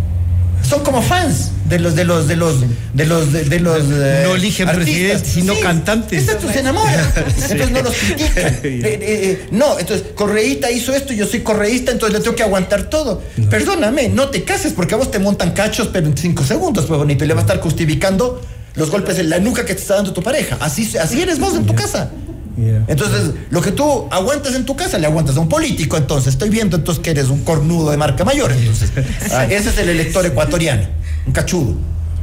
son 0.63 0.83
como 0.83 1.01
fans 1.01 1.51
de 1.65 1.79
los 1.79 1.95
de 1.95 2.05
los 2.05 2.27
de 2.27 2.35
los 2.35 2.61
de 2.93 3.05
los 3.05 3.31
de, 3.31 3.59
los 3.59 3.83
eh, 3.89 4.23
no 4.25 4.35
eligen 4.35 4.69
presidentes 4.69 5.27
sino 5.27 5.53
cantantes. 5.59 6.27
estos 6.27 6.51
se 6.51 6.59
enamoran 6.59 6.99
entonces 7.15 7.71
no 7.71 7.81
los 7.81 7.93
critican. 7.93 8.57
Eh, 8.67 8.99
eh, 9.01 9.47
no 9.51 9.79
entonces 9.79 10.07
Correíta 10.13 10.69
hizo 10.71 10.93
esto 10.93 11.13
yo 11.13 11.25
soy 11.25 11.41
correísta 11.41 11.91
entonces 11.91 12.17
le 12.17 12.23
tengo 12.23 12.35
que 12.35 12.43
aguantar 12.43 12.89
todo. 12.89 13.21
Perdóname 13.49 14.09
no 14.09 14.29
te 14.29 14.43
cases 14.43 14.73
porque 14.73 14.95
a 14.95 14.97
vos 14.97 15.11
te 15.11 15.19
montan 15.19 15.51
cachos 15.51 15.89
pero 15.91 16.07
en 16.07 16.17
cinco 16.17 16.43
segundos 16.43 16.85
pues 16.85 16.97
bonito 16.97 17.23
y 17.23 17.27
le 17.27 17.33
va 17.33 17.41
a 17.41 17.43
estar 17.43 17.59
justificando 17.59 18.41
los 18.75 18.89
golpes 18.91 19.19
en 19.19 19.29
la 19.29 19.39
nuca 19.39 19.65
que 19.65 19.73
te 19.73 19.81
está 19.81 19.95
dando 19.95 20.13
tu 20.13 20.21
pareja. 20.21 20.57
Así 20.59 20.97
así 20.97 21.21
eres 21.21 21.39
vos 21.39 21.55
en 21.55 21.65
tu 21.65 21.75
casa 21.75 22.11
entonces, 22.57 23.31
lo 23.51 23.61
que 23.61 23.71
tú 23.71 24.07
aguantas 24.09 24.55
en 24.55 24.65
tu 24.65 24.75
casa, 24.75 24.97
le 24.97 25.05
aguantas 25.05 25.37
a 25.37 25.39
un 25.39 25.49
político, 25.49 25.95
entonces. 25.95 26.33
Estoy 26.33 26.49
viendo 26.49 26.77
entonces 26.77 27.03
que 27.03 27.11
eres 27.11 27.29
un 27.29 27.43
cornudo 27.43 27.91
de 27.91 27.97
marca 27.97 28.25
mayor, 28.25 28.51
entonces. 28.51 28.91
Ah, 29.31 29.45
ese 29.45 29.69
es 29.69 29.77
el 29.77 29.89
elector 29.89 30.25
ecuatoriano, 30.25 30.83
un 31.25 31.33
cachudo. 31.33 31.75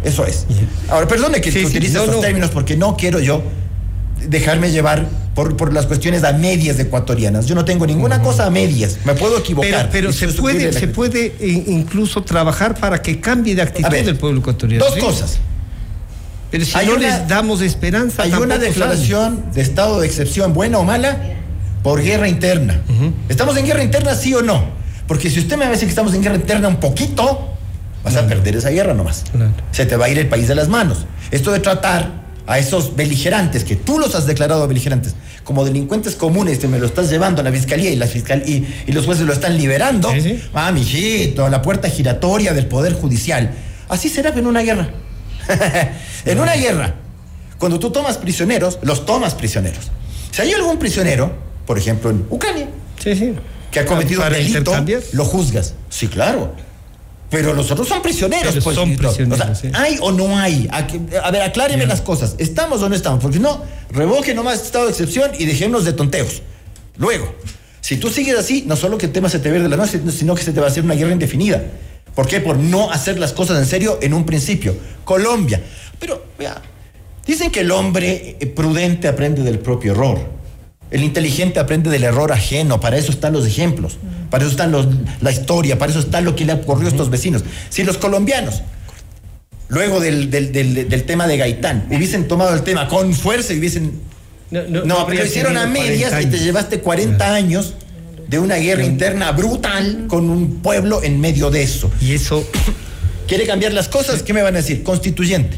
Eso 0.03 0.27
es. 0.27 0.47
Ahora, 0.89 1.07
perdone 1.07 1.41
que 1.41 1.51
utilice 1.65 2.03
esos 2.03 2.21
términos 2.21 2.51
porque 2.51 2.77
no 2.77 2.97
quiero 2.97 3.21
yo 3.21 3.43
dejarme 4.29 4.71
llevar 4.71 5.07
por, 5.35 5.73
las 5.73 5.87
cuestiones 5.87 6.25
a 6.25 6.33
medias 6.33 6.79
ecuatorianas. 6.79 7.47
Yo 7.47 7.55
no 7.55 7.65
tengo 7.65 7.87
ninguna 7.87 8.23
cosa 8.23 8.47
a 8.47 8.51
medias. 8.51 8.99
Me 9.05 9.15
puedo 9.15 9.39
equivocar. 9.39 9.89
Pero, 9.91 10.13
se, 10.13 10.29
puede, 10.29 10.73
se 10.73 10.89
puede 10.89 11.35
eh, 11.41 11.65
incluso 11.67 12.23
trabajar 12.23 12.79
para 12.79 13.03
que 13.03 13.21
cambie 13.21 13.55
de 13.55 13.63
actitud 13.63 13.95
el 13.95 14.17
pueblo 14.17 14.41
ecuatoriano. 14.41 14.85
Dos 14.85 14.97
cosas. 14.97 15.39
Pero 16.55 16.67
si 16.67 16.87
no 16.87 16.97
les 16.99 17.27
damos 17.27 17.63
esperanza. 17.63 18.23
Hay 18.23 18.33
una 18.33 18.59
declaración 18.59 19.47
de 19.53 19.61
estado 19.61 19.99
de 19.99 20.07
excepción, 20.07 20.53
buena 20.55 20.79
o 20.79 20.85
mala, 20.85 21.19
por 21.83 22.01
guerra 22.01 22.29
interna. 22.29 22.81
¿Estamos 23.29 23.57
en 23.57 23.67
guerra 23.67 23.83
interna, 23.83 24.15
sí 24.15 24.33
o 24.35 24.41
no? 24.41 24.63
Porque 25.09 25.31
si 25.31 25.41
usted 25.41 25.57
me 25.57 25.65
a 25.65 25.71
decir 25.71 25.87
que 25.87 25.91
estamos 25.91 26.15
en 26.15 26.23
guerra 26.23 26.37
interna 26.37 26.69
un 26.69 26.77
poquito, 26.77 27.51
vas 28.05 28.15
a 28.15 28.29
perder 28.29 28.55
esa 28.55 28.71
guerra 28.71 28.95
nomás. 28.95 29.25
Se 29.73 29.85
te 29.85 29.97
va 29.97 30.05
a 30.05 30.09
ir 30.11 30.19
el 30.21 30.29
país 30.29 30.47
de 30.47 30.55
las 30.55 30.69
manos. 30.69 31.07
Esto 31.33 31.51
de 31.51 31.59
tratar 31.59 32.23
a 32.47 32.57
esos 32.61 32.95
beligerantes, 32.95 33.65
que 33.65 33.75
tú 33.75 33.99
los 33.99 34.15
has 34.15 34.25
declarado 34.25 34.69
beligerantes, 34.69 35.17
como 35.43 35.65
delincuentes 35.65 36.15
comunes, 36.15 36.61
te 36.61 36.69
me 36.69 36.79
lo 36.79 36.87
estás 36.87 37.11
llevando 37.11 37.41
a 37.41 37.45
la 37.45 37.51
fiscalía 37.51 37.91
y, 37.91 37.97
la 37.97 38.07
fiscal, 38.07 38.45
y, 38.47 38.93
los 38.93 39.07
jueces 39.07 39.27
lo 39.27 39.33
están 39.33 39.57
liberando. 39.57 40.09
Ah, 40.55 40.71
mijito, 40.71 41.49
la 41.49 41.63
puerta 41.63 41.89
giratoria 41.89 42.55
del 42.55 42.67
Poder 42.67 42.93
Judicial. 42.93 43.51
Así 43.89 44.09
será 44.09 44.31
en 44.31 44.47
una 44.47 44.61
guerra. 44.61 44.89
en 46.25 46.41
una 46.41 46.55
guerra, 46.55 46.95
cuando 47.59 47.79
tú 47.79 47.91
tomas 47.91 48.19
prisioneros, 48.19 48.79
los 48.83 49.07
tomas 49.07 49.35
prisioneros. 49.35 49.91
Si 50.31 50.43
hay 50.43 50.53
algún 50.53 50.79
prisionero, 50.79 51.33
por 51.67 51.79
ejemplo 51.79 52.11
en 52.11 52.27
Ucrania, 52.31 52.69
que 53.71 53.81
ha 53.81 53.87
cometido 53.87 54.23
un 54.23 54.33
delito, 54.33 54.73
lo 55.13 55.25
juzgas. 55.25 55.75
Sí, 55.89 56.09
claro. 56.09 56.55
Pero 57.31 57.53
los 57.53 57.71
otros 57.71 57.89
son 57.89 58.01
prisioneros. 58.01 58.57
Pues, 58.63 58.77
son 58.77 58.97
prisioneros. 58.97 59.63
¿Hay 59.73 59.99
o 60.01 60.13
no 60.13 60.39
hay? 60.39 60.69
A, 60.71 61.31
ver, 61.31 61.43
acláreme 61.43 61.87
las 61.87 62.01
cosas. 62.01 62.37
¿Estamos 62.39 62.81
o 62.83 62.89
no 62.89 62.95
estamos? 62.95 63.21
Porque 63.21 63.41
no, 63.41 63.63
revoque 63.91 64.35
nomás 64.35 64.63
estado 64.63 64.85
de 64.85 64.93
excepción 64.93 65.33
y 65.39 65.45
dejémonos 65.45 65.85
de 65.85 65.93
tonteos. 65.95 66.43
Luego, 66.97 67.35
si 67.81 67.97
tú 67.97 68.09
sigues 68.09 68.39
así, 68.39 68.65
no 68.67 68.77
solo 68.77 68.99
que 68.99 69.07
el 69.07 69.13
tema 69.13 69.29
se 69.29 69.41
te 69.41 69.51
ve 69.51 69.59
de 69.59 69.69
la 69.69 69.77
noche, 69.77 70.01
sino 70.17 70.35
que 70.35 70.43
se 70.43 70.53
te 70.53 70.61
va 70.61 70.67
a 70.67 70.71
hacer 70.71 70.85
una 70.85 70.95
guerra 70.95 71.13
indefinida. 71.13 71.63
¿Por 72.15 72.29
qué? 72.29 72.41
Por 72.41 72.57
no 72.57 72.91
hacer 72.91 73.19
las 73.19 73.33
cosas 73.33 73.59
en 73.59 73.67
serio 73.67 73.99
en 74.01 74.15
un 74.15 74.25
principio. 74.25 74.77
Colombia. 75.05 75.63
Pero, 75.99 76.25
vea, 76.39 76.61
dicen 77.27 77.51
que 77.51 77.61
el 77.61 77.71
hombre 77.71 78.37
eh, 78.39 78.47
prudente 78.47 79.09
aprende 79.09 79.43
del 79.43 79.59
propio 79.59 79.93
error. 79.93 80.19
El 80.91 81.03
inteligente 81.03 81.59
aprende 81.59 81.91
del 81.91 82.05
error 82.05 82.31
ajeno. 82.31 82.79
Para 82.81 82.97
eso 82.97 83.11
están 83.11 83.33
los 83.33 83.47
ejemplos. 83.47 83.99
Para 84.31 84.45
eso 84.45 84.53
están 84.53 84.71
los, 84.71 84.87
la 85.21 85.33
historia. 85.33 85.77
Para 85.77 85.91
eso 85.91 86.01
está 86.01 86.21
lo 86.21 86.37
que 86.37 86.45
le 86.45 86.53
ocurrió 86.53 86.87
a 86.87 86.91
estos 86.91 87.11
vecinos. 87.11 87.43
Si 87.69 87.83
los 87.83 87.99
colombianos, 87.99 88.63
luego 89.69 89.99
del, 89.99 90.31
tema 91.07 91.27
de 91.27 91.37
Gaitán, 91.37 91.89
hubiesen 91.91 92.29
tomado 92.29 92.55
el 92.55 92.63
tema 92.63 92.87
con 92.87 93.13
fuerza 93.13 93.53
y 93.55 93.59
hubiesen. 93.59 94.01
No, 94.51 95.05
pero 95.07 95.21
lo 95.21 95.27
hicieron 95.27 95.57
a 95.57 95.67
medias 95.67 96.23
y 96.23 96.27
te 96.27 96.39
llevaste 96.39 96.79
40 96.79 97.35
años 97.35 97.75
de 98.35 98.41
una 98.41 98.57
guerra 98.57 98.85
interna 98.85 99.31
brutal 99.31 100.07
con 100.09 100.29
un 100.29 100.57
pueblo 100.57 101.05
en 101.05 101.21
medio 101.21 101.51
de 101.51 101.63
eso. 101.63 101.91
Y 102.01 102.13
eso... 102.13 102.45
¿Quiere 103.29 103.47
cambiar 103.47 103.73
las 103.73 103.89
cosas? 103.89 104.23
¿Qué 104.23 104.35
me 104.35 104.43
van 104.43 104.55
a 104.55 104.59
decir? 104.59 104.83
Constituyente. 104.83 105.57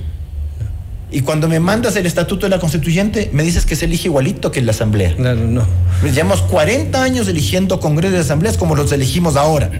Y 1.10 1.22
cuando 1.22 1.48
me 1.48 1.58
mandas 1.58 1.96
el 1.96 2.06
estatuto 2.06 2.46
de 2.46 2.50
la 2.50 2.60
constituyente, 2.60 3.30
me 3.32 3.42
dices 3.42 3.64
que 3.64 3.74
se 3.74 3.86
elige 3.86 4.08
igualito 4.08 4.52
que 4.52 4.60
en 4.60 4.66
la 4.66 4.72
asamblea. 4.72 5.16
Claro, 5.16 5.40
no. 5.40 5.66
Llevamos 6.04 6.42
40 6.42 7.02
años 7.02 7.26
eligiendo 7.26 7.80
congresos 7.80 8.12
de 8.12 8.20
asambleas 8.20 8.56
como 8.56 8.76
los 8.76 8.92
elegimos 8.92 9.36
ahora, 9.36 9.70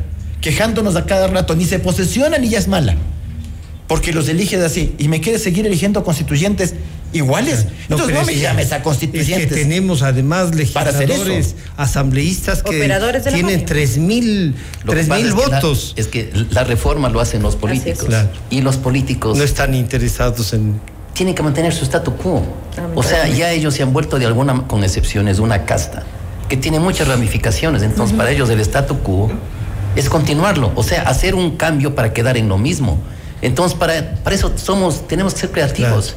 quejándonos 0.40 0.97
a 0.97 1.05
cada 1.05 1.28
rato, 1.28 1.55
ni 1.55 1.64
se 1.64 1.78
posesionan 1.78 2.40
ni 2.40 2.49
ya 2.49 2.59
es 2.59 2.66
mala 2.66 2.97
porque 3.86 4.12
los 4.12 4.28
eliges 4.28 4.61
así 4.61 4.94
y 4.99 5.09
me 5.09 5.20
quieres 5.20 5.42
seguir 5.42 5.66
eligiendo 5.66 6.03
constituyentes 6.03 6.74
iguales. 7.17 7.67
Entonces 7.89 8.14
no 8.14 8.25
me 8.25 8.37
llames 8.37 8.73
a 8.73 8.83
constituyentes. 8.83 9.45
Es 9.45 9.49
que 9.49 9.55
tenemos 9.55 10.03
además 10.03 10.55
legisladores, 10.55 11.57
asambleístas 11.77 12.62
que 12.62 12.89
tienen 13.31 13.64
tres 13.64 13.99
mil, 13.99 14.55
tres 14.87 15.09
mil 15.09 15.33
votos. 15.33 15.95
es 15.97 16.07
que 16.07 16.31
la 16.51 16.64
reforma 16.64 17.09
lo 17.09 17.21
hacen 17.21 17.43
los 17.43 17.57
políticos 17.57 18.09
y 18.51 18.61
los 18.61 18.77
políticos 18.77 19.37
no 19.37 19.45
están 19.45 19.75
interesados 19.75 20.53
en 20.53 20.81
tienen 21.17 21.35
que 21.35 21.43
mantener 21.43 21.73
su 21.73 21.87
statu 21.87 22.14
quo. 22.14 22.43
O 22.95 23.03
sea, 23.03 23.27
ya 23.27 23.51
ellos 23.51 23.75
se 23.75 23.83
han 23.83 23.93
vuelto 23.93 24.19
de 24.19 24.27
alguna, 24.27 24.67
con 24.67 24.85
excepciones, 24.85 25.39
una 25.39 25.64
casta 25.64 26.05
que 26.49 26.57
tiene 26.57 26.79
muchas 26.79 27.09
ramificaciones. 27.09 27.83
Entonces, 27.83 28.17
para 28.17 28.31
ellos 28.31 28.51
el 28.51 28.61
statu 28.61 28.99
quo 28.99 29.31
es 29.97 30.09
continuarlo, 30.09 30.73
o 30.75 30.83
sea, 30.83 31.03
hacer 31.03 31.35
un 31.35 31.57
cambio 31.57 31.95
para 31.95 32.12
quedar 32.12 32.37
en 32.37 32.49
lo 32.49 32.59
mismo. 32.59 32.99
Entonces, 33.43 33.77
para, 33.77 34.17
para 34.23 34.37
eso 34.37 34.53
somos, 34.57 35.09
tenemos 35.09 35.35
que 35.35 35.41
ser 35.41 35.51
creativos. 35.51 36.14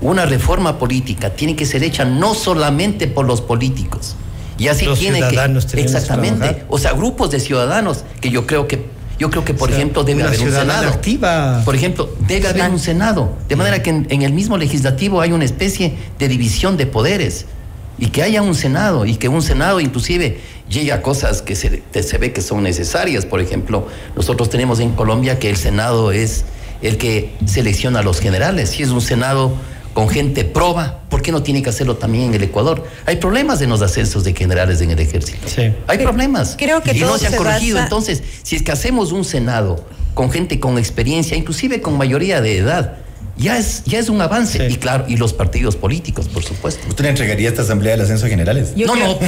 Una 0.00 0.26
reforma 0.26 0.78
política 0.78 1.30
tiene 1.30 1.56
que 1.56 1.66
ser 1.66 1.82
hecha 1.82 2.04
no 2.04 2.34
solamente 2.34 3.08
por 3.08 3.26
los 3.26 3.40
políticos. 3.40 4.14
Y 4.58 4.68
así 4.68 4.86
tiene 4.98 5.20
que. 5.20 5.80
Exactamente. 5.80 6.64
o 6.68 6.78
sea, 6.78 6.92
grupos 6.92 7.30
de 7.30 7.40
ciudadanos 7.40 8.04
que 8.20 8.30
yo 8.30 8.46
creo 8.46 8.66
que. 8.68 8.98
Yo 9.18 9.30
creo 9.30 9.44
que, 9.44 9.52
por 9.52 9.72
ejemplo, 9.72 10.04
debe 10.04 10.22
haber 10.22 10.40
un 10.40 10.52
Senado. 10.52 10.88
Activa. 10.88 11.62
Por 11.64 11.74
ejemplo, 11.74 12.08
debe 12.28 12.46
haber 12.46 12.70
un 12.70 12.78
Senado. 12.78 13.36
De 13.48 13.56
manera 13.56 13.82
que 13.82 13.90
en, 13.90 14.22
el 14.22 14.32
mismo 14.32 14.56
legislativo 14.56 15.20
hay 15.20 15.32
una 15.32 15.44
especie 15.44 15.96
de 16.20 16.28
división 16.28 16.76
de 16.76 16.86
poderes. 16.86 17.46
Y 17.98 18.10
que 18.10 18.22
haya 18.22 18.42
un 18.42 18.54
Senado. 18.54 19.06
Y 19.06 19.16
que 19.16 19.28
un 19.28 19.42
Senado, 19.42 19.80
inclusive, 19.80 20.40
llegue 20.70 20.92
a 20.92 21.02
cosas 21.02 21.42
que 21.42 21.56
se, 21.56 21.82
se 22.00 22.18
ve 22.18 22.32
que 22.32 22.42
son 22.42 22.62
necesarias. 22.62 23.26
Por 23.26 23.40
ejemplo, 23.40 23.88
nosotros 24.14 24.50
tenemos 24.50 24.78
en 24.78 24.92
Colombia 24.92 25.40
que 25.40 25.50
el 25.50 25.56
Senado 25.56 26.12
es 26.12 26.44
el 26.80 26.96
que 26.96 27.32
selecciona 27.44 27.98
a 27.98 28.02
los 28.04 28.20
generales. 28.20 28.70
Si 28.70 28.84
es 28.84 28.90
un 28.90 29.00
Senado 29.00 29.52
con 29.98 30.08
gente 30.08 30.44
proba, 30.44 31.00
¿por 31.08 31.22
qué 31.22 31.32
no 31.32 31.42
tiene 31.42 31.60
que 31.60 31.70
hacerlo 31.70 31.96
también 31.96 32.26
en 32.26 32.34
el 32.34 32.44
Ecuador? 32.44 32.86
Hay 33.04 33.16
problemas 33.16 33.60
en 33.62 33.68
los 33.68 33.82
ascensos 33.82 34.22
de 34.22 34.32
generales 34.32 34.80
en 34.80 34.92
el 34.92 35.00
ejército. 35.00 35.48
Sí. 35.48 35.72
Hay 35.88 35.98
problemas. 35.98 36.54
Creo 36.56 36.80
que 36.84 36.96
y 36.96 37.00
no 37.00 37.18
se 37.18 37.26
han 37.26 37.34
corregido. 37.34 37.80
Entonces, 37.80 38.22
si 38.44 38.54
es 38.54 38.62
que 38.62 38.70
hacemos 38.70 39.10
un 39.10 39.24
Senado 39.24 39.84
con 40.14 40.30
gente 40.30 40.60
con 40.60 40.78
experiencia, 40.78 41.36
inclusive 41.36 41.80
con 41.80 41.98
mayoría 41.98 42.40
de 42.40 42.58
edad, 42.58 42.98
ya 43.38 43.56
es, 43.56 43.84
ya 43.84 43.98
es 43.98 44.08
un 44.08 44.20
avance. 44.20 44.68
Y 44.68 44.76
claro, 44.76 45.04
y 45.08 45.16
los 45.16 45.32
partidos 45.32 45.76
políticos, 45.76 46.28
por 46.28 46.42
supuesto. 46.42 46.86
¿Usted 46.88 47.04
le 47.04 47.10
entregaría 47.10 47.48
esta 47.48 47.62
asamblea 47.62 47.92
del 47.92 48.02
ascenso 48.02 48.26
generales? 48.26 48.72
no, 48.76 48.94
no, 48.96 49.18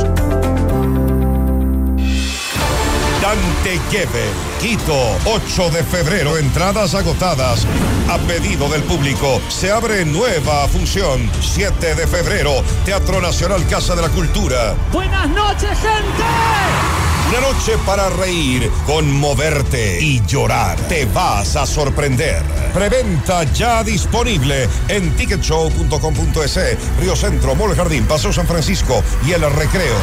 Dante 3.20 3.80
Gebel, 3.90 4.30
Quito, 4.60 5.18
8 5.24 5.70
de 5.70 5.82
febrero, 5.82 6.38
entradas 6.38 6.94
agotadas. 6.94 7.66
A 8.08 8.18
pedido 8.18 8.68
del 8.68 8.84
público, 8.84 9.40
se 9.48 9.72
abre 9.72 10.04
nueva 10.04 10.68
función. 10.68 11.28
7 11.40 11.96
de 11.96 12.06
febrero, 12.06 12.62
Teatro 12.84 13.20
Nacional 13.20 13.66
Casa 13.66 13.96
de 13.96 14.02
la 14.02 14.08
Cultura. 14.10 14.76
Buenas 14.92 15.28
noches, 15.30 15.76
gente. 15.80 17.07
Una 17.28 17.40
noche 17.40 17.76
para 17.84 18.08
reír, 18.08 18.70
conmoverte 18.86 20.00
y 20.00 20.24
llorar. 20.24 20.78
Te 20.88 21.04
vas 21.04 21.56
a 21.56 21.66
sorprender. 21.66 22.42
Preventa 22.72 23.44
ya 23.52 23.84
disponible 23.84 24.66
en 24.88 25.14
ticketshow.com.es, 25.14 26.58
Río 26.98 27.14
Centro, 27.14 27.54
Mall 27.54 27.76
Jardín, 27.76 28.06
Paso 28.06 28.32
San 28.32 28.46
Francisco 28.46 29.02
y 29.26 29.32
El 29.32 29.42
Recreo. 29.42 29.96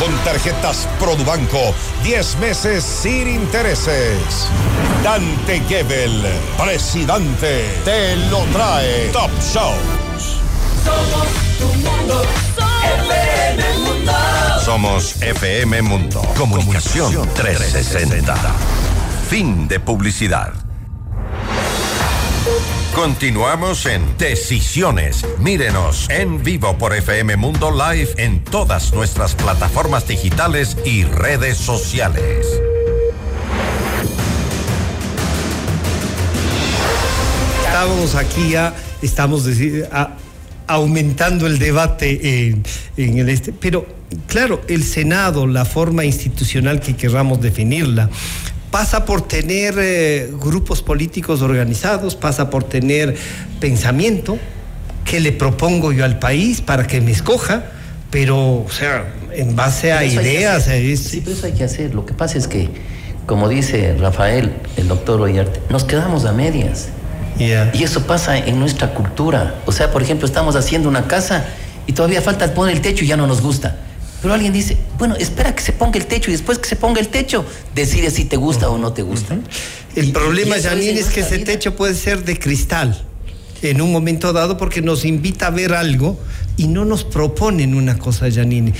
Con 0.00 0.16
tarjetas 0.24 0.88
Produbanco, 0.98 1.74
10 2.02 2.38
meses 2.38 2.82
sin 2.82 3.28
intereses. 3.28 4.16
Dante 5.04 5.60
Gebel, 5.68 6.22
presidente, 6.56 7.78
te 7.84 8.16
lo 8.30 8.38
trae 8.52 9.10
Top 9.12 9.30
Shows. 9.52 10.40
FM 14.64 15.82
Mundo. 15.82 16.22
Comunicación 16.36 17.28
360. 17.34 18.34
Fin 19.28 19.66
de 19.66 19.80
publicidad. 19.80 20.52
Continuamos 22.94 23.86
en 23.86 24.16
Decisiones. 24.18 25.26
Mírenos 25.40 26.08
en 26.10 26.44
vivo 26.44 26.78
por 26.78 26.94
FM 26.94 27.36
Mundo 27.36 27.72
Live 27.72 28.10
en 28.18 28.44
todas 28.44 28.92
nuestras 28.92 29.34
plataformas 29.34 30.06
digitales 30.06 30.76
y 30.84 31.02
redes 31.02 31.58
sociales. 31.58 32.46
Estábamos 37.66 38.14
aquí 38.14 38.50
ya, 38.50 38.74
estamos 39.02 39.44
aumentando 40.68 41.48
el 41.48 41.58
debate 41.58 42.46
en, 42.46 42.62
en 42.96 43.18
el 43.18 43.28
este, 43.28 43.52
pero 43.52 44.01
claro, 44.26 44.60
el 44.68 44.82
Senado, 44.84 45.46
la 45.46 45.64
forma 45.64 46.04
institucional 46.04 46.80
que 46.80 46.94
querramos 46.96 47.40
definirla, 47.40 48.08
pasa 48.70 49.04
por 49.04 49.22
tener 49.22 49.74
eh, 49.78 50.30
grupos 50.40 50.82
políticos 50.82 51.42
organizados, 51.42 52.14
pasa 52.16 52.48
por 52.50 52.64
tener 52.64 53.14
pensamiento, 53.60 54.38
que 55.04 55.20
le 55.20 55.32
propongo 55.32 55.92
yo 55.92 56.04
al 56.04 56.18
país 56.18 56.60
para 56.60 56.86
que 56.86 57.00
me 57.00 57.10
escoja, 57.10 57.64
pero, 58.10 58.38
o 58.64 58.70
sea, 58.70 59.12
en 59.34 59.56
base 59.56 59.92
a 59.92 60.04
ideas, 60.04 60.68
es- 60.68 61.00
Sí, 61.04 61.20
pero 61.24 61.36
eso 61.36 61.46
hay 61.46 61.52
que 61.52 61.64
hacer. 61.64 61.94
Lo 61.94 62.06
que 62.06 62.14
pasa 62.14 62.38
es 62.38 62.46
que, 62.48 62.68
como 63.26 63.48
dice 63.48 63.94
Rafael, 63.98 64.52
el 64.76 64.88
doctor 64.88 65.20
Ollarte, 65.20 65.60
nos 65.70 65.84
quedamos 65.84 66.24
a 66.24 66.32
medias. 66.32 66.88
ya. 67.38 67.70
Y 67.74 67.82
eso 67.82 68.06
pasa 68.06 68.36
en 68.38 68.58
nuestra 68.60 68.92
cultura. 68.94 69.54
O 69.66 69.72
sea, 69.72 69.90
por 69.90 70.02
ejemplo, 70.02 70.26
estamos 70.26 70.54
haciendo 70.56 70.88
una 70.88 71.06
casa 71.08 71.46
y 71.86 71.92
todavía 71.94 72.20
falta 72.20 72.52
poner 72.54 72.76
el 72.76 72.82
techo 72.82 73.04
y 73.04 73.08
ya 73.08 73.16
no 73.16 73.26
nos 73.26 73.40
gusta. 73.40 73.76
Pero 74.22 74.34
alguien 74.34 74.52
dice, 74.52 74.76
bueno, 74.98 75.16
espera 75.16 75.54
que 75.54 75.62
se 75.62 75.72
ponga 75.72 75.98
el 75.98 76.06
techo 76.06 76.30
y 76.30 76.32
después 76.32 76.58
que 76.58 76.68
se 76.68 76.76
ponga 76.76 77.00
el 77.00 77.08
techo, 77.08 77.44
decide 77.74 78.10
si 78.10 78.24
te 78.24 78.36
gusta 78.36 78.70
o 78.70 78.78
no 78.78 78.92
te 78.92 79.02
gusta. 79.02 79.36
El 79.96 80.08
Y- 80.08 80.12
problema, 80.12 80.56
Janine, 80.62 81.00
es 81.00 81.06
que 81.08 81.20
ese 81.20 81.36
vida. 81.38 81.46
techo 81.46 81.74
puede 81.74 81.94
ser 81.94 82.24
de 82.24 82.38
cristal 82.38 83.04
en 83.62 83.80
un 83.80 83.92
momento 83.92 84.32
dado 84.32 84.56
porque 84.56 84.80
nos 84.80 85.04
invita 85.04 85.48
a 85.48 85.50
ver 85.50 85.74
algo 85.74 86.18
y 86.56 86.68
no 86.68 86.84
nos 86.84 87.02
proponen 87.04 87.74
una 87.74 87.98
cosa, 87.98 88.30
Janine. 88.30 88.72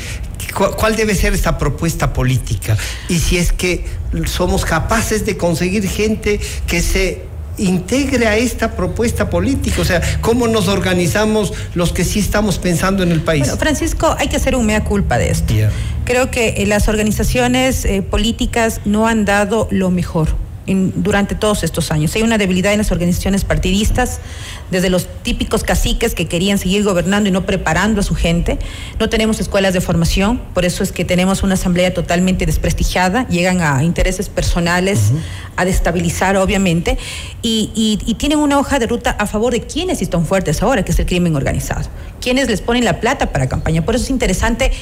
¿Cu- 0.55 0.72
¿Cuál 0.76 0.95
debe 0.97 1.14
ser 1.14 1.32
esta 1.34 1.59
propuesta 1.59 2.12
política? 2.12 2.76
Y 3.09 3.18
si 3.18 3.36
es 3.38 3.53
que 3.53 3.84
somos 4.26 4.64
capaces 4.64 5.24
de 5.26 5.36
conseguir 5.36 5.88
gente 5.88 6.38
que 6.66 6.82
se 6.82 7.22
integre 7.59 8.26
a 8.26 8.36
esta 8.36 8.76
propuesta 8.76 9.30
política, 9.30 9.82
o 9.82 9.84
sea, 9.84 10.00
cómo 10.20 10.48
nos 10.48 10.68
organizamos 10.68 11.53
los 11.74 11.92
que 11.92 12.05
sí 12.05 12.20
estamos 12.20 12.59
pensando 12.59 13.03
en 13.03 13.12
el 13.12 13.20
país. 13.20 13.42
Bueno, 13.42 13.59
Francisco, 13.59 14.14
hay 14.18 14.28
que 14.28 14.36
hacer 14.36 14.57
un 14.57 14.66
mea 14.66 14.84
culpa 14.84 15.18
de 15.18 15.30
esto. 15.30 15.55
Creo 16.05 16.30
que 16.30 16.55
eh, 16.59 16.66
las 16.66 16.88
organizaciones 16.88 17.84
eh, 17.84 18.03
políticas 18.03 18.80
no 18.84 19.07
han 19.07 19.24
dado 19.24 19.68
lo 19.70 19.90
mejor 19.90 20.28
en- 20.66 21.02
durante 21.02 21.34
todos 21.34 21.62
estos 21.64 21.90
años. 21.90 22.14
Hay 22.14 22.22
una 22.22 22.38
debilidad 22.38 22.72
en 22.72 22.78
las 22.78 22.92
organizaciones 22.92 23.44
partidistas, 23.44 24.20
desde 24.70 24.90
los 24.90 25.06
típicos 25.22 25.64
caciques 25.64 26.14
que 26.14 26.26
querían 26.26 26.58
seguir 26.58 26.84
gobernando 26.84 27.28
y 27.28 27.32
no 27.32 27.44
preparando 27.46 28.00
a 28.00 28.02
su 28.04 28.14
gente. 28.14 28.58
No 28.98 29.08
tenemos 29.08 29.40
escuelas 29.40 29.74
de 29.74 29.80
formación, 29.80 30.40
por 30.54 30.64
eso 30.64 30.82
es 30.82 30.92
que 30.92 31.04
tenemos 31.04 31.42
una 31.42 31.54
asamblea 31.54 31.92
totalmente 31.94 32.46
desprestigiada, 32.46 33.26
llegan 33.28 33.60
a 33.60 33.82
intereses 33.84 34.28
personales, 34.28 35.12
a 35.56 35.64
destabilizar, 35.64 36.36
obviamente, 36.36 36.98
y, 37.42 37.70
y- 37.74 37.98
y 38.10 38.14
tienen 38.14 38.38
una 38.38 38.58
hoja 38.58 38.78
de 38.78 38.86
ruta 38.86 39.10
a 39.10 39.26
favor 39.26 39.52
de 39.52 39.62
quienes 39.62 40.00
están 40.02 40.24
fuertes 40.26 40.62
ahora, 40.62 40.84
que 40.84 40.92
es 40.92 40.98
el 40.98 41.06
crimen 41.06 41.36
organizado, 41.36 41.88
quienes 42.20 42.48
les 42.48 42.60
ponen 42.60 42.84
la 42.84 43.00
plata 43.00 43.32
para 43.32 43.48
campaña. 43.48 43.84
Por 43.84 43.94
eso 43.96 44.04
es 44.04 44.10
interesante 44.10 44.72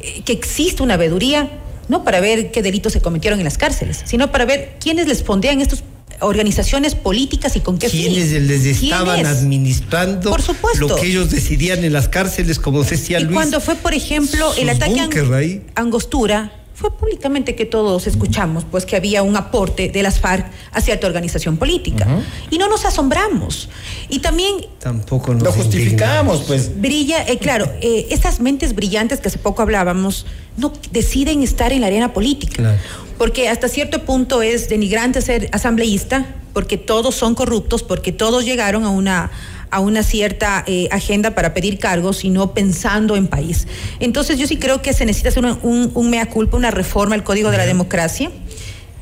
eh, 0.00 0.22
que 0.24 0.32
existe 0.32 0.82
una 0.82 0.96
veeduría, 0.96 1.48
no 1.90 2.04
para 2.04 2.20
ver 2.20 2.50
qué 2.52 2.62
delitos 2.62 2.92
se 2.94 3.00
cometieron 3.02 3.40
en 3.40 3.44
las 3.44 3.58
cárceles, 3.58 4.00
sino 4.04 4.30
para 4.32 4.44
ver 4.46 4.76
quiénes 4.80 5.06
les 5.08 5.22
fondean 5.22 5.60
estas 5.60 5.82
organizaciones 6.20 6.94
políticas 6.94 7.56
y 7.56 7.60
con 7.60 7.78
qué 7.78 7.88
fin. 7.88 8.12
quienes 8.12 8.30
les 8.32 8.64
estaban 8.64 9.16
¿Quiénes? 9.16 9.38
administrando 9.38 10.30
Por 10.30 10.42
supuesto. 10.42 10.86
lo 10.86 10.96
que 10.96 11.06
ellos 11.06 11.30
decidían 11.30 11.82
en 11.82 11.92
las 11.92 12.08
cárceles, 12.08 12.58
como 12.58 12.82
decía 12.84 13.18
Y 13.20 13.24
Luis. 13.24 13.34
cuando 13.34 13.60
fue, 13.60 13.74
por 13.74 13.94
ejemplo, 13.94 14.52
el 14.58 14.68
ataque 14.68 15.00
a. 15.00 15.80
Angostura, 15.80 16.52
fue 16.80 16.90
públicamente 16.90 17.54
que 17.54 17.66
todos 17.66 18.06
escuchamos, 18.06 18.64
pues 18.64 18.86
que 18.86 18.96
había 18.96 19.22
un 19.22 19.36
aporte 19.36 19.90
de 19.90 20.02
las 20.02 20.18
FARC 20.18 20.50
a 20.72 20.80
cierta 20.80 21.06
organización 21.06 21.58
política. 21.58 22.06
Y 22.50 22.56
no 22.56 22.70
nos 22.70 22.86
asombramos. 22.86 23.68
Y 24.08 24.20
también 24.20 24.54
Tampoco 24.78 25.34
nos 25.34 25.42
Lo 25.42 25.52
justificamos, 25.52 26.44
pues. 26.46 26.80
brilla, 26.80 27.22
eh, 27.28 27.36
claro, 27.36 27.70
eh, 27.82 28.06
estas 28.08 28.40
mentes 28.40 28.74
brillantes 28.74 29.20
que 29.20 29.28
hace 29.28 29.36
poco 29.36 29.60
hablábamos, 29.60 30.24
no 30.56 30.72
deciden 30.90 31.42
estar 31.42 31.70
en 31.70 31.82
la 31.82 31.88
arena 31.88 32.14
política. 32.14 32.54
Claro. 32.54 32.78
Porque 33.18 33.50
hasta 33.50 33.68
cierto 33.68 34.06
punto 34.06 34.40
es 34.40 34.70
denigrante 34.70 35.20
ser 35.20 35.50
asambleísta, 35.52 36.34
porque 36.54 36.78
todos 36.78 37.14
son 37.14 37.34
corruptos, 37.34 37.82
porque 37.82 38.10
todos 38.10 38.46
llegaron 38.46 38.84
a 38.84 38.88
una 38.88 39.30
a 39.70 39.80
una 39.80 40.02
cierta 40.02 40.64
eh, 40.66 40.88
agenda 40.90 41.34
para 41.34 41.54
pedir 41.54 41.78
cargos, 41.78 42.18
sino 42.18 42.52
pensando 42.54 43.16
en 43.16 43.28
país. 43.28 43.66
Entonces 44.00 44.38
yo 44.38 44.46
sí 44.46 44.56
creo 44.56 44.82
que 44.82 44.92
se 44.92 45.06
necesita 45.06 45.28
hacer 45.30 45.44
un, 45.44 45.90
un, 45.94 46.10
mea 46.10 46.26
culpa, 46.28 46.56
una 46.56 46.70
reforma 46.70 47.14
al 47.14 47.24
Código 47.24 47.50
de 47.50 47.56
la 47.56 47.66
Democracia. 47.66 48.30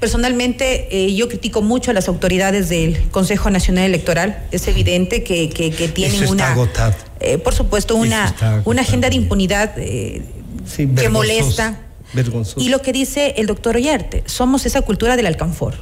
Personalmente, 0.00 0.88
eh, 0.90 1.14
yo 1.14 1.28
critico 1.28 1.60
mucho 1.60 1.90
a 1.90 1.94
las 1.94 2.06
autoridades 2.06 2.68
del 2.68 3.10
Consejo 3.10 3.50
Nacional 3.50 3.84
Electoral. 3.84 4.44
Es 4.52 4.68
evidente 4.68 5.24
que, 5.24 5.48
que, 5.48 5.88
tienen 5.88 6.28
una. 6.28 6.56
Eh, 7.18 7.38
por 7.38 7.54
supuesto, 7.54 7.96
una, 7.96 8.62
una 8.64 8.82
agenda 8.82 9.10
de 9.10 9.16
impunidad 9.16 9.74
que 9.74 11.08
molesta. 11.10 11.80
Y 12.56 12.68
lo 12.68 12.80
que 12.80 12.92
dice 12.92 13.34
el 13.36 13.46
doctor 13.46 13.76
Ollarte, 13.76 14.22
somos 14.26 14.66
esa 14.66 14.82
cultura 14.82 15.16
del 15.16 15.26
alcanfor 15.26 15.74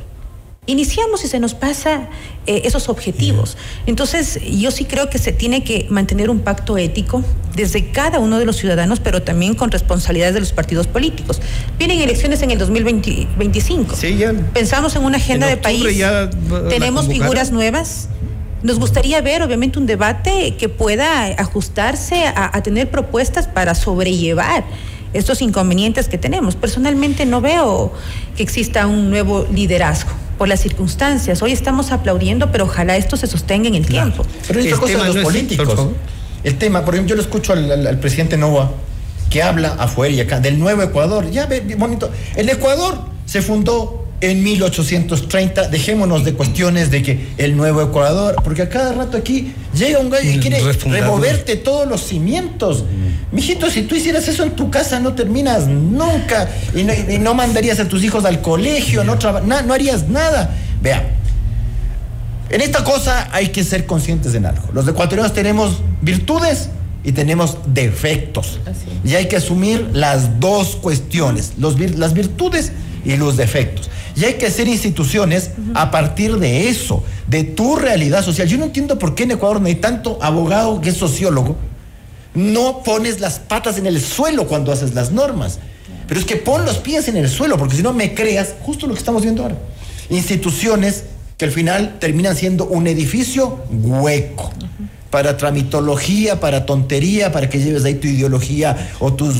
iniciamos 0.67 1.25
y 1.25 1.29
se 1.29 1.39
nos 1.39 1.55
pasa 1.55 2.09
eh, 2.47 2.63
esos 2.65 2.89
objetivos. 2.89 3.57
Entonces, 3.87 4.41
yo 4.43 4.71
sí 4.71 4.85
creo 4.85 5.09
que 5.09 5.19
se 5.19 5.33
tiene 5.33 5.65
que 5.65 5.87
mantener 5.91 6.31
un 6.31 6.41
pacto 6.41 6.77
ético 6.77 7.23
desde 7.55 7.91
cada 7.91 8.19
uno 8.19 8.39
de 8.39 8.45
los 8.45 8.57
ciudadanos, 8.57 9.01
pero 9.01 9.23
también 9.23 9.55
con 9.55 9.71
responsabilidades 9.71 10.35
de 10.35 10.41
los 10.41 10.53
partidos 10.53 10.87
políticos. 10.87 11.41
Vienen 11.79 12.01
elecciones 12.01 12.43
en 12.43 12.51
el 12.51 12.59
2025. 12.59 13.97
Sí, 13.97 14.17
ya. 14.17 14.33
Pensamos 14.53 14.95
en 14.97 15.05
una 15.05 15.17
agenda 15.17 15.47
de 15.47 15.57
país. 15.57 15.85
Tenemos 16.69 17.07
figuras 17.07 17.53
nuevas. 17.53 18.09
Nos 18.63 18.79
gustaría 18.79 19.21
ver, 19.21 19.43
obviamente, 19.43 19.79
un 19.79 19.87
debate 19.87 20.57
que 20.59 20.69
pueda 20.69 21.27
ajustarse 21.39 22.25
a 22.27 22.61
tener 22.63 22.91
propuestas 22.91 23.47
para 23.47 23.75
sobrellevar 23.75 24.65
estos 25.19 25.43
inconvenientes 25.43 26.09
que 26.09 26.19
tenemos. 26.19 26.57
Personalmente 26.57 27.27
no 27.27 27.41
veo 27.41 27.93
que 28.37 28.43
exista 28.43 28.87
un 28.87 29.11
nuevo 29.11 29.47
liderazgo 29.53 30.11
por 30.39 30.49
las 30.49 30.61
circunstancias. 30.61 31.43
Hoy 31.43 31.53
estamos 31.53 31.93
aplaudiendo, 31.93 32.53
pero 32.53 32.65
ojalá 32.65 32.97
esto 32.97 33.17
se 33.17 33.27
sostenga 33.27 33.69
en 33.69 33.75
el 33.75 33.87
tiempo. 33.87 34.25
Pero 34.47 34.61
es 34.61 34.75
cosa 34.75 35.05
de 35.05 35.15
los 35.15 35.25
políticos. 35.25 35.89
el 36.45 36.59
tema, 36.59 36.85
por 36.85 36.95
ejemplo, 36.95 37.11
yo 37.11 37.17
lo 37.17 37.23
escucho 37.23 37.53
al, 37.53 37.99
presidente 37.99 38.37
Nova 38.37 38.73
que 39.31 39.43
habla 39.43 39.75
afuera 39.79 40.15
y 40.15 40.21
acá 40.21 40.41
del 40.41 40.59
nuevo 40.59 40.83
Ecuador. 40.83 41.31
Ya 41.31 41.47
ve, 41.47 41.61
bonito. 41.77 42.11
El 42.37 42.49
Ecuador 42.49 42.99
se 43.25 43.43
fundó 43.43 44.06
en 44.21 44.43
1830. 44.43 45.69
Dejémonos 45.69 46.25
de 46.25 46.35
cuestiones 46.35 46.91
de 46.91 47.03
que 47.03 47.29
el 47.39 47.57
nuevo 47.57 47.83
Ecuador, 47.83 48.37
porque 48.43 48.63
a 48.63 48.69
cada 48.69 48.93
rato 48.93 49.17
aquí 49.17 49.53
llega 49.75 49.99
un 49.99 50.11
gallo 50.11 50.31
y 50.31 50.39
quiere 50.39 50.61
removerte 50.85 51.57
todos 51.57 51.89
los 51.89 52.03
cimientos. 52.03 52.85
Mijito, 53.33 53.71
si 53.71 53.83
tú 53.83 53.95
hicieras 53.95 54.29
eso 54.29 54.43
en 54.45 54.53
tu 54.53 54.71
casa 54.71 55.01
no 55.01 55.15
terminas 55.15 55.67
nunca 55.67 56.49
y 56.75 57.19
no, 57.19 57.35
mandarías 57.35 57.81
a 57.81 57.89
tus 57.89 58.03
hijos 58.05 58.25
al 58.25 58.41
colegio, 58.41 59.05
no, 59.05 59.17
no 59.17 59.75
harías 59.75 60.09
nada. 60.09 60.55
Vea, 60.81 61.17
en 62.51 62.61
esta 62.61 62.85
cosa 62.85 63.29
hay 63.33 63.49
que 63.49 63.65
ser 63.65 63.87
conscientes 63.87 64.33
de 64.33 64.39
algo. 64.47 64.69
Los 64.73 64.87
ecuatorianos 64.87 65.33
tenemos 65.33 65.83
virtudes 66.01 66.71
y 67.07 67.13
tenemos 67.13 67.57
defectos. 67.69 68.59
Y 69.05 69.15
hay 69.15 69.29
que 69.29 69.37
asumir 69.37 69.91
las 69.93 70.41
dos 70.41 70.75
cuestiones, 70.75 71.53
los, 71.57 71.79
las 71.97 72.13
virtudes 72.13 72.73
y 73.05 73.17
los 73.17 73.37
defectos. 73.37 73.89
Y 74.17 74.25
hay 74.25 74.35
que 74.35 74.47
hacer 74.47 74.67
instituciones 74.67 75.53
a 75.75 75.93
partir 75.93 76.37
de 76.39 76.69
eso, 76.69 77.05
de 77.29 77.45
tu 77.45 77.77
realidad 77.77 78.25
social. 78.25 78.49
Yo 78.49 78.59
no 78.59 78.65
entiendo 78.65 78.99
por 78.99 79.15
qué 79.15 79.23
en 79.23 79.31
Ecuador 79.31 79.61
no 79.61 79.69
hay 79.69 79.77
tanto 79.77 80.19
abogado 80.21 80.81
que 80.81 80.89
es 80.89 80.97
sociólogo. 80.97 81.57
No 82.35 82.83
pones 82.83 83.21
las 83.21 83.39
patas 83.39 83.79
en 83.79 83.87
el 83.87 84.01
suelo 84.01 84.49
cuando 84.49 84.73
haces 84.73 84.95
las 84.95 85.13
normas. 85.13 85.61
Pero 86.09 86.19
es 86.19 86.27
que 86.27 86.37
pon 86.37 86.65
los 86.65 86.79
pies 86.79 87.07
en 87.07 87.17
el 87.17 87.29
suelo, 87.29 87.57
porque 87.57 87.77
si 87.77 87.83
no 87.83 87.93
me 87.93 88.15
creas, 88.15 88.55
justo 88.63 88.89
lo 88.89 88.95
que 88.95 88.99
estamos 88.99 89.23
viendo 89.23 89.43
ahora. 89.43 89.57
Instituciones 90.11 91.05
que 91.37 91.45
al 91.45 91.53
final 91.53 91.99
terminan 92.01 92.35
siendo 92.35 92.67
un 92.67 92.89
edificio 92.89 93.65
hueco 93.71 94.51
para 95.11 95.37
tramitología, 95.37 96.41
para 96.41 96.67
tontería, 96.67 97.33
para 97.33 97.49
que 97.49 97.59
lleves 97.59 97.85
ahí 97.85 97.95
tu 97.95 98.09
ideología 98.09 98.91
o 98.99 99.13
tus, 99.13 99.37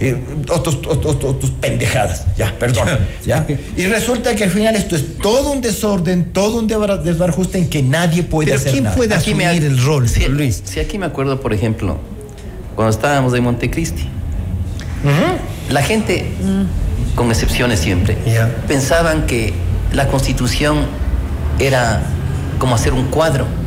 eh, 0.00 0.16
tus, 0.62 1.50
pendejadas. 1.60 2.26
Ya, 2.36 2.54
perdón. 2.58 2.88
¿ya? 3.26 3.46
Y 3.76 3.86
resulta 3.86 4.34
que 4.34 4.44
al 4.44 4.50
final 4.50 4.74
esto 4.76 4.96
es 4.96 5.18
todo 5.18 5.52
un 5.52 5.60
desorden, 5.60 6.32
todo 6.32 6.58
un 6.58 6.66
desbarajuste 6.66 7.58
en 7.58 7.68
que 7.68 7.82
nadie 7.82 8.22
puede 8.22 8.54
hacer 8.54 8.72
¿quién 8.72 8.84
puede 8.84 9.14
aquí 9.14 9.30
asumir 9.30 9.64
el 9.64 9.82
rol, 9.82 10.06
Luis? 10.30 10.62
Si 10.64 10.80
aquí 10.80 10.98
me 10.98 11.06
acuerdo, 11.06 11.40
por 11.40 11.52
ejemplo, 11.52 11.98
cuando 12.74 12.90
estábamos 12.90 13.34
en 13.34 13.44
Montecristi, 13.44 14.08
la 15.68 15.82
gente, 15.82 16.24
con 17.14 17.30
excepciones 17.30 17.80
siempre, 17.80 18.16
pensaban 18.66 19.26
que 19.26 19.52
la 19.92 20.08
constitución 20.08 20.86
era 21.58 22.02
como 22.58 22.74
hacer 22.74 22.94
un 22.94 23.06
cuadro 23.06 23.59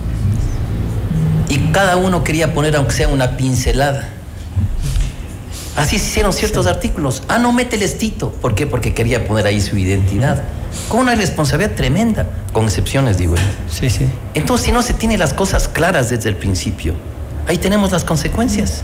y 1.53 1.71
cada 1.71 1.97
uno 1.97 2.23
quería 2.23 2.51
poner 2.51 2.75
aunque 2.75 2.93
sea 2.93 3.07
una 3.09 3.37
pincelada. 3.37 4.09
Así 5.75 5.99
se 5.99 6.07
hicieron 6.07 6.33
ciertos 6.33 6.65
artículos. 6.65 7.21
Ah, 7.27 7.37
no, 7.37 7.53
mete 7.53 7.75
el 7.75 7.83
estito. 7.83 8.31
¿Por 8.31 8.55
qué? 8.55 8.65
Porque 8.65 8.95
quería 8.95 9.27
poner 9.27 9.45
ahí 9.45 9.61
su 9.61 9.77
identidad. 9.77 10.41
Con 10.89 11.01
una 11.01 11.13
responsabilidad 11.13 11.75
tremenda, 11.75 12.25
con 12.53 12.65
excepciones, 12.65 13.19
digo. 13.19 13.35
Sí, 13.69 13.91
sí. 13.91 14.07
Entonces, 14.33 14.65
si 14.65 14.71
no 14.71 14.81
se 14.81 14.95
tiene 14.95 15.15
las 15.15 15.35
cosas 15.35 15.67
claras 15.67 16.09
desde 16.09 16.29
el 16.29 16.37
principio, 16.37 16.95
ahí 17.47 17.59
tenemos 17.59 17.91
las 17.91 18.03
consecuencias. 18.03 18.81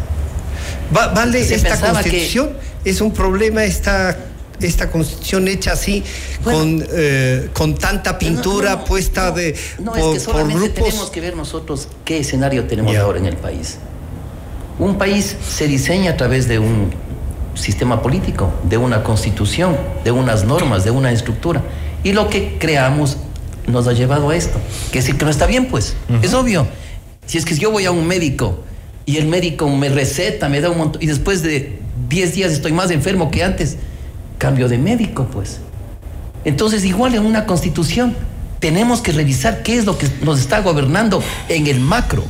vale, 0.91 1.41
esta 1.41 1.79
concepción 1.79 2.51
es 2.85 3.01
un 3.01 3.13
problema, 3.13 3.63
esta 3.63 4.15
esta 4.61 4.89
constitución 4.91 5.47
hecha 5.47 5.73
así, 5.73 6.03
con, 6.43 6.83
eh, 6.91 7.49
con 7.53 7.75
tanta 7.75 8.17
pintura 8.17 8.83
puesta 8.83 9.31
de 9.31 9.55
no, 9.79 9.95
es 9.95 10.05
que 10.05 10.19
solamente 10.19 10.69
tenemos 10.69 11.09
que 11.09 11.21
ver 11.21 11.35
nosotros 11.35 11.87
qué 12.05 12.19
escenario 12.19 12.65
tenemos 12.65 12.95
ahora 12.97 13.19
en 13.19 13.25
el 13.25 13.37
país. 13.37 13.77
Un 14.77 14.97
país 14.97 15.35
se 15.47 15.67
diseña 15.67 16.11
a 16.11 16.17
través 16.17 16.47
de 16.47 16.59
un 16.59 16.91
sistema 17.53 18.01
político, 18.01 18.51
de 18.63 18.77
una 18.77 19.03
constitución, 19.03 19.77
de 20.03 20.11
unas 20.11 20.45
normas, 20.45 20.83
de 20.83 20.91
una 20.91 21.11
estructura. 21.11 21.61
Y 22.03 22.13
lo 22.13 22.29
que 22.29 22.57
creamos 22.57 23.17
nos 23.67 23.87
ha 23.87 23.93
llevado 23.93 24.29
a 24.29 24.35
esto. 24.35 24.59
Que 24.91 24.99
decir 24.99 25.17
que 25.17 25.25
no 25.25 25.31
está 25.31 25.45
bien, 25.45 25.67
pues. 25.67 25.95
Es 26.21 26.33
obvio. 26.33 26.67
Si 27.25 27.37
es 27.37 27.45
que 27.45 27.55
yo 27.55 27.71
voy 27.71 27.85
a 27.85 27.91
un 27.91 28.07
médico 28.07 28.63
y 29.05 29.17
el 29.17 29.27
médico 29.27 29.67
me 29.69 29.89
receta, 29.89 30.49
me 30.49 30.61
da 30.61 30.69
un 30.69 30.77
montón, 30.77 31.01
y 31.01 31.07
después 31.07 31.43
de 31.43 31.79
10 32.09 32.33
días 32.33 32.51
estoy 32.51 32.71
más 32.71 32.89
enfermo 32.91 33.29
que 33.31 33.43
antes, 33.43 33.77
cambio 34.39 34.67
de 34.67 34.79
médico, 34.79 35.27
pues. 35.31 35.59
Entonces, 36.43 36.83
igual 36.85 37.13
en 37.13 37.25
una 37.25 37.45
constitución, 37.45 38.15
tenemos 38.59 39.01
que 39.01 39.11
revisar 39.11 39.61
qué 39.61 39.77
es 39.77 39.85
lo 39.85 39.99
que 39.99 40.09
nos 40.23 40.39
está 40.39 40.61
gobernando 40.61 41.21
en 41.47 41.67
el 41.67 41.79
macro, 41.79 42.23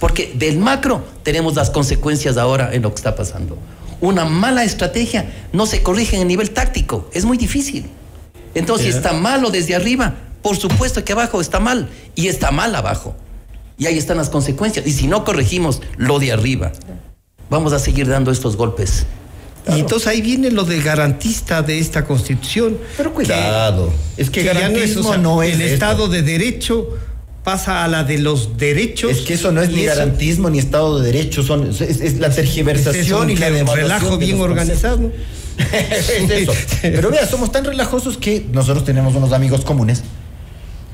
porque 0.00 0.32
del 0.34 0.58
macro 0.58 1.04
tenemos 1.22 1.54
las 1.54 1.70
consecuencias 1.70 2.36
ahora 2.36 2.70
en 2.72 2.82
lo 2.82 2.90
que 2.90 2.96
está 2.96 3.14
pasando. 3.14 3.56
Una 4.00 4.24
mala 4.24 4.64
estrategia 4.64 5.30
no 5.52 5.66
se 5.66 5.82
corrige 5.82 6.16
en 6.16 6.22
el 6.22 6.28
nivel 6.28 6.50
táctico, 6.50 7.08
es 7.12 7.24
muy 7.24 7.36
difícil. 7.36 7.88
Entonces, 8.54 8.86
si 8.86 8.96
está 8.96 9.12
malo 9.12 9.50
desde 9.50 9.76
arriba, 9.76 10.14
por 10.42 10.56
supuesto 10.56 11.04
que 11.04 11.12
abajo 11.12 11.40
está 11.40 11.60
mal, 11.60 11.88
y 12.16 12.28
está 12.28 12.50
mal 12.50 12.74
abajo. 12.74 13.14
Y 13.78 13.86
ahí 13.86 13.96
están 13.96 14.16
las 14.16 14.28
consecuencias. 14.28 14.86
Y 14.86 14.92
si 14.92 15.06
no 15.06 15.24
corregimos 15.24 15.80
lo 15.96 16.18
de 16.18 16.32
arriba, 16.32 16.72
vamos 17.48 17.72
a 17.72 17.78
seguir 17.78 18.08
dando 18.08 18.30
estos 18.30 18.56
golpes 18.56 19.06
y 19.68 19.80
entonces 19.80 20.08
ahí 20.08 20.22
viene 20.22 20.50
lo 20.50 20.64
del 20.64 20.82
garantista 20.82 21.62
de 21.62 21.78
esta 21.78 22.04
constitución. 22.04 22.78
Pero 22.96 23.12
cuidado, 23.12 23.92
es 24.16 24.30
que, 24.30 24.42
garantismo 24.42 25.16
no 25.16 25.42
es, 25.42 25.54
el 25.54 25.62
Estado 25.62 26.08
de 26.08 26.22
Derecho 26.22 26.88
pasa 27.44 27.84
a 27.84 27.88
la 27.88 28.04
de 28.04 28.18
los 28.18 28.56
derechos. 28.56 29.10
Es 29.10 29.20
que 29.20 29.34
eso 29.34 29.52
no 29.52 29.62
es 29.62 29.70
ni 29.70 29.84
garantismo 29.84 30.50
ni 30.50 30.58
Estado 30.58 31.00
de 31.00 31.12
Derecho, 31.12 31.42
son, 31.42 31.70
es, 31.70 32.18
la 32.18 32.30
tergiversación 32.30 33.30
y 33.30 33.36
la 33.36 33.48
relajo 33.50 34.18
bien 34.18 34.40
organizado. 34.40 35.10
es 35.72 36.08
eso. 36.08 36.52
Pero 36.82 37.10
vea, 37.10 37.26
somos 37.26 37.52
tan 37.52 37.64
relajosos 37.64 38.16
que 38.16 38.46
nosotros 38.52 38.84
tenemos 38.84 39.14
unos 39.14 39.32
amigos 39.32 39.62
comunes 39.62 40.02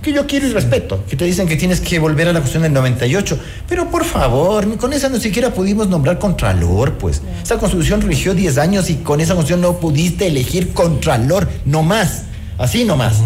que 0.07 0.12
yo 0.12 0.24
quiero 0.24 0.46
y 0.46 0.52
respeto, 0.52 1.02
que 1.11 1.16
te 1.16 1.24
dicen 1.24 1.48
que 1.48 1.57
tienes 1.57 1.80
que 1.80 1.98
volver 1.98 2.28
a 2.28 2.32
la 2.32 2.38
cuestión 2.38 2.62
del 2.62 2.72
98. 2.72 3.40
Pero 3.68 3.90
por 3.90 4.04
favor, 4.04 4.76
con 4.76 4.92
esa 4.92 5.09
no 5.09 5.18
siquiera 5.18 5.52
pudimos 5.52 5.88
nombrar 5.88 6.20
Contralor, 6.20 6.92
pues. 6.92 7.22
Esa 7.42 7.59
constitución 7.59 8.00
rigió 8.02 8.32
10 8.32 8.57
años 8.59 8.88
y 8.88 8.98
con 8.98 9.20
esa 9.20 9.34
constitución 9.34 9.62
no 9.62 9.80
pudiste 9.80 10.28
elegir 10.28 10.72
Contralor, 10.72 11.48
no 11.64 11.82
más. 11.82 12.22
Así 12.57 12.84
no 12.84 12.96
más. 12.96 13.16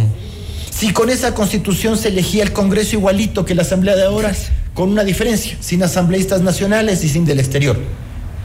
Si 0.70 0.90
con 0.94 1.10
esa 1.10 1.34
constitución 1.34 1.98
se 1.98 2.08
elegía 2.08 2.42
el 2.44 2.54
Congreso 2.54 2.96
igualito 2.96 3.44
que 3.44 3.54
la 3.54 3.60
Asamblea 3.60 3.94
de 3.94 4.04
ahora, 4.04 4.34
con 4.72 4.88
una 4.88 5.04
diferencia, 5.04 5.58
sin 5.60 5.82
asambleístas 5.82 6.40
nacionales 6.40 7.04
y 7.04 7.10
sin 7.10 7.26
del 7.26 7.40
exterior. 7.40 7.76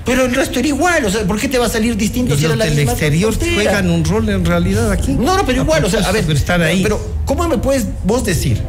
Pero 0.06 0.26
el 0.26 0.36
resto 0.36 0.60
era 0.60 0.68
igual, 0.68 1.04
o 1.06 1.10
sea, 1.10 1.24
¿por 1.26 1.40
qué 1.40 1.48
te 1.48 1.58
va 1.58 1.66
a 1.66 1.70
salir 1.70 1.98
distinto 1.98 2.38
si 2.38 2.46
era 2.46 2.56
la 2.56 2.66
del 2.66 2.80
exterior 2.80 3.34
juegan 3.38 3.90
un 3.90 4.06
rol 4.06 4.30
en 4.30 4.46
realidad 4.46 4.92
aquí? 4.92 5.14
No, 5.14 5.36
no, 5.36 5.46
pero 5.46 5.64
igual, 5.64 5.84
o 5.84 5.90
sea, 5.90 6.02
a 6.02 6.12
ver, 6.12 6.30
están 6.30 6.62
ahí. 6.62 6.84
Pero 6.84 7.00
¿cómo 7.26 7.48
me 7.48 7.58
puedes 7.58 7.88
vos 8.04 8.24
decir 8.24 8.62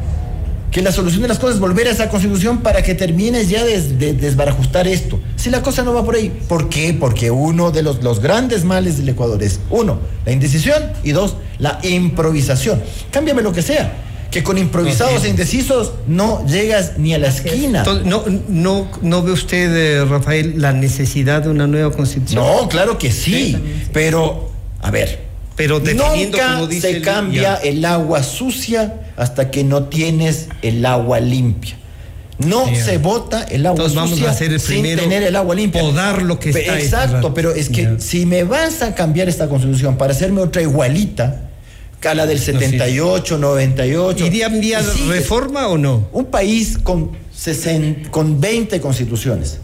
que 0.71 0.81
la 0.81 0.91
solución 0.91 1.21
de 1.21 1.27
las 1.27 1.37
cosas 1.37 1.55
es 1.55 1.61
volver 1.61 1.87
a 1.87 1.91
esa 1.91 2.09
constitución 2.09 2.59
para 2.59 2.81
que 2.81 2.95
termines 2.95 3.49
ya 3.49 3.63
de, 3.63 4.13
desbarajustar 4.13 4.87
esto? 4.87 5.19
Si 5.35 5.51
la 5.51 5.61
cosa 5.61 5.83
no 5.83 5.93
va 5.93 6.03
por 6.03 6.15
ahí, 6.15 6.29
¿por 6.47 6.69
qué? 6.69 6.95
Porque 6.99 7.29
uno 7.29 7.69
de 7.69 7.83
los, 7.83 8.01
los 8.01 8.19
grandes 8.19 8.63
males 8.63 8.97
del 8.97 9.09
Ecuador 9.09 9.41
es 9.43 9.59
uno, 9.69 9.99
la 10.25 10.31
indecisión 10.31 10.91
y 11.03 11.11
dos, 11.11 11.35
la 11.59 11.79
improvisación. 11.83 12.81
Cámbiame 13.11 13.43
lo 13.43 13.53
que 13.53 13.61
sea 13.61 13.93
que 14.37 14.43
con 14.43 14.57
improvisados 14.57 15.23
e 15.23 15.29
indecisos 15.29 15.93
no 16.07 16.45
llegas 16.45 16.97
ni 16.97 17.13
a 17.13 17.17
la 17.17 17.29
esquina. 17.29 17.79
Entonces, 17.79 18.05
no, 18.05 18.23
no, 18.47 18.87
¿No 19.01 19.23
ve 19.23 19.31
usted, 19.31 19.75
eh, 19.75 20.05
Rafael, 20.05 20.61
la 20.61 20.73
necesidad 20.73 21.41
de 21.41 21.49
una 21.49 21.65
nueva 21.65 21.91
constitución? 21.91 22.43
No, 22.43 22.69
claro 22.69 22.97
que 22.99 23.11
sí, 23.11 23.57
pero, 23.91 24.51
a 24.81 24.91
ver, 24.91 25.21
pero 25.55 25.79
nunca 25.79 26.53
como 26.53 26.67
dice 26.67 26.93
se 26.93 27.01
cambia 27.01 27.55
el 27.55 27.83
agua 27.83 28.21
sucia 28.21 29.01
hasta 29.17 29.49
que 29.49 29.63
no 29.63 29.85
tienes 29.85 30.49
el 30.61 30.85
agua 30.85 31.19
limpia. 31.19 31.75
No 32.37 32.67
se 32.67 32.99
bota 32.99 33.41
el 33.45 33.65
agua 33.65 33.85
Entonces 33.85 33.95
vamos 33.95 34.21
a 34.21 34.29
hacer 34.29 34.53
el 34.53 34.59
sin 34.59 34.83
tener 34.83 35.23
el 35.23 35.35
agua 35.35 35.55
limpia. 35.55 35.81
Podar 35.81 36.21
lo 36.21 36.39
que 36.39 36.51
está. 36.51 36.79
Exacto, 36.79 37.33
pero 37.33 37.55
es 37.55 37.69
que 37.69 37.95
si 37.97 38.27
me 38.27 38.43
vas 38.43 38.83
a 38.83 38.93
cambiar 38.93 39.27
esta 39.29 39.49
constitución 39.49 39.97
para 39.97 40.13
hacerme 40.13 40.41
otra 40.41 40.61
igualita, 40.61 41.46
a 42.05 42.13
la 42.13 42.25
del 42.25 42.39
78, 42.39 43.37
98. 43.37 44.25
¿Iría 44.25 44.49
día 44.49 44.81
reforma 45.07 45.67
o 45.67 45.77
no? 45.77 46.07
Un 46.13 46.25
país 46.25 46.77
con, 46.77 47.11
60, 47.35 48.11
con 48.11 48.39
20 48.39 48.79
constituciones 48.79 49.59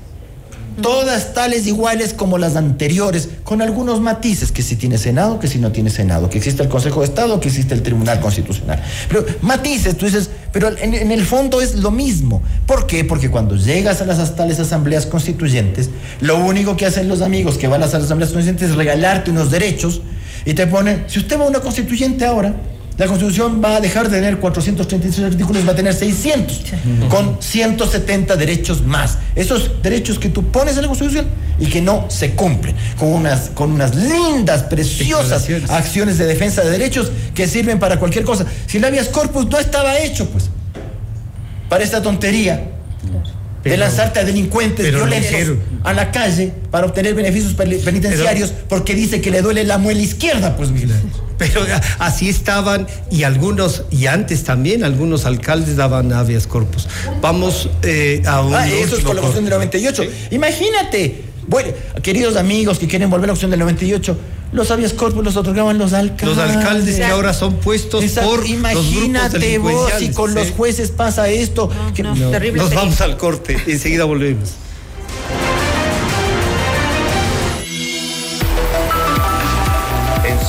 todas 0.82 1.34
tales 1.34 1.68
iguales 1.68 2.14
como 2.14 2.38
las 2.38 2.56
anteriores, 2.56 3.30
con 3.44 3.62
algunos 3.62 4.02
matices, 4.02 4.52
que 4.52 4.62
si 4.62 4.76
tiene 4.76 4.98
Senado, 4.98 5.40
que 5.40 5.48
si 5.48 5.60
no 5.60 5.72
tiene 5.72 5.90
Senado, 5.90 6.30
que 6.30 6.38
existe 6.38 6.64
el 6.64 6.70
Consejo 6.70 7.02
de 7.02 7.08
Estado, 7.08 7.40
que 7.40 7.50
existe 7.50 7.74
el 7.74 7.84
Tribunal 7.84 8.20
Constitucional. 8.20 8.82
Pero 9.08 9.26
matices, 9.42 9.98
tú 9.98 10.06
dices, 10.06 10.30
pero 10.52 10.70
en, 10.78 11.12
el 11.12 11.26
fondo 11.26 11.62
es 11.62 11.76
lo 11.76 11.92
mismo. 11.92 12.42
¿Por 12.66 12.88
qué? 12.88 13.04
Porque 13.04 13.30
cuando 13.30 13.56
llegas 13.56 14.02
a 14.02 14.06
las 14.06 14.36
tales 14.36 14.60
asambleas 14.60 15.06
constituyentes, 15.06 15.90
lo 16.22 16.38
único 16.38 16.78
que 16.78 16.86
hacen 16.86 17.08
los 17.08 17.22
amigos 17.22 17.58
que 17.58 17.68
van 17.68 17.82
a 17.82 17.86
las 17.86 17.96
asambleas 17.96 18.32
constituyentes 18.32 18.72
es 18.72 18.76
regalarte 18.76 19.32
unos 19.32 19.52
derechos 19.52 20.02
y 20.46 20.54
te 20.54 20.68
ponen, 20.68 21.06
si 21.08 21.20
usted 21.20 21.40
va 21.40 21.46
a 21.46 21.48
una 21.48 21.60
constituyente 21.60 22.26
ahora, 22.26 22.54
la 22.98 23.08
Constitución 23.08 23.62
va 23.64 23.78
a 23.78 23.82
dejar 23.82 24.10
de 24.10 24.18
tener 24.18 24.38
436 24.38 25.26
artículos, 25.26 25.68
va 25.68 25.72
a 25.72 25.76
tener 25.76 25.94
600, 25.94 26.62
con 27.10 27.38
170 27.42 28.36
derechos 28.36 28.86
más. 28.86 29.18
Esos 29.36 29.82
derechos 29.82 30.20
que 30.20 30.30
tú 30.30 30.52
pones 30.52 30.76
en 30.76 30.84
la 30.84 30.88
Constitución 30.88 31.26
y 31.60 31.66
que 31.68 31.82
no 31.82 32.06
se 32.10 32.32
cumplen, 32.32 32.76
con 33.00 33.10
unas, 33.10 33.50
con 33.50 33.72
unas 33.72 33.96
lindas, 33.96 34.64
preciosas 34.64 35.48
acciones 35.70 36.18
de 36.18 36.26
defensa 36.26 36.62
de 36.62 36.70
derechos 36.70 37.12
que 37.34 37.48
sirven 37.48 37.80
para 37.80 37.98
cualquier 37.98 38.26
cosa. 38.26 38.46
Si 38.68 38.78
el 38.78 38.86
habeas 38.86 39.10
corpus 39.10 39.48
no 39.48 39.58
estaba 39.58 39.98
hecho, 39.98 40.28
pues, 40.30 40.50
para 41.70 41.84
esta 41.84 42.02
tontería 42.02 42.70
de 43.64 43.78
lanzarte 43.78 44.20
a 44.20 44.24
delincuentes 44.24 44.94
violentos 44.94 45.58
a 45.84 45.94
la 45.94 46.12
calle 46.12 46.52
para 46.70 46.86
obtener 46.86 47.16
beneficios 47.16 47.54
penitenciarios 47.54 48.54
porque 48.68 48.94
dice 48.94 49.22
que 49.22 49.32
le 49.32 49.42
duele 49.42 49.64
la 49.64 49.78
muela 49.78 50.02
izquierda, 50.02 50.56
pues 50.56 50.70
mira. 50.70 50.96
Pero 51.38 51.66
así 52.00 52.30
estaban 52.30 52.88
y 53.12 53.24
algunos, 53.24 53.84
y 53.92 54.08
antes 54.08 54.44
también, 54.44 54.84
algunos 54.84 55.26
alcaldes 55.26 55.76
daban 55.76 56.14
habeas 56.14 56.48
corpus. 56.48 56.88
Vamos 57.22 57.70
eh, 57.82 58.22
a 58.26 58.42
un. 58.42 58.54
Ah, 58.54 58.68
eso 58.68 58.98
es 58.98 59.04
por 59.04 59.16
la 59.16 59.22
cuestión 59.22 59.46
del 59.46 59.54
98. 59.54 60.04
Imagínate, 60.32 61.24
bueno, 61.48 61.72
queridos 62.02 62.36
amigos 62.36 62.80
que 62.80 62.88
quieren 62.88 63.10
volver 63.10 63.26
a 63.26 63.28
la 63.28 63.34
cuestión 63.34 63.52
del 63.52 63.60
98 63.60 64.18
los 64.54 64.70
habeas 64.70 64.94
corpus 64.94 65.24
los 65.24 65.36
otorgaban 65.36 65.78
los 65.80 65.94
alcaldes. 65.94 66.38
Los 66.38 66.38
alcaldes 66.38 66.96
que 66.96 67.04
ahora 67.06 67.34
son 67.34 67.56
puestos 67.56 68.06
por 68.06 68.46
Imagínate 68.46 69.58
vos 69.58 69.92
si 69.98 70.12
con 70.12 70.34
los 70.34 70.52
jueces 70.52 70.92
pasa 70.92 71.28
esto. 71.28 71.70
nos 72.04 72.74
vamos 72.74 73.02
al 73.02 73.18
corte, 73.18 73.58
enseguida 73.68 74.06
volvemos. 74.06 74.52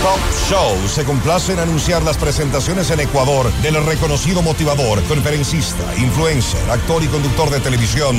Top 0.00 0.18
Show 0.48 0.88
se 0.88 1.04
complace 1.04 1.52
en 1.52 1.58
anunciar 1.58 2.02
las 2.04 2.16
presentaciones 2.16 2.90
en 2.90 3.00
Ecuador 3.00 3.52
del 3.60 3.84
reconocido 3.84 4.40
motivador, 4.40 5.02
conferencista, 5.02 5.84
influencer, 5.98 6.70
actor 6.70 7.04
y 7.04 7.08
conductor 7.08 7.50
de 7.50 7.60
televisión 7.60 8.16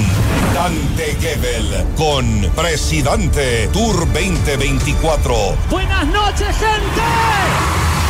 Dante 0.53 1.17
Gebel 1.19 1.87
con 1.95 2.51
Presidente 2.55 3.67
Tour 3.73 4.01
2024. 4.13 5.57
Buenas 5.71 6.05
noches, 6.05 6.55
gente. 6.55 7.86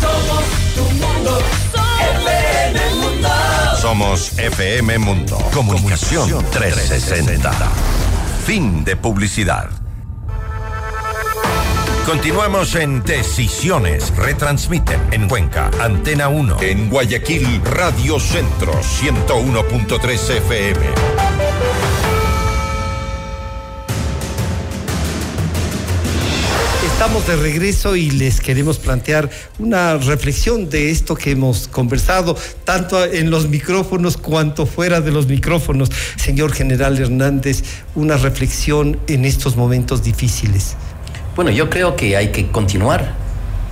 Somos 0.00 0.44
tu 0.74 0.82
mundo. 0.82 1.38
FM 2.22 2.94
Mundo. 2.94 3.28
Somos 3.80 4.38
FM 4.38 4.98
Mundo. 4.98 5.38
Comunicación 5.52 6.44
360. 6.50 7.52
Fin 8.44 8.84
de 8.84 8.96
publicidad. 8.96 9.70
Continuamos 12.08 12.74
en 12.74 13.02
Decisiones. 13.02 14.16
Retransmiten 14.16 14.98
en 15.10 15.28
Cuenca, 15.28 15.70
Antena 15.78 16.28
1. 16.28 16.56
En 16.62 16.88
Guayaquil, 16.88 17.60
Radio 17.62 18.18
Centro, 18.18 18.72
101.3 18.80 20.30
FM. 20.38 21.27
Estamos 26.98 27.28
de 27.28 27.36
regreso 27.36 27.94
y 27.94 28.10
les 28.10 28.40
queremos 28.40 28.78
plantear 28.78 29.30
una 29.60 29.98
reflexión 29.98 30.68
de 30.68 30.90
esto 30.90 31.14
que 31.14 31.30
hemos 31.30 31.68
conversado, 31.68 32.36
tanto 32.64 33.04
en 33.04 33.30
los 33.30 33.48
micrófonos 33.48 34.16
cuanto 34.16 34.66
fuera 34.66 35.00
de 35.00 35.12
los 35.12 35.28
micrófonos. 35.28 35.90
Señor 36.16 36.52
General 36.52 36.98
Hernández, 36.98 37.62
una 37.94 38.16
reflexión 38.16 38.98
en 39.06 39.24
estos 39.24 39.54
momentos 39.54 40.02
difíciles. 40.02 40.74
Bueno, 41.36 41.52
yo 41.52 41.70
creo 41.70 41.94
que 41.94 42.16
hay 42.16 42.32
que 42.32 42.50
continuar 42.50 43.14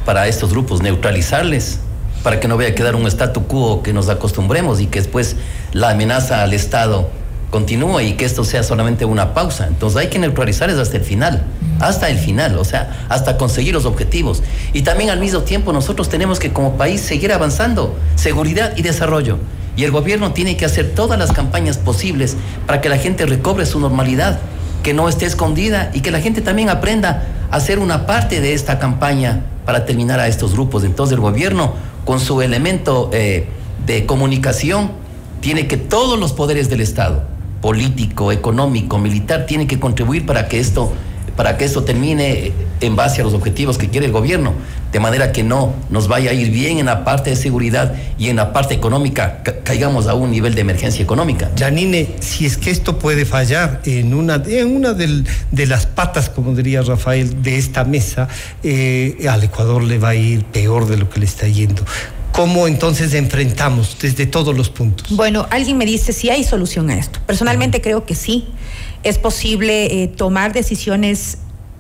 para 0.05 0.29
estos 0.29 0.53
grupos, 0.53 0.81
neutralizarles, 0.81 1.81
para 2.23 2.39
que 2.39 2.47
no 2.47 2.57
vaya 2.57 2.69
a 2.69 2.75
quedar 2.77 2.95
un 2.95 3.09
statu 3.09 3.49
quo 3.49 3.83
que 3.83 3.93
nos 3.93 4.09
acostumbremos 4.09 4.81
y 4.81 4.87
que 4.87 5.01
después 5.01 5.35
la 5.73 5.91
amenaza 5.91 6.45
al 6.45 6.55
Estado 6.55 7.11
continúe 7.51 8.01
y 8.01 8.13
que 8.15 8.25
esto 8.25 8.45
sea 8.45 8.63
solamente 8.63 9.05
una 9.05 9.35
pausa. 9.35 9.67
Entonces 9.67 10.01
hay 10.01 10.09
que 10.09 10.19
neutralizarles 10.19 10.79
hasta 10.79 10.97
el 10.97 11.05
final 11.05 11.45
hasta 11.81 12.09
el 12.09 12.19
final, 12.19 12.57
o 12.59 12.65
sea, 12.65 13.07
hasta 13.09 13.37
conseguir 13.37 13.75
los 13.75 13.85
objetivos. 13.85 14.43
Y 14.73 14.83
también 14.83 15.11
al 15.11 15.21
mismo 15.21 15.41
tiempo 15.43 15.73
nosotros 15.73 16.09
tenemos 16.09 16.39
que 16.39 16.53
como 16.53 16.77
país 16.77 17.01
seguir 17.01 17.33
avanzando, 17.33 17.97
seguridad 18.15 18.73
y 18.77 18.83
desarrollo. 18.83 19.39
Y 19.77 19.85
el 19.85 19.91
gobierno 19.91 20.33
tiene 20.33 20.57
que 20.57 20.65
hacer 20.65 20.95
todas 20.95 21.19
las 21.19 21.33
campañas 21.33 21.77
posibles 21.77 22.37
para 22.67 22.81
que 22.81 22.89
la 22.89 22.97
gente 22.97 23.27
recobre 23.27 23.67
su 23.67 23.79
normalidad, 23.79 24.39
que 24.83 24.95
no 24.95 25.09
esté 25.09 25.27
escondida 25.27 25.91
y 25.93 26.01
que 26.01 26.11
la 26.11 26.21
gente 26.21 26.41
también 26.41 26.71
aprenda 26.71 27.27
a 27.51 27.61
ser 27.61 27.79
una 27.79 28.07
parte 28.07 28.41
de 28.41 28.55
esta 28.55 28.79
campaña 28.79 29.45
para 29.67 29.85
terminar 29.85 30.19
a 30.19 30.29
estos 30.29 30.53
grupos. 30.53 30.85
Entonces 30.85 31.15
el 31.15 31.21
gobierno, 31.21 31.75
con 32.07 32.21
su 32.21 32.41
elemento 32.41 33.11
eh, 33.13 33.49
de 33.85 34.07
comunicación, 34.07 34.93
tiene 35.41 35.67
que 35.67 35.77
todos 35.77 36.19
los 36.19 36.33
poderes 36.33 36.71
del 36.71 36.81
Estado, 36.81 37.25
político, 37.67 38.31
económico, 38.31 38.97
militar, 38.97 39.45
tienen 39.45 39.67
que 39.67 39.81
contribuir 39.81 40.25
para 40.25 40.47
que 40.47 40.61
esto 40.61 40.93
para 41.37 41.59
que 41.59 41.65
esto 41.65 41.83
termine 41.83 42.53
en 42.81 42.95
base 42.95 43.21
a 43.21 43.25
los 43.25 43.35
objetivos 43.35 43.77
que 43.77 43.91
quiere 43.91 44.07
el 44.07 44.13
gobierno, 44.13 44.55
de 44.93 45.01
manera 45.01 45.33
que 45.33 45.43
no 45.43 45.75
nos 45.91 46.07
vaya 46.07 46.31
a 46.31 46.33
ir 46.33 46.51
bien 46.51 46.79
en 46.79 46.87
la 46.87 47.05
parte 47.05 47.31
de 47.31 47.37
seguridad 47.37 47.93
y 48.19 48.29
en 48.29 48.37
la 48.37 48.53
parte 48.53 48.73
económica 48.73 49.43
caigamos 49.65 50.07
a 50.07 50.15
un 50.15 50.31
nivel 50.31 50.55
de 50.55 50.61
emergencia 50.61 51.03
económica. 51.03 51.51
Janine, 51.59 52.15
si 52.21 52.47
es 52.47 52.57
que 52.57 52.71
esto 52.71 53.01
puede 53.01 53.25
fallar 53.25 53.83
en 53.85 54.15
una, 54.15 54.41
en 54.47 54.77
una 54.77 54.95
de 54.95 55.67
las 55.67 55.87
patas, 55.87 56.31
como 56.31 56.55
diría 56.55 56.83
Rafael, 56.83 57.43
de 57.43 57.59
esta 57.59 57.83
mesa, 57.85 58.29
eh, 58.63 59.27
al 59.29 59.43
Ecuador 59.43 59.83
le 59.83 59.99
va 59.99 60.11
a 60.11 60.15
ir 60.15 60.45
peor 60.45 60.87
de 60.87 60.99
lo 60.99 61.11
que 61.11 61.19
le 61.19 61.27
está 61.27 61.49
yendo. 61.49 61.83
¿Cómo 62.37 62.69
entonces 62.69 63.15
enfrentamos 63.15 63.97
desde 63.99 64.27
todos 64.27 64.55
los 64.55 64.69
puntos? 64.69 65.09
Bueno, 65.17 65.47
alguien 65.49 65.79
me 65.79 65.87
dice 65.87 66.13
si 66.13 66.29
hay 66.29 66.45
solución 66.45 66.91
a 66.91 66.99
esto. 66.99 67.19
Personalmente 67.27 67.81
creo 67.81 68.05
que 68.05 68.15
sí. 68.15 68.45
Es 69.03 69.17
posible 69.17 70.03
eh, 70.03 70.09
tomar 70.09 70.53
decisiones 70.53 71.39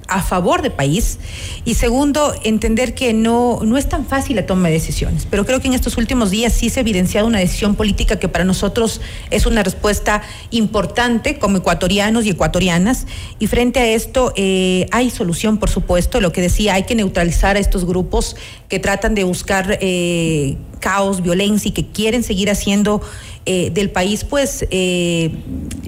a 0.08 0.22
favor 0.22 0.62
del 0.62 0.72
país 0.72 1.18
y 1.64 1.74
segundo, 1.74 2.34
entender 2.44 2.94
que 2.94 3.12
no, 3.12 3.60
no 3.62 3.76
es 3.76 3.88
tan 3.88 4.06
fácil 4.06 4.36
la 4.36 4.46
toma 4.46 4.68
de 4.68 4.74
decisiones, 4.74 5.26
pero 5.28 5.44
creo 5.44 5.60
que 5.60 5.68
en 5.68 5.74
estos 5.74 5.96
últimos 5.96 6.30
días 6.30 6.52
sí 6.52 6.70
se 6.70 6.80
ha 6.80 6.82
evidenciado 6.82 7.26
una 7.26 7.38
decisión 7.38 7.74
política 7.74 8.18
que 8.18 8.28
para 8.28 8.44
nosotros 8.44 9.00
es 9.30 9.46
una 9.46 9.62
respuesta 9.62 10.22
importante 10.50 11.38
como 11.38 11.58
ecuatorianos 11.58 12.24
y 12.26 12.30
ecuatorianas. 12.30 13.06
Y 13.38 13.46
frente 13.46 13.80
a 13.80 13.86
esto 13.86 14.32
eh, 14.36 14.86
hay 14.92 15.10
solución, 15.10 15.58
por 15.58 15.70
supuesto, 15.70 16.20
lo 16.20 16.32
que 16.32 16.40
decía, 16.40 16.74
hay 16.74 16.84
que 16.84 16.94
neutralizar 16.94 17.56
a 17.56 17.58
estos 17.58 17.84
grupos 17.84 18.36
que 18.68 18.78
tratan 18.78 19.14
de 19.14 19.24
buscar 19.24 19.78
eh, 19.80 20.56
caos, 20.80 21.22
violencia 21.22 21.68
y 21.68 21.72
que 21.72 21.86
quieren 21.86 22.22
seguir 22.22 22.50
haciendo 22.50 23.00
eh, 23.44 23.70
del 23.70 23.90
país, 23.90 24.24
pues 24.24 24.66
eh, 24.70 25.30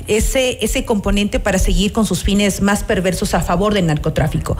ese, 0.06 0.58
ese 0.60 0.84
componente 0.84 1.40
para 1.40 1.58
seguir 1.58 1.92
con 1.92 2.06
sus 2.06 2.22
fines 2.22 2.60
más 2.60 2.84
perversos 2.84 3.34
a 3.34 3.40
favor 3.40 3.74
del 3.74 3.86
narcotráfico. 3.86 4.56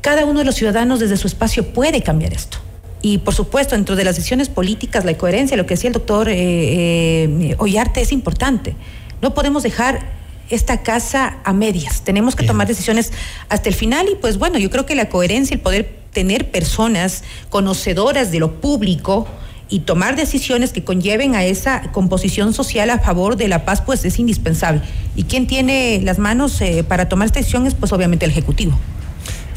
Cada 0.00 0.24
uno 0.24 0.40
de 0.40 0.44
los 0.44 0.54
ciudadanos 0.54 1.00
desde 1.00 1.16
su 1.16 1.26
espacio 1.26 1.66
puede 1.68 2.02
cambiar 2.02 2.32
esto. 2.32 2.58
Y 3.02 3.18
por 3.18 3.34
supuesto, 3.34 3.74
dentro 3.74 3.96
de 3.96 4.04
las 4.04 4.16
decisiones 4.16 4.48
políticas, 4.48 5.04
la 5.04 5.16
coherencia, 5.16 5.56
lo 5.56 5.64
que 5.64 5.74
decía 5.74 5.88
el 5.88 5.94
doctor 5.94 6.28
eh, 6.30 7.54
Ollarte 7.58 8.02
es 8.02 8.12
importante. 8.12 8.76
No 9.22 9.32
podemos 9.32 9.62
dejar 9.62 10.19
esta 10.50 10.82
casa 10.82 11.38
a 11.44 11.52
medias. 11.52 12.02
Tenemos 12.02 12.36
que 12.36 12.44
tomar 12.44 12.66
decisiones 12.66 13.12
hasta 13.48 13.68
el 13.68 13.74
final 13.74 14.08
y 14.10 14.16
pues 14.16 14.38
bueno, 14.38 14.58
yo 14.58 14.70
creo 14.70 14.84
que 14.86 14.94
la 14.94 15.08
coherencia, 15.08 15.54
el 15.54 15.60
poder 15.60 16.00
tener 16.12 16.50
personas 16.50 17.22
conocedoras 17.48 18.32
de 18.32 18.40
lo 18.40 18.60
público, 18.60 19.26
y 19.70 19.80
tomar 19.80 20.16
decisiones 20.16 20.72
que 20.72 20.82
conlleven 20.82 21.36
a 21.36 21.44
esa 21.44 21.92
composición 21.92 22.52
social 22.52 22.90
a 22.90 22.98
favor 22.98 23.36
de 23.36 23.46
la 23.48 23.64
paz, 23.64 23.80
pues 23.80 24.04
es 24.04 24.18
indispensable. 24.18 24.82
¿Y 25.14 25.24
quién 25.24 25.46
tiene 25.46 26.00
las 26.02 26.18
manos 26.18 26.60
eh, 26.60 26.84
para 26.86 27.08
tomar 27.08 27.26
esta 27.26 27.38
decisión? 27.38 27.66
Es 27.66 27.74
pues 27.74 27.92
obviamente 27.92 28.24
el 28.24 28.32
Ejecutivo. 28.32 28.76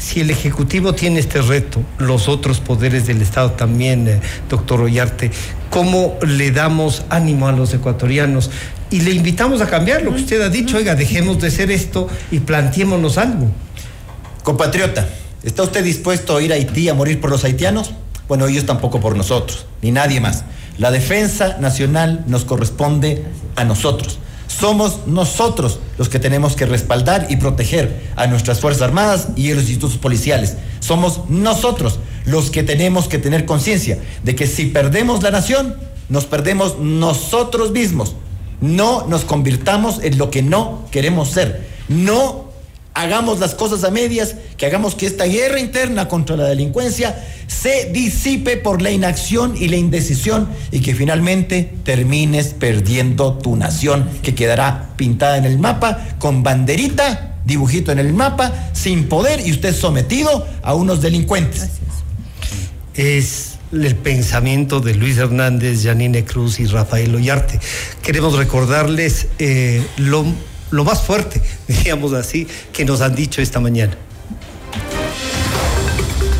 Si 0.04 0.20
el 0.20 0.30
Ejecutivo 0.30 0.92
tiene 0.92 1.18
este 1.18 1.40
reto, 1.40 1.82
los 1.96 2.28
otros 2.28 2.60
poderes 2.60 3.06
del 3.06 3.22
Estado 3.22 3.52
también, 3.52 4.06
eh, 4.06 4.20
doctor 4.50 4.82
Ollarte, 4.82 5.30
¿cómo 5.70 6.18
le 6.20 6.50
damos 6.50 7.06
ánimo 7.08 7.48
a 7.48 7.52
los 7.52 7.72
ecuatorianos? 7.72 8.50
Y 8.90 9.00
le 9.00 9.12
invitamos 9.12 9.62
a 9.62 9.66
cambiar 9.66 10.02
lo 10.02 10.10
que 10.14 10.20
usted 10.20 10.42
ha 10.42 10.50
dicho, 10.50 10.76
oiga, 10.76 10.94
dejemos 10.94 11.40
de 11.40 11.50
ser 11.50 11.70
esto 11.70 12.06
y 12.30 12.40
planteémonos 12.40 13.16
algo. 13.16 13.50
Compatriota, 14.42 15.08
¿está 15.42 15.62
usted 15.62 15.82
dispuesto 15.82 16.36
a 16.36 16.42
ir 16.42 16.52
a 16.52 16.56
Haití 16.56 16.90
a 16.90 16.94
morir 16.94 17.18
por 17.18 17.30
los 17.30 17.42
haitianos? 17.42 17.92
Bueno, 18.28 18.46
ellos 18.46 18.66
tampoco 18.66 19.00
por 19.00 19.16
nosotros, 19.16 19.64
ni 19.80 19.90
nadie 19.90 20.20
más. 20.20 20.44
La 20.76 20.90
defensa 20.90 21.56
nacional 21.60 22.24
nos 22.26 22.44
corresponde 22.44 23.24
a 23.56 23.64
nosotros. 23.64 24.18
Somos 24.58 25.06
nosotros 25.06 25.80
los 25.98 26.08
que 26.08 26.20
tenemos 26.20 26.54
que 26.54 26.66
respaldar 26.66 27.26
y 27.28 27.36
proteger 27.36 28.12
a 28.14 28.26
nuestras 28.26 28.60
Fuerzas 28.60 28.82
Armadas 28.82 29.28
y 29.36 29.50
a 29.50 29.54
los 29.54 29.64
institutos 29.64 29.98
policiales. 29.98 30.56
Somos 30.80 31.28
nosotros 31.28 31.98
los 32.24 32.50
que 32.50 32.62
tenemos 32.62 33.08
que 33.08 33.18
tener 33.18 33.46
conciencia 33.46 33.98
de 34.22 34.36
que 34.36 34.46
si 34.46 34.66
perdemos 34.66 35.22
la 35.22 35.32
nación, 35.32 35.76
nos 36.08 36.26
perdemos 36.26 36.78
nosotros 36.78 37.72
mismos. 37.72 38.14
No 38.60 39.06
nos 39.08 39.24
convirtamos 39.24 40.00
en 40.02 40.18
lo 40.18 40.30
que 40.30 40.42
no 40.42 40.86
queremos 40.90 41.30
ser. 41.30 41.66
No 41.88 42.44
hagamos 42.94 43.40
las 43.40 43.54
cosas 43.54 43.82
a 43.84 43.90
medias, 43.90 44.36
que 44.56 44.66
hagamos 44.66 44.94
que 44.94 45.06
esta 45.06 45.24
guerra 45.24 45.58
interna 45.58 46.08
contra 46.08 46.36
la 46.36 46.44
delincuencia 46.44 47.24
se 47.48 47.90
disipe 47.92 48.56
por 48.56 48.80
la 48.80 48.90
inacción 48.90 49.54
y 49.58 49.68
la 49.68 49.76
indecisión 49.76 50.48
y 50.70 50.80
que 50.80 50.94
finalmente 50.94 51.74
termines 51.82 52.48
perdiendo 52.48 53.34
tu 53.34 53.56
nación 53.56 54.08
que 54.22 54.34
quedará 54.34 54.90
pintada 54.96 55.36
en 55.36 55.44
el 55.44 55.58
mapa 55.58 56.16
con 56.18 56.42
banderita, 56.44 57.34
dibujito 57.44 57.90
en 57.90 57.98
el 57.98 58.12
mapa, 58.12 58.70
sin 58.72 59.08
poder 59.08 59.46
y 59.46 59.50
usted 59.50 59.74
sometido 59.74 60.46
a 60.62 60.74
unos 60.74 61.02
delincuentes. 61.02 61.68
Es 62.94 63.54
el 63.72 63.96
pensamiento 63.96 64.78
de 64.78 64.94
Luis 64.94 65.18
Hernández, 65.18 65.82
Janine 65.82 66.24
Cruz 66.24 66.60
y 66.60 66.66
Rafael 66.66 67.12
Ollarte. 67.12 67.58
Queremos 68.02 68.36
recordarles 68.38 69.26
eh, 69.40 69.84
lo 69.96 70.24
lo 70.70 70.84
más 70.84 71.02
fuerte, 71.02 71.40
digamos 71.68 72.12
así, 72.12 72.46
que 72.72 72.84
nos 72.84 73.00
han 73.00 73.14
dicho 73.14 73.40
esta 73.40 73.60
mañana. 73.60 73.96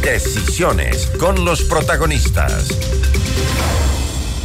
Decisiones 0.03 1.07
con 1.19 1.45
los 1.45 1.63
protagonistas. 1.63 2.69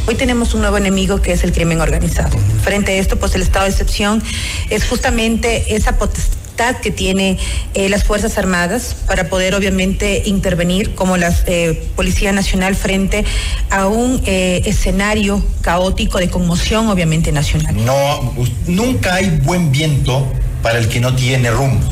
Hoy 0.06 0.14
tenemos 0.14 0.54
un 0.54 0.62
nuevo 0.62 0.78
enemigo 0.78 1.20
que 1.20 1.32
es 1.32 1.44
el 1.44 1.52
crimen 1.52 1.80
organizado. 1.80 2.36
Frente 2.64 2.92
a 2.92 2.94
esto, 2.96 3.16
pues 3.16 3.34
el 3.34 3.42
estado 3.42 3.66
de 3.66 3.70
excepción 3.70 4.22
es 4.70 4.84
justamente 4.88 5.76
esa 5.76 5.98
potestad 5.98 6.39
que 6.80 6.90
tiene 6.90 7.38
eh, 7.74 7.88
las 7.88 8.04
Fuerzas 8.04 8.36
Armadas 8.36 8.94
para 9.06 9.28
poder 9.28 9.54
obviamente 9.54 10.22
intervenir 10.26 10.94
como 10.94 11.16
la 11.16 11.34
eh, 11.46 11.88
Policía 11.96 12.32
Nacional 12.32 12.74
frente 12.74 13.24
a 13.70 13.86
un 13.86 14.20
eh, 14.26 14.62
escenario 14.66 15.42
caótico 15.62 16.18
de 16.18 16.28
conmoción 16.28 16.88
obviamente 16.88 17.32
nacional. 17.32 17.74
No, 17.84 18.34
nunca 18.66 19.14
hay 19.14 19.30
buen 19.42 19.72
viento 19.72 20.30
para 20.62 20.78
el 20.78 20.88
que 20.88 21.00
no 21.00 21.14
tiene 21.14 21.50
rumbo. 21.50 21.86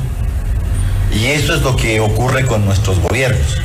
Y 1.18 1.26
eso 1.26 1.54
es 1.54 1.62
lo 1.62 1.74
que 1.74 2.00
ocurre 2.00 2.44
con 2.44 2.66
nuestros 2.66 3.00
gobiernos. 3.00 3.56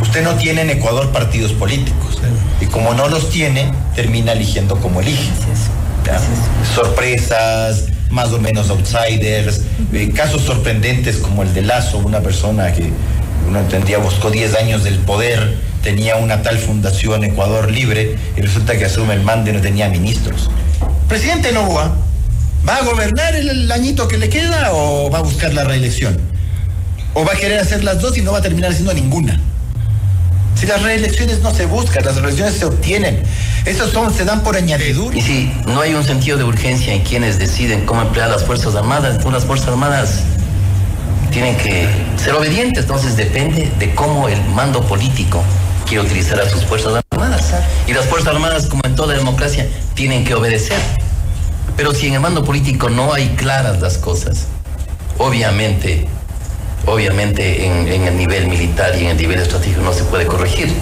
Usted 0.00 0.24
no 0.24 0.34
tiene 0.36 0.62
en 0.62 0.70
Ecuador 0.70 1.10
partidos 1.12 1.52
políticos. 1.52 2.20
Y 2.60 2.66
como 2.66 2.94
no 2.94 3.08
los 3.08 3.28
tiene, 3.28 3.70
termina 3.94 4.32
eligiendo 4.32 4.76
como 4.80 5.00
elige. 5.00 5.30
Sorpresas, 6.74 7.84
más 8.12 8.28
o 8.32 8.38
menos 8.38 8.70
outsiders, 8.70 9.62
eh, 9.92 10.10
casos 10.14 10.42
sorprendentes 10.42 11.16
como 11.16 11.42
el 11.42 11.52
de 11.54 11.62
Lazo, 11.62 11.98
una 11.98 12.20
persona 12.20 12.72
que 12.72 12.92
uno 13.48 13.58
entendía 13.58 13.98
buscó 13.98 14.30
10 14.30 14.54
años 14.54 14.84
del 14.84 14.98
poder, 14.98 15.56
tenía 15.82 16.16
una 16.16 16.42
tal 16.42 16.58
fundación 16.58 17.24
Ecuador 17.24 17.70
Libre 17.70 18.16
y 18.36 18.40
resulta 18.40 18.78
que 18.78 18.84
asume 18.84 19.14
el 19.14 19.22
mando 19.22 19.50
y 19.50 19.54
no 19.54 19.60
tenía 19.60 19.88
ministros. 19.88 20.50
Presidente 21.08 21.52
Novoa, 21.52 21.96
¿va 22.68 22.76
a 22.76 22.84
gobernar 22.84 23.34
el, 23.34 23.70
añito 23.72 24.06
que 24.06 24.18
le 24.18 24.28
queda 24.28 24.72
o 24.72 25.10
va 25.10 25.18
a 25.18 25.22
buscar 25.22 25.52
la 25.54 25.64
reelección? 25.64 26.20
¿O 27.14 27.24
va 27.24 27.32
a 27.32 27.36
querer 27.36 27.58
hacer 27.58 27.82
las 27.82 28.00
dos 28.00 28.16
y 28.16 28.22
no 28.22 28.32
va 28.32 28.38
a 28.38 28.42
terminar 28.42 28.70
haciendo 28.70 28.94
ninguna? 28.94 29.40
Si 30.54 30.66
las 30.66 30.82
reelecciones 30.82 31.40
no 31.40 31.52
se 31.52 31.66
buscan, 31.66 32.04
las 32.04 32.16
reelecciones 32.16 32.54
se 32.54 32.64
obtienen. 32.64 33.22
Esos 33.64 33.90
son, 33.90 34.12
se 34.14 34.24
dan 34.24 34.42
por 34.42 34.56
añadidura. 34.56 35.16
Y 35.16 35.22
si 35.22 35.52
no 35.66 35.80
hay 35.80 35.94
un 35.94 36.04
sentido 36.04 36.38
de 36.38 36.44
urgencia 36.44 36.92
en 36.92 37.02
quienes 37.02 37.38
deciden 37.38 37.84
cómo 37.84 38.02
emplear 38.02 38.30
las 38.30 38.44
Fuerzas 38.44 38.74
Armadas, 38.74 39.16
entonces 39.16 39.32
las 39.32 39.44
Fuerzas 39.44 39.68
Armadas 39.68 40.20
tienen 41.30 41.56
que 41.56 41.88
ser 42.16 42.34
obedientes. 42.34 42.84
Entonces 42.84 43.16
depende 43.16 43.72
de 43.78 43.94
cómo 43.94 44.28
el 44.28 44.42
mando 44.50 44.82
político 44.86 45.42
quiere 45.86 46.04
utilizar 46.04 46.40
a 46.40 46.48
sus 46.48 46.64
Fuerzas 46.64 47.02
Armadas. 47.10 47.52
Y 47.86 47.92
las 47.92 48.06
Fuerzas 48.06 48.34
Armadas, 48.34 48.66
como 48.66 48.82
en 48.84 48.94
toda 48.94 49.14
democracia, 49.14 49.66
tienen 49.94 50.24
que 50.24 50.34
obedecer. 50.34 50.78
Pero 51.76 51.94
si 51.94 52.06
en 52.06 52.14
el 52.14 52.20
mando 52.20 52.44
político 52.44 52.90
no 52.90 53.12
hay 53.12 53.28
claras 53.30 53.80
las 53.80 53.98
cosas, 53.98 54.46
obviamente, 55.18 56.06
obviamente 56.86 57.66
en, 57.66 57.88
en 57.88 58.04
el 58.04 58.16
nivel 58.16 58.48
militar 58.48 58.94
y 58.96 59.04
en 59.04 59.10
el 59.10 59.16
nivel 59.16 59.38
estratégico 59.38 59.82
no 59.82 59.92
se 59.92 60.04
puede 60.04 60.26
corregir. 60.26 60.72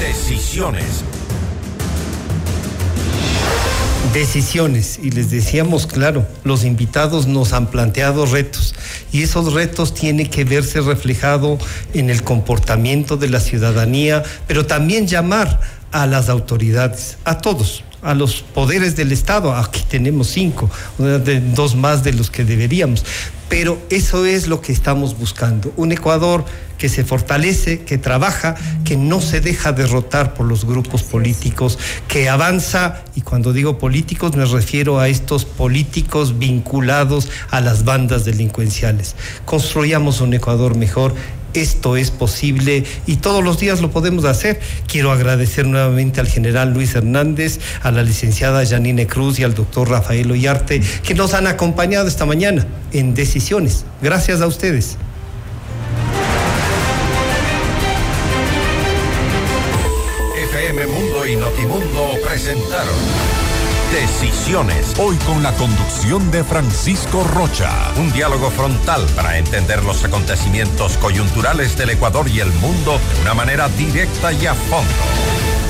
Decisiones. 0.00 1.04
Decisiones, 4.12 4.98
y 5.02 5.10
les 5.10 5.30
decíamos, 5.30 5.86
claro, 5.86 6.26
los 6.42 6.64
invitados 6.64 7.26
nos 7.26 7.52
han 7.52 7.66
planteado 7.66 8.24
retos, 8.24 8.74
y 9.12 9.22
esos 9.22 9.52
retos 9.52 9.92
tienen 9.92 10.28
que 10.28 10.44
verse 10.44 10.80
reflejado 10.80 11.58
en 11.92 12.08
el 12.08 12.22
comportamiento 12.22 13.18
de 13.18 13.28
la 13.28 13.38
ciudadanía, 13.38 14.22
pero 14.46 14.66
también 14.66 15.06
llamar 15.06 15.60
a 15.92 16.06
las 16.06 16.30
autoridades, 16.30 17.18
a 17.24 17.38
todos, 17.38 17.84
a 18.02 18.14
los 18.14 18.42
poderes 18.42 18.96
del 18.96 19.12
Estado. 19.12 19.54
Aquí 19.54 19.82
tenemos 19.88 20.28
cinco, 20.28 20.70
dos 21.54 21.76
más 21.76 22.04
de 22.04 22.12
los 22.12 22.30
que 22.30 22.44
deberíamos. 22.44 23.04
Pero 23.48 23.80
eso 23.88 24.26
es 24.26 24.46
lo 24.46 24.60
que 24.60 24.72
estamos 24.72 25.16
buscando. 25.18 25.72
Un 25.76 25.92
Ecuador 25.92 26.44
que 26.76 26.88
se 26.88 27.04
fortalece, 27.04 27.80
que 27.80 27.98
trabaja, 27.98 28.54
que 28.84 28.96
no 28.96 29.20
se 29.20 29.40
deja 29.40 29.72
derrotar 29.72 30.34
por 30.34 30.46
los 30.46 30.64
grupos 30.64 31.02
políticos, 31.02 31.78
que 32.06 32.28
avanza, 32.28 33.02
y 33.16 33.22
cuando 33.22 33.52
digo 33.52 33.78
políticos 33.78 34.36
me 34.36 34.44
refiero 34.44 35.00
a 35.00 35.08
estos 35.08 35.44
políticos 35.44 36.38
vinculados 36.38 37.28
a 37.50 37.60
las 37.60 37.84
bandas 37.84 38.24
delincuenciales. 38.24 39.16
Construyamos 39.44 40.20
un 40.20 40.34
Ecuador 40.34 40.76
mejor, 40.76 41.14
esto 41.54 41.96
es 41.96 42.10
posible 42.10 42.84
y 43.06 43.16
todos 43.16 43.42
los 43.42 43.58
días 43.58 43.80
lo 43.80 43.90
podemos 43.90 44.24
hacer. 44.24 44.60
Quiero 44.86 45.12
agradecer 45.12 45.66
nuevamente 45.66 46.20
al 46.20 46.28
general 46.28 46.72
Luis 46.72 46.94
Hernández, 46.94 47.60
a 47.82 47.90
la 47.90 48.02
licenciada 48.02 48.64
Janine 48.66 49.06
Cruz 49.06 49.38
y 49.38 49.44
al 49.44 49.54
doctor 49.54 49.88
Rafael 49.88 50.30
Ollarte, 50.30 50.80
que 51.02 51.14
nos 51.14 51.34
han 51.34 51.46
acompañado 51.46 52.08
esta 52.08 52.26
mañana 52.26 52.66
en 52.92 53.14
decisiones. 53.14 53.84
Gracias 54.02 54.40
a 54.40 54.46
ustedes. 54.46 54.96
FM 60.50 60.86
Mundo 60.86 61.26
y 61.26 61.36
Notimundo 61.36 62.10
presentaron. 62.26 63.17
Decisiones. 63.98 64.94
Hoy 65.00 65.16
con 65.26 65.42
la 65.42 65.52
conducción 65.54 66.30
de 66.30 66.44
Francisco 66.44 67.24
Rocha. 67.24 67.92
Un 67.96 68.12
diálogo 68.12 68.48
frontal 68.48 69.04
para 69.16 69.38
entender 69.38 69.82
los 69.82 70.04
acontecimientos 70.04 70.96
coyunturales 70.98 71.76
del 71.76 71.90
Ecuador 71.90 72.28
y 72.28 72.38
el 72.38 72.52
mundo 72.52 73.00
de 73.16 73.22
una 73.22 73.34
manera 73.34 73.68
directa 73.70 74.32
y 74.32 74.46
a 74.46 74.54
fondo. 74.54 75.67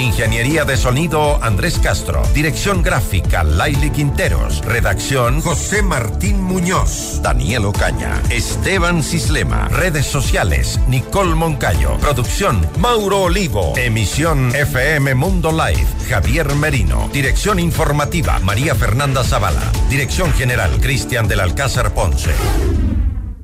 Ingeniería 0.00 0.64
de 0.64 0.78
sonido 0.78 1.38
Andrés 1.42 1.78
Castro. 1.78 2.22
Dirección 2.34 2.82
gráfica 2.82 3.44
Laili 3.44 3.90
Quinteros. 3.90 4.64
Redacción 4.64 5.42
José 5.42 5.82
Martín 5.82 6.40
Muñoz. 6.42 7.20
Daniel 7.22 7.66
Ocaña. 7.66 8.22
Esteban 8.30 9.02
Cislema. 9.02 9.68
Redes 9.68 10.06
sociales 10.06 10.80
Nicole 10.88 11.34
Moncayo. 11.34 11.98
Producción 11.98 12.66
Mauro 12.78 13.24
Olivo. 13.24 13.74
Emisión 13.76 14.54
FM 14.54 15.14
Mundo 15.14 15.52
Live 15.52 15.86
Javier 16.08 16.54
Merino. 16.54 17.10
Dirección 17.12 17.58
informativa 17.58 18.38
María 18.38 18.74
Fernanda 18.74 19.22
Zavala. 19.22 19.70
Dirección 19.90 20.32
general 20.32 20.80
Cristian 20.80 21.28
del 21.28 21.40
Alcázar 21.40 21.92
Ponce. 21.92 22.30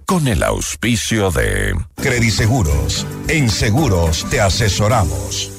Con 0.07 0.27
el 0.27 0.43
auspicio 0.43 1.31
de 1.31 1.75
Crediseguros. 1.97 3.07
En 3.29 3.51
seguros 3.51 4.25
te 4.31 4.41
asesoramos. 4.41 5.56